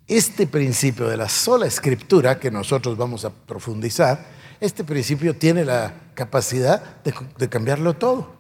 este 0.08 0.48
principio 0.48 1.10
de 1.10 1.18
la 1.18 1.28
sola 1.28 1.66
escritura 1.66 2.40
que 2.40 2.50
nosotros 2.50 2.96
vamos 2.96 3.26
a 3.26 3.30
profundizar, 3.30 4.26
este 4.62 4.86
principio 4.86 5.36
tiene 5.36 5.66
la 5.66 5.94
capacidad 6.14 7.04
de, 7.04 7.50
cambiarlo 7.50 7.96
todo 7.96 8.38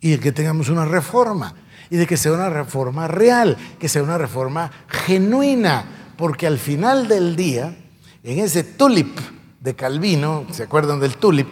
y 0.00 0.10
de 0.10 0.20
que 0.20 0.30
tengamos 0.30 0.68
una 0.68 0.84
reforma 0.84 1.52
y 1.90 1.96
de 1.96 2.06
que 2.06 2.16
sea 2.16 2.30
una 2.30 2.48
reforma 2.48 3.08
real, 3.08 3.56
que 3.80 3.88
sea 3.88 4.04
una 4.04 4.18
reforma 4.18 4.70
genuina, 4.86 6.12
porque 6.16 6.46
al 6.46 6.60
final 6.60 7.08
del 7.08 7.34
día, 7.34 7.76
en 8.22 8.38
ese 8.38 8.62
tulip 8.62 9.18
de 9.58 9.74
Calvino, 9.74 10.46
¿se 10.52 10.62
acuerdan 10.62 11.00
del 11.00 11.16
tulip? 11.16 11.48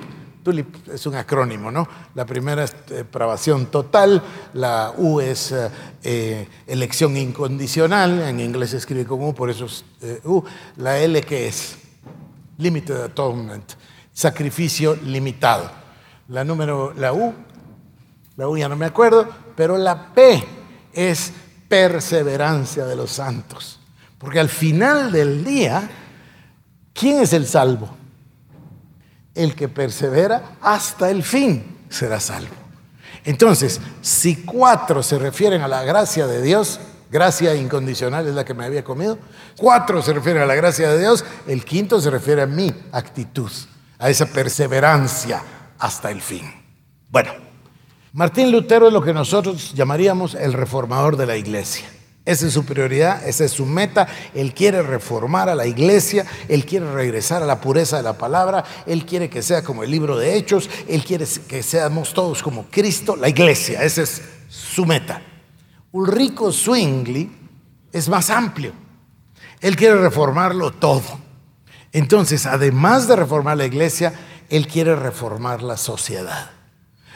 TULIP 0.46 0.90
es 0.90 1.04
un 1.06 1.16
acrónimo, 1.16 1.72
¿no? 1.72 1.88
La 2.14 2.24
primera 2.24 2.62
es 2.62 2.86
depravación 2.86 3.66
total, 3.66 4.22
la 4.54 4.94
U 4.96 5.20
es 5.20 5.50
eh, 5.50 5.68
eh, 6.04 6.48
elección 6.68 7.16
incondicional, 7.16 8.22
en 8.22 8.38
inglés 8.38 8.70
se 8.70 8.76
escribe 8.76 9.04
como 9.06 9.30
U, 9.30 9.34
por 9.34 9.50
eso 9.50 9.64
es 9.64 9.84
eh, 10.02 10.20
U. 10.22 10.44
La 10.76 11.00
L 11.00 11.20
que 11.22 11.48
es 11.48 11.76
limited 12.58 12.94
atonement, 12.94 13.72
sacrificio 14.12 14.94
limitado. 14.94 15.68
La 16.28 16.44
número, 16.44 16.94
la 16.96 17.12
U, 17.12 17.34
la 18.36 18.48
U 18.48 18.56
ya 18.56 18.68
no 18.68 18.76
me 18.76 18.86
acuerdo, 18.86 19.28
pero 19.56 19.76
la 19.76 20.14
P 20.14 20.44
es 20.92 21.32
perseverancia 21.66 22.84
de 22.84 22.94
los 22.94 23.10
santos. 23.10 23.80
Porque 24.16 24.38
al 24.38 24.48
final 24.48 25.10
del 25.10 25.44
día, 25.44 25.90
¿quién 26.94 27.22
es 27.22 27.32
el 27.32 27.48
salvo? 27.48 28.05
El 29.36 29.54
que 29.54 29.68
persevera 29.68 30.56
hasta 30.60 31.10
el 31.10 31.22
fin 31.22 31.78
será 31.88 32.18
salvo. 32.18 32.54
Entonces, 33.24 33.80
si 34.02 34.36
cuatro 34.36 35.02
se 35.02 35.18
refieren 35.18 35.62
a 35.62 35.68
la 35.68 35.82
gracia 35.84 36.26
de 36.26 36.42
Dios, 36.42 36.80
gracia 37.10 37.54
incondicional 37.54 38.26
es 38.26 38.34
la 38.34 38.44
que 38.44 38.54
me 38.54 38.64
había 38.64 38.84
comido, 38.84 39.18
cuatro 39.56 40.02
se 40.02 40.12
refieren 40.12 40.42
a 40.42 40.46
la 40.46 40.54
gracia 40.54 40.90
de 40.90 40.98
Dios, 40.98 41.24
el 41.46 41.64
quinto 41.64 42.00
se 42.00 42.10
refiere 42.10 42.42
a 42.42 42.46
mi 42.46 42.72
actitud, 42.92 43.50
a 43.98 44.10
esa 44.10 44.26
perseverancia 44.26 45.42
hasta 45.78 46.10
el 46.10 46.20
fin. 46.20 46.50
Bueno, 47.08 47.32
Martín 48.12 48.50
Lutero 48.50 48.86
es 48.86 48.92
lo 48.92 49.02
que 49.02 49.12
nosotros 49.12 49.74
llamaríamos 49.74 50.34
el 50.34 50.52
reformador 50.52 51.16
de 51.16 51.26
la 51.26 51.36
iglesia. 51.36 51.86
Esa 52.26 52.48
es 52.48 52.52
su 52.52 52.64
prioridad, 52.64 53.26
esa 53.26 53.44
es 53.44 53.52
su 53.52 53.64
meta. 53.64 54.08
Él 54.34 54.52
quiere 54.52 54.82
reformar 54.82 55.48
a 55.48 55.54
la 55.54 55.66
iglesia, 55.66 56.26
él 56.48 56.66
quiere 56.66 56.92
regresar 56.92 57.42
a 57.42 57.46
la 57.46 57.60
pureza 57.60 57.96
de 57.96 58.02
la 58.02 58.18
palabra, 58.18 58.64
él 58.84 59.06
quiere 59.06 59.30
que 59.30 59.42
sea 59.42 59.62
como 59.62 59.84
el 59.84 59.90
libro 59.90 60.18
de 60.18 60.36
Hechos, 60.36 60.68
él 60.88 61.04
quiere 61.04 61.24
que 61.48 61.62
seamos 61.62 62.12
todos 62.12 62.42
como 62.42 62.66
Cristo, 62.68 63.16
la 63.16 63.28
iglesia. 63.28 63.82
Esa 63.82 64.02
es 64.02 64.20
su 64.48 64.84
meta. 64.84 65.22
Ulrico 65.92 66.52
Zwingli 66.52 67.30
es 67.92 68.08
más 68.08 68.28
amplio. 68.28 68.72
Él 69.60 69.76
quiere 69.76 69.96
reformarlo 69.96 70.72
todo. 70.72 71.20
Entonces, 71.92 72.44
además 72.44 73.08
de 73.08 73.16
reformar 73.16 73.56
la 73.56 73.64
iglesia, 73.64 74.12
él 74.50 74.66
quiere 74.66 74.94
reformar 74.96 75.62
la 75.62 75.76
sociedad. 75.76 76.50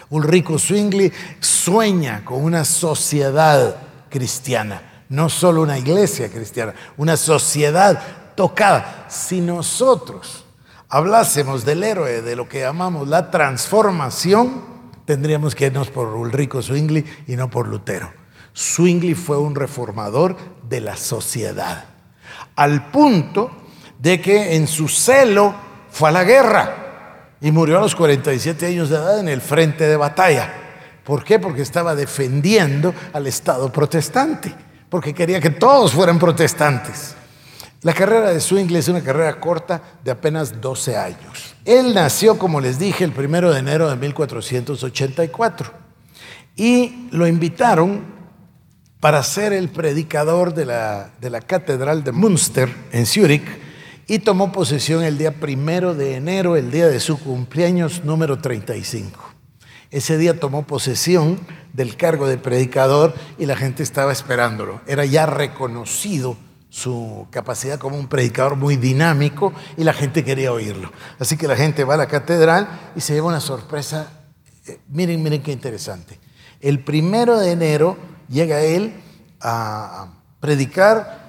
Ulrico 0.09 0.59
Zwingli 0.59 1.13
sueña 1.41 2.25
con 2.25 2.43
una 2.43 2.65
sociedad 2.65 3.77
cristiana, 4.09 4.83
no 5.11 5.29
solo 5.29 5.61
una 5.61 5.79
iglesia 5.79 6.31
cristiana, 6.31 6.75
una 6.97 7.17
sociedad 7.17 8.01
tocada. 8.35 9.07
Si 9.11 9.41
nosotros 9.41 10.45
hablásemos 10.89 11.65
del 11.65 11.85
héroe, 11.85 12.23
de 12.23 12.37
lo 12.37 12.49
que 12.49 12.61
llamamos 12.61 13.09
la 13.09 13.31
transformación, 13.31 14.63
tendríamos 15.05 15.55
que 15.55 15.67
irnos 15.67 15.91
por 15.91 16.09
Ulrico 16.09 16.63
Zwingli 16.63 17.05
y 17.27 17.37
no 17.37 17.51
por 17.51 17.69
Lutero. 17.69 18.13
Zwingli 18.57 19.15
fue 19.15 19.37
un 19.37 19.55
reformador 19.55 20.37
de 20.69 20.81
la 20.81 20.97
sociedad, 20.97 21.85
al 22.57 22.91
punto 22.91 23.51
de 23.99 24.21
que 24.21 24.55
en 24.55 24.67
su 24.67 24.89
celo 24.89 25.55
fue 25.91 26.09
a 26.09 26.13
la 26.13 26.25
guerra 26.25 27.35
y 27.41 27.51
murió 27.51 27.79
a 27.79 27.83
los 27.83 27.97
47 27.97 28.67
años 28.67 28.91
de 28.91 28.97
edad 28.97 29.19
en 29.19 29.29
el 29.29 29.41
frente 29.41 29.89
de 29.89 29.97
batalla. 29.97 30.53
¿Por 31.05 31.25
qué? 31.25 31.39
Porque 31.41 31.63
estaba 31.63 31.97
defendiendo 31.97 32.95
al 33.13 33.27
Estado 33.27 33.73
protestante, 33.73 34.55
porque 34.91 35.15
quería 35.15 35.41
que 35.41 35.51
todos 35.51 35.93
fueran 35.93 36.19
protestantes. 36.19 37.15
La 37.83 37.95
carrera 37.95 38.31
de 38.31 38.41
Zwingli 38.41 38.77
es 38.79 38.89
una 38.89 39.03
carrera 39.03 39.41
corta 39.41 39.81
de 40.05 40.11
apenas 40.11 40.61
12 40.61 40.99
años. 40.99 41.55
Él 41.65 41.95
nació, 41.95 42.37
como 42.37 42.61
les 42.61 42.79
dije, 42.79 43.05
el 43.05 43.13
primero 43.13 43.53
de 43.53 43.61
enero 43.61 43.89
de 43.89 43.97
1484 43.97 45.73
y 46.57 47.09
lo 47.11 47.27
invitaron 47.27 48.05
para 49.01 49.23
ser 49.23 49.55
el 49.55 49.71
predicador 49.71 50.53
de 50.53 50.67
la, 50.67 51.13
de 51.23 51.31
la 51.31 51.41
Catedral 51.41 52.05
de 52.05 52.13
Münster 52.13 52.69
en 52.93 53.07
Zúrich 53.07 53.47
y 54.07 54.19
tomó 54.19 54.53
posesión 54.53 55.03
el 55.03 55.17
día 55.17 55.41
primero 55.41 55.95
de 55.95 56.17
enero, 56.17 56.57
el 56.57 56.71
día 56.71 56.89
de 56.89 57.01
su 57.01 57.19
cumpleaños 57.19 58.05
número 58.05 58.41
35. 58.41 59.19
Ese 59.91 60.19
día 60.19 60.39
tomó 60.39 60.67
posesión 60.67 61.41
del 61.73 61.97
cargo 61.97 62.27
de 62.27 62.39
predicador 62.39 63.15
y 63.39 63.47
la 63.47 63.57
gente 63.57 63.83
estaba 63.83 64.13
esperándolo. 64.13 64.81
Era 64.87 65.05
ya 65.05 65.27
reconocido 65.27 66.37
su 66.69 67.27
capacidad 67.31 67.79
como 67.79 67.97
un 67.97 68.09
predicador 68.09 68.57
muy 68.57 68.77
dinámico 68.77 69.53
y 69.77 69.85
la 69.85 69.93
gente 69.93 70.25
quería 70.25 70.53
oírlo. 70.53 70.93
Así 71.19 71.37
que 71.37 71.49
la 71.49 71.57
gente 71.57 71.85
va 71.85 71.95
a 71.95 71.99
la 71.99 72.07
catedral 72.07 72.93
y 72.95 73.01
se 73.01 73.15
lleva 73.15 73.29
una 73.29 73.41
sorpresa. 73.41 74.09
Eh, 74.67 74.79
miren, 74.89 75.23
miren 75.23 75.43
qué 75.43 75.53
interesante. 75.53 76.19
El 76.61 76.85
primero 76.85 77.39
de 77.39 77.53
enero 77.53 77.97
llega 78.29 78.61
él 78.61 78.95
a 79.41 80.13
predicar 80.39 81.21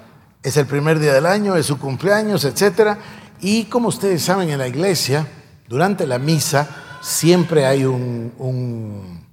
es 0.42 0.56
el 0.56 0.66
primer 0.66 0.98
día 0.98 1.14
del 1.14 1.26
año, 1.26 1.56
es 1.56 1.66
su 1.66 1.78
cumpleaños, 1.78 2.44
etc. 2.44 2.96
Y 3.40 3.64
como 3.64 3.88
ustedes 3.88 4.22
saben, 4.22 4.50
en 4.50 4.58
la 4.58 4.66
iglesia, 4.66 5.26
durante 5.68 6.06
la 6.06 6.18
misa, 6.18 6.68
siempre 7.00 7.64
hay 7.64 7.84
un, 7.84 9.24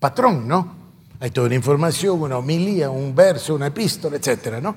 patrón, 0.00 0.48
¿no? 0.48 0.80
Hay 1.20 1.30
toda 1.30 1.46
una 1.46 1.54
información, 1.54 2.20
una 2.20 2.38
homilía, 2.38 2.90
un 2.90 3.14
verso, 3.14 3.54
una 3.54 3.66
epístola, 3.66 4.16
etc. 4.16 4.58
¿no? 4.60 4.74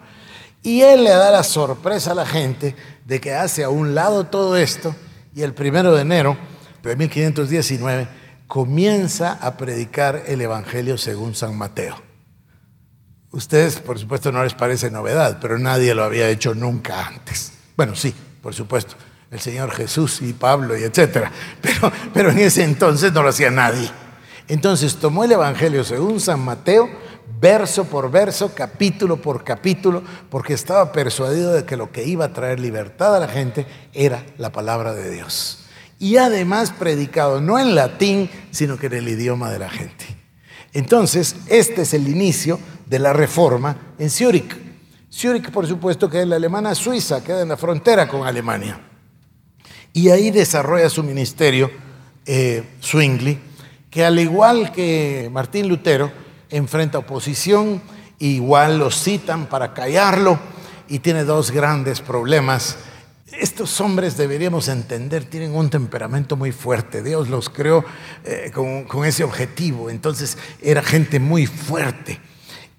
Y 0.61 0.81
él 0.81 1.05
le 1.05 1.11
da 1.11 1.31
la 1.31 1.43
sorpresa 1.43 2.11
a 2.11 2.15
la 2.15 2.25
gente 2.25 2.75
de 3.05 3.19
que 3.21 3.33
hace 3.33 3.63
a 3.63 3.69
un 3.69 3.95
lado 3.95 4.25
todo 4.25 4.57
esto 4.57 4.93
y 5.33 5.41
el 5.41 5.53
primero 5.53 5.95
de 5.95 6.01
enero 6.01 6.37
de 6.83 6.95
1519 6.95 8.07
comienza 8.47 9.33
a 9.41 9.57
predicar 9.57 10.23
el 10.27 10.41
Evangelio 10.41 10.97
según 10.97 11.33
San 11.33 11.57
Mateo. 11.57 11.95
Ustedes, 13.31 13.79
por 13.79 13.97
supuesto, 13.97 14.31
no 14.31 14.43
les 14.43 14.53
parece 14.53 14.91
novedad, 14.91 15.39
pero 15.41 15.57
nadie 15.57 15.95
lo 15.95 16.03
había 16.03 16.29
hecho 16.29 16.53
nunca 16.53 17.07
antes. 17.07 17.53
Bueno, 17.75 17.95
sí, 17.95 18.13
por 18.41 18.53
supuesto, 18.53 18.95
el 19.31 19.39
Señor 19.39 19.71
Jesús 19.71 20.21
y 20.21 20.33
Pablo 20.33 20.77
y 20.77 20.83
etcétera, 20.83 21.31
pero, 21.61 21.91
pero 22.13 22.29
en 22.29 22.39
ese 22.39 22.63
entonces 22.63 23.11
no 23.11 23.23
lo 23.23 23.29
hacía 23.29 23.49
nadie. 23.49 23.89
Entonces 24.47 24.95
tomó 24.95 25.23
el 25.23 25.31
Evangelio 25.31 25.83
según 25.83 26.19
San 26.19 26.39
Mateo, 26.39 26.89
verso 27.39 27.85
por 27.85 28.11
verso, 28.11 28.53
capítulo 28.53 29.17
por 29.17 29.43
capítulo, 29.43 30.03
porque 30.29 30.53
estaba 30.53 30.91
persuadido 30.91 31.53
de 31.53 31.65
que 31.65 31.77
lo 31.77 31.91
que 31.91 32.05
iba 32.05 32.25
a 32.25 32.33
traer 32.33 32.59
libertad 32.59 33.15
a 33.15 33.19
la 33.19 33.27
gente 33.27 33.65
era 33.93 34.25
la 34.37 34.51
palabra 34.51 34.93
de 34.93 35.09
Dios. 35.11 35.59
Y 35.99 36.17
además 36.17 36.71
predicado 36.71 37.39
no 37.39 37.59
en 37.59 37.75
latín, 37.75 38.29
sino 38.51 38.77
que 38.77 38.87
en 38.87 38.93
el 38.93 39.07
idioma 39.07 39.49
de 39.51 39.59
la 39.59 39.69
gente. 39.69 40.05
Entonces, 40.73 41.35
este 41.47 41.83
es 41.83 41.93
el 41.93 42.07
inicio 42.07 42.59
de 42.85 42.99
la 42.99 43.13
reforma 43.13 43.77
en 43.99 44.09
Zúrich. 44.09 44.57
Zúrich, 45.11 45.51
por 45.51 45.67
supuesto, 45.67 46.09
que 46.09 46.21
es 46.21 46.27
la 46.27 46.35
alemana 46.35 46.73
suiza, 46.75 47.23
queda 47.23 47.41
en 47.43 47.49
la 47.49 47.57
frontera 47.57 48.07
con 48.07 48.25
Alemania. 48.25 48.81
Y 49.93 50.09
ahí 50.09 50.31
desarrolla 50.31 50.89
su 50.89 51.03
ministerio 51.03 51.69
eh, 52.25 52.63
que 53.93 54.03
al 54.03 54.17
igual 54.17 54.71
que 54.71 55.29
Martín 55.31 55.67
Lutero, 55.69 56.11
enfrenta 56.49 56.97
oposición, 56.97 57.79
igual 58.17 58.79
lo 58.79 58.89
citan 58.89 59.45
para 59.45 59.75
callarlo 59.75 60.39
y 60.89 60.97
tiene 60.97 61.23
dos 61.25 61.51
grandes 61.51 62.01
problemas. 62.01 62.77
Estos 63.27 63.79
hombres 63.81 64.17
deberíamos 64.17 64.67
entender, 64.67 65.25
tienen 65.25 65.55
un 65.55 65.69
temperamento 65.69 66.35
muy 66.35 66.51
fuerte. 66.51 67.03
Dios 67.03 67.29
los 67.29 67.49
creó 67.49 67.85
eh, 68.25 68.49
con, 68.51 68.85
con 68.85 69.05
ese 69.05 69.23
objetivo. 69.23 69.91
Entonces 69.91 70.39
era 70.59 70.81
gente 70.81 71.19
muy 71.19 71.45
fuerte 71.45 72.19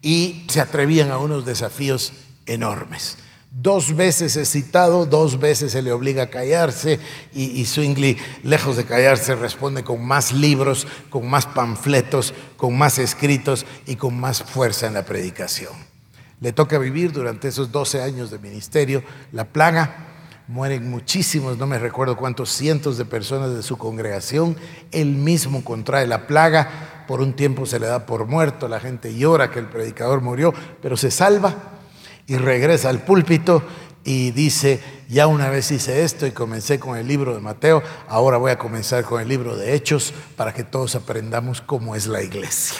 y 0.02 0.44
se 0.48 0.60
atrevían 0.60 1.12
a 1.12 1.18
unos 1.18 1.46
desafíos 1.46 2.12
enormes. 2.46 3.18
Dos 3.56 3.94
veces 3.94 4.36
es 4.36 4.50
citado, 4.50 5.06
dos 5.06 5.38
veces 5.38 5.70
se 5.70 5.80
le 5.80 5.92
obliga 5.92 6.24
a 6.24 6.30
callarse 6.30 6.98
y, 7.32 7.62
y 7.62 8.16
lejos 8.42 8.76
de 8.76 8.84
callarse, 8.84 9.36
responde 9.36 9.84
con 9.84 10.04
más 10.04 10.32
libros, 10.32 10.88
con 11.08 11.28
más 11.28 11.46
panfletos, 11.46 12.34
con 12.56 12.76
más 12.76 12.98
escritos 12.98 13.64
y 13.86 13.94
con 13.94 14.18
más 14.18 14.42
fuerza 14.42 14.88
en 14.88 14.94
la 14.94 15.04
predicación. 15.04 15.72
Le 16.40 16.52
toca 16.52 16.78
vivir 16.78 17.12
durante 17.12 17.46
esos 17.46 17.70
12 17.70 18.02
años 18.02 18.32
de 18.32 18.40
ministerio 18.40 19.04
la 19.30 19.44
plaga, 19.44 20.08
mueren 20.48 20.90
muchísimos, 20.90 21.56
no 21.56 21.68
me 21.68 21.78
recuerdo 21.78 22.16
cuántos 22.16 22.50
cientos 22.50 22.98
de 22.98 23.04
personas 23.04 23.54
de 23.54 23.62
su 23.62 23.78
congregación, 23.78 24.56
él 24.90 25.14
mismo 25.14 25.62
contrae 25.62 26.08
la 26.08 26.26
plaga, 26.26 27.04
por 27.06 27.20
un 27.20 27.34
tiempo 27.34 27.66
se 27.66 27.78
le 27.78 27.86
da 27.86 28.04
por 28.04 28.26
muerto, 28.26 28.66
la 28.66 28.80
gente 28.80 29.14
llora 29.14 29.52
que 29.52 29.60
el 29.60 29.68
predicador 29.68 30.22
murió, 30.22 30.52
pero 30.82 30.96
se 30.96 31.12
salva 31.12 31.73
y 32.26 32.36
regresa 32.36 32.88
al 32.88 33.02
púlpito 33.02 33.62
y 34.04 34.30
dice, 34.32 34.80
ya 35.08 35.26
una 35.26 35.48
vez 35.48 35.70
hice 35.70 36.04
esto 36.04 36.26
y 36.26 36.32
comencé 36.32 36.78
con 36.78 36.96
el 36.96 37.08
libro 37.08 37.34
de 37.34 37.40
Mateo, 37.40 37.82
ahora 38.08 38.36
voy 38.36 38.50
a 38.50 38.58
comenzar 38.58 39.04
con 39.04 39.20
el 39.20 39.28
libro 39.28 39.56
de 39.56 39.74
Hechos 39.74 40.12
para 40.36 40.52
que 40.52 40.62
todos 40.62 40.94
aprendamos 40.94 41.60
cómo 41.60 41.96
es 41.96 42.06
la 42.06 42.22
iglesia, 42.22 42.78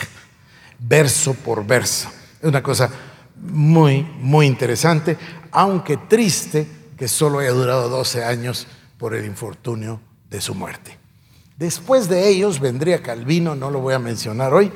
verso 0.78 1.34
por 1.34 1.66
verso. 1.66 2.08
Es 2.40 2.48
una 2.48 2.62
cosa 2.62 2.90
muy, 3.36 4.02
muy 4.18 4.46
interesante, 4.46 5.16
aunque 5.50 5.96
triste 5.96 6.66
que 6.98 7.08
solo 7.08 7.38
haya 7.38 7.50
durado 7.50 7.88
12 7.88 8.24
años 8.24 8.66
por 8.98 9.14
el 9.14 9.24
infortunio 9.24 10.00
de 10.30 10.40
su 10.40 10.54
muerte. 10.54 10.98
Después 11.56 12.08
de 12.08 12.28
ellos 12.28 12.60
vendría 12.60 13.02
Calvino, 13.02 13.54
no 13.54 13.70
lo 13.70 13.80
voy 13.80 13.94
a 13.94 13.98
mencionar 13.98 14.52
hoy, 14.52 14.72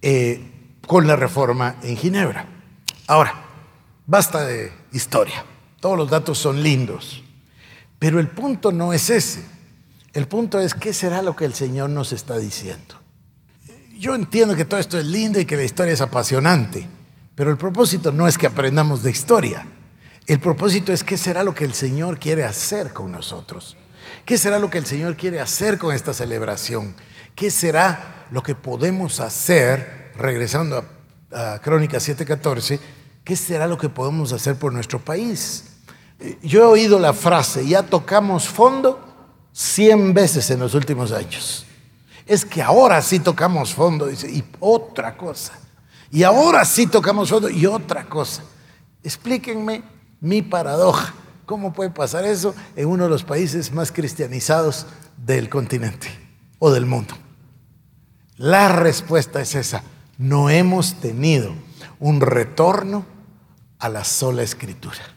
eh, 0.00 0.48
con 0.86 1.06
la 1.06 1.16
reforma 1.16 1.76
en 1.82 1.96
Ginebra. 1.96 2.46
Ahora, 3.06 3.41
Basta 4.12 4.44
de 4.44 4.70
historia. 4.92 5.42
Todos 5.80 5.96
los 5.96 6.10
datos 6.10 6.36
son 6.36 6.62
lindos. 6.62 7.24
Pero 7.98 8.20
el 8.20 8.28
punto 8.28 8.70
no 8.70 8.92
es 8.92 9.08
ese. 9.08 9.42
El 10.12 10.28
punto 10.28 10.60
es 10.60 10.74
qué 10.74 10.92
será 10.92 11.22
lo 11.22 11.34
que 11.34 11.46
el 11.46 11.54
Señor 11.54 11.88
nos 11.88 12.12
está 12.12 12.36
diciendo. 12.36 12.96
Yo 13.96 14.14
entiendo 14.14 14.54
que 14.54 14.66
todo 14.66 14.78
esto 14.78 14.98
es 14.98 15.06
lindo 15.06 15.40
y 15.40 15.46
que 15.46 15.56
la 15.56 15.64
historia 15.64 15.94
es 15.94 16.02
apasionante, 16.02 16.86
pero 17.34 17.50
el 17.50 17.56
propósito 17.56 18.12
no 18.12 18.28
es 18.28 18.36
que 18.36 18.46
aprendamos 18.46 19.02
de 19.02 19.12
historia. 19.12 19.66
El 20.26 20.40
propósito 20.40 20.92
es 20.92 21.02
qué 21.02 21.16
será 21.16 21.42
lo 21.42 21.54
que 21.54 21.64
el 21.64 21.72
Señor 21.72 22.18
quiere 22.18 22.44
hacer 22.44 22.92
con 22.92 23.12
nosotros. 23.12 23.78
¿Qué 24.26 24.36
será 24.36 24.58
lo 24.58 24.68
que 24.68 24.76
el 24.76 24.84
Señor 24.84 25.16
quiere 25.16 25.40
hacer 25.40 25.78
con 25.78 25.94
esta 25.94 26.12
celebración? 26.12 26.94
¿Qué 27.34 27.50
será 27.50 28.26
lo 28.30 28.42
que 28.42 28.54
podemos 28.54 29.20
hacer, 29.20 30.12
regresando 30.18 30.84
a, 31.30 31.54
a 31.54 31.58
Crónicas 31.62 32.06
7:14, 32.06 32.78
¿qué 33.24 33.36
será 33.36 33.66
lo 33.66 33.78
que 33.78 33.88
podemos 33.88 34.32
hacer 34.32 34.56
por 34.56 34.72
nuestro 34.72 34.98
país? 34.98 35.64
Eh, 36.20 36.38
yo 36.42 36.62
he 36.62 36.66
oído 36.66 36.98
la 36.98 37.12
frase, 37.12 37.66
ya 37.66 37.82
tocamos 37.82 38.48
fondo 38.48 39.00
100 39.52 40.14
veces 40.14 40.50
en 40.50 40.60
los 40.60 40.74
últimos 40.74 41.12
años. 41.12 41.66
Es 42.26 42.44
que 42.44 42.62
ahora 42.62 43.02
sí 43.02 43.18
tocamos 43.18 43.74
fondo, 43.74 44.06
dice, 44.06 44.30
y 44.30 44.44
otra 44.60 45.16
cosa. 45.16 45.52
Y 46.10 46.22
ahora 46.22 46.64
sí 46.64 46.86
tocamos 46.86 47.30
fondo 47.30 47.48
y 47.48 47.66
otra 47.66 48.04
cosa. 48.04 48.42
Explíquenme 49.02 49.82
mi 50.20 50.42
paradoja. 50.42 51.14
¿Cómo 51.46 51.72
puede 51.72 51.90
pasar 51.90 52.24
eso 52.24 52.54
en 52.76 52.86
uno 52.86 53.04
de 53.04 53.10
los 53.10 53.24
países 53.24 53.72
más 53.72 53.90
cristianizados 53.90 54.86
del 55.16 55.48
continente 55.48 56.08
o 56.58 56.70
del 56.70 56.86
mundo? 56.86 57.14
La 58.36 58.68
respuesta 58.68 59.40
es 59.40 59.54
esa. 59.54 59.82
No 60.18 60.48
hemos 60.48 60.94
tenido 61.00 61.52
un 62.02 62.20
retorno 62.20 63.06
a 63.78 63.88
la 63.88 64.02
sola 64.02 64.42
escritura. 64.42 65.14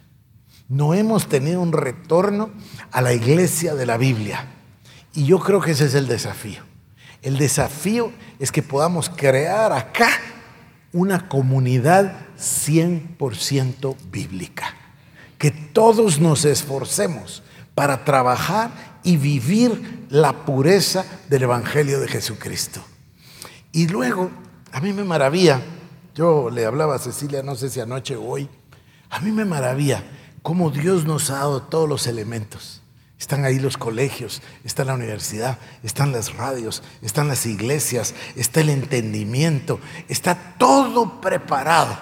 No 0.70 0.94
hemos 0.94 1.28
tenido 1.28 1.60
un 1.60 1.74
retorno 1.74 2.52
a 2.92 3.02
la 3.02 3.12
iglesia 3.12 3.74
de 3.74 3.88
la 3.88 3.98
Biblia. 3.98 4.46
Y 5.16 5.26
yo 5.26 5.40
creo 5.40 5.62
que 5.62 5.72
ese 5.72 5.86
es 5.86 5.96
el 5.96 6.08
desafío. 6.08 6.62
El 7.24 7.40
desafío 7.40 8.12
es 8.38 8.52
que 8.52 8.62
podamos 8.62 9.10
crear 9.10 9.74
acá 9.74 10.10
una 10.94 11.28
comunidad 11.28 12.28
100% 12.38 13.96
bíblica. 14.12 14.76
Que 15.40 15.50
todos 15.50 16.20
nos 16.20 16.46
esforcemos 16.46 17.42
para 17.74 18.06
trabajar 18.06 19.00
y 19.04 19.18
vivir 19.18 20.06
la 20.10 20.46
pureza 20.46 21.04
del 21.30 21.44
Evangelio 21.44 22.00
de 22.00 22.10
Jesucristo. 22.10 22.80
Y 23.72 23.88
luego, 23.88 24.30
a 24.72 24.80
mí 24.82 24.94
me 24.94 25.04
maravilla 25.04 25.62
yo 26.16 26.50
le 26.50 26.66
hablaba 26.66 26.96
a 26.96 27.00
Cecilia, 27.00 27.44
no 27.44 27.56
sé 27.56 27.70
si 27.70 27.82
anoche 27.82 28.16
o 28.16 28.24
hoy, 28.24 28.50
a 29.10 29.20
mí 29.20 29.32
me 29.32 29.44
maravilla 29.44 30.02
cómo 30.42 30.72
Dios 30.72 31.06
nos 31.06 31.30
ha 31.30 31.36
dado 31.36 31.62
todos 31.62 31.90
los 31.90 32.08
elementos. 32.08 32.82
Están 33.20 33.44
ahí 33.44 33.60
los 33.60 33.78
colegios, 33.78 34.42
está 34.64 34.86
la 34.86 34.94
universidad, 34.94 35.58
están 35.84 36.14
las 36.14 36.34
radios, 36.36 36.84
están 37.02 37.28
las 37.28 37.46
iglesias, 37.46 38.14
está 38.36 38.62
el 38.62 38.70
entendimiento, 38.70 39.80
está 40.08 40.56
todo 40.58 41.20
preparado, 41.20 41.98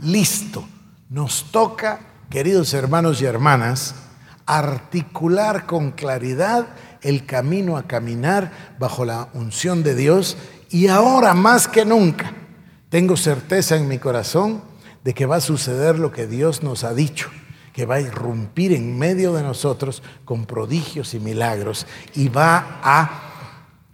listo. 0.00 0.64
Nos 1.08 1.50
toca, 1.50 2.00
queridos 2.28 2.74
hermanos 2.74 3.22
y 3.22 3.24
hermanas, 3.24 3.94
articular 4.44 5.64
con 5.64 5.92
claridad 5.92 6.66
el 7.00 7.24
camino 7.24 7.78
a 7.78 7.86
caminar 7.86 8.76
bajo 8.78 9.06
la 9.06 9.28
unción 9.32 9.82
de 9.82 9.94
Dios 9.94 10.36
y 10.68 10.88
ahora 10.88 11.32
más 11.32 11.66
que 11.66 11.86
nunca 11.86 12.43
tengo 12.94 13.16
certeza 13.16 13.74
en 13.74 13.88
mi 13.88 13.98
corazón 13.98 14.62
de 15.02 15.14
que 15.14 15.26
va 15.26 15.34
a 15.34 15.40
suceder 15.40 15.98
lo 15.98 16.12
que 16.12 16.28
Dios 16.28 16.62
nos 16.62 16.84
ha 16.84 16.94
dicho, 16.94 17.28
que 17.72 17.86
va 17.86 17.96
a 17.96 18.00
irrumpir 18.00 18.72
en 18.72 18.96
medio 18.96 19.32
de 19.32 19.42
nosotros 19.42 20.00
con 20.24 20.46
prodigios 20.46 21.12
y 21.12 21.18
milagros 21.18 21.88
y 22.14 22.28
va 22.28 22.78
a 22.84 23.22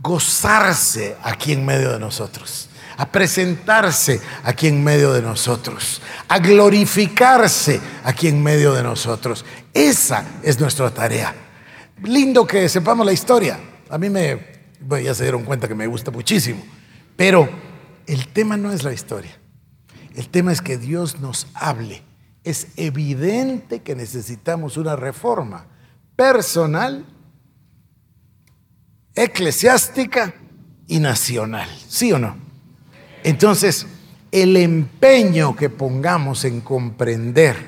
gozarse 0.03 1.17
aquí 1.23 1.53
en 1.53 1.65
medio 1.65 1.93
de 1.93 1.99
nosotros, 1.99 2.69
a 2.99 3.11
presentarse 3.11 4.21
aquí 4.45 4.67
en 4.67 4.85
medio 4.85 5.15
de 5.15 5.23
nosotros, 5.23 6.03
a 6.29 6.39
glorificarse 6.39 7.81
aquí 8.05 8.29
en 8.29 8.43
medio 8.43 8.75
de 8.75 8.83
nosotros. 8.83 9.47
Esa 9.73 10.27
es 10.43 10.61
nuestra 10.61 10.91
tarea. 10.91 11.35
Lindo 12.03 12.47
que 12.47 12.69
sepamos 12.69 13.07
la 13.07 13.15
historia. 13.15 13.59
A 13.89 13.97
mí 13.97 14.11
me, 14.11 14.61
bueno, 14.79 15.07
ya 15.07 15.15
se 15.15 15.23
dieron 15.23 15.45
cuenta 15.45 15.67
que 15.67 15.75
me 15.75 15.87
gusta 15.87 16.11
muchísimo, 16.11 16.63
pero 17.17 17.70
el 18.11 18.27
tema 18.27 18.57
no 18.57 18.73
es 18.73 18.83
la 18.83 18.93
historia. 18.93 19.31
El 20.17 20.29
tema 20.31 20.51
es 20.51 20.61
que 20.61 20.77
Dios 20.77 21.21
nos 21.21 21.47
hable. 21.55 22.03
Es 22.43 22.67
evidente 22.75 23.83
que 23.83 23.95
necesitamos 23.95 24.77
una 24.77 24.97
reforma 24.97 25.67
personal, 26.17 27.07
eclesiástica 29.15 30.35
y 30.89 30.99
nacional. 30.99 31.69
¿Sí 31.89 32.11
o 32.11 32.19
no? 32.19 32.37
Entonces, 33.23 33.87
el 34.33 34.57
empeño 34.57 35.55
que 35.55 35.71
pongamos 35.71 36.45
en 36.45 36.63
comprender 36.63 37.65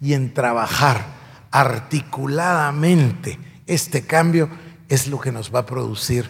y 0.00 0.14
en 0.14 0.34
trabajar 0.34 1.06
articuladamente 1.52 3.38
este 3.68 4.04
cambio 4.04 4.48
es 4.88 5.06
lo 5.06 5.20
que 5.20 5.30
nos 5.30 5.54
va 5.54 5.60
a 5.60 5.66
producir. 5.66 6.28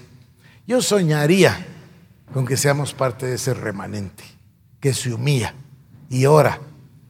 Yo 0.67 0.83
soñaría 0.83 1.76
con 2.33 2.47
que 2.47 2.57
seamos 2.57 2.95
parte 2.95 3.27
de 3.27 3.35
ese 3.35 3.55
remanente 3.55 4.25
que 4.81 4.95
se 4.95 5.13
humilla 5.13 5.55
y 6.11 6.27
ora 6.27 6.61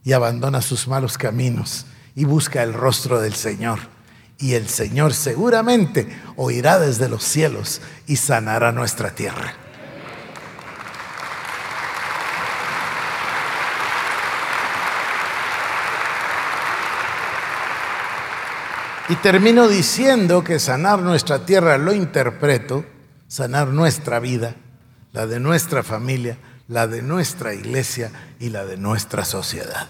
y 0.03 0.13
abandona 0.13 0.61
sus 0.61 0.87
malos 0.87 1.17
caminos 1.17 1.85
y 2.15 2.25
busca 2.25 2.63
el 2.63 2.73
rostro 2.73 3.19
del 3.19 3.33
Señor. 3.33 3.79
Y 4.39 4.53
el 4.53 4.69
Señor 4.69 5.13
seguramente 5.13 6.07
oirá 6.35 6.79
desde 6.79 7.09
los 7.09 7.23
cielos 7.23 7.81
y 8.05 8.15
sanará 8.17 8.71
nuestra 8.71 9.11
tierra. 9.11 9.53
Y 19.09 19.15
termino 19.15 19.67
diciendo 19.67 20.43
que 20.43 20.59
sanar 20.59 20.99
nuestra 20.99 21.45
tierra 21.45 21.77
lo 21.77 21.93
interpreto, 21.93 22.85
sanar 23.27 23.69
nuestra 23.69 24.19
vida, 24.19 24.55
la 25.13 25.27
de 25.27 25.39
nuestra 25.39 25.83
familia, 25.83 26.37
la 26.67 26.87
de 26.87 27.01
nuestra 27.01 27.53
iglesia 27.53 28.11
y 28.39 28.49
la 28.49 28.65
de 28.65 28.77
nuestra 28.77 29.25
sociedad. 29.25 29.89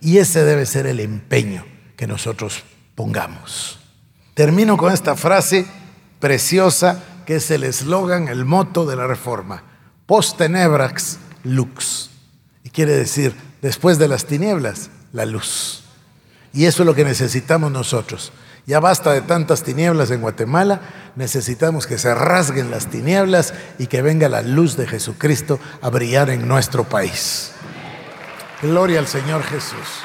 Y 0.00 0.18
ese 0.18 0.44
debe 0.44 0.66
ser 0.66 0.86
el 0.86 1.00
empeño 1.00 1.64
que 1.96 2.06
nosotros 2.06 2.64
pongamos. 2.94 3.78
termino 4.34 4.76
con 4.76 4.92
esta 4.92 5.16
frase 5.16 5.66
preciosa 6.18 7.02
que 7.26 7.36
es 7.36 7.50
el 7.50 7.64
eslogan, 7.64 8.28
el 8.28 8.44
moto 8.44 8.86
de 8.86 8.96
la 8.96 9.06
reforma. 9.06 9.62
Post 10.06 10.38
tenebrax 10.38 11.18
lux. 11.44 12.10
Y 12.64 12.70
quiere 12.70 12.92
decir, 12.92 13.34
después 13.60 13.98
de 13.98 14.08
las 14.08 14.24
tinieblas, 14.24 14.90
la 15.12 15.26
luz. 15.26 15.82
Y 16.52 16.64
eso 16.64 16.82
es 16.82 16.86
lo 16.86 16.94
que 16.94 17.04
necesitamos 17.04 17.70
nosotros. 17.70 18.32
Ya 18.70 18.78
basta 18.78 19.12
de 19.12 19.20
tantas 19.20 19.64
tinieblas 19.64 20.12
en 20.12 20.20
Guatemala, 20.20 20.80
necesitamos 21.16 21.88
que 21.88 21.98
se 21.98 22.14
rasguen 22.14 22.70
las 22.70 22.86
tinieblas 22.86 23.52
y 23.80 23.88
que 23.88 24.00
venga 24.00 24.28
la 24.28 24.42
luz 24.42 24.76
de 24.76 24.86
Jesucristo 24.86 25.58
a 25.82 25.90
brillar 25.90 26.30
en 26.30 26.46
nuestro 26.46 26.84
país. 26.84 27.50
Gloria 28.62 29.00
al 29.00 29.08
Señor 29.08 29.42
Jesús. 29.42 30.04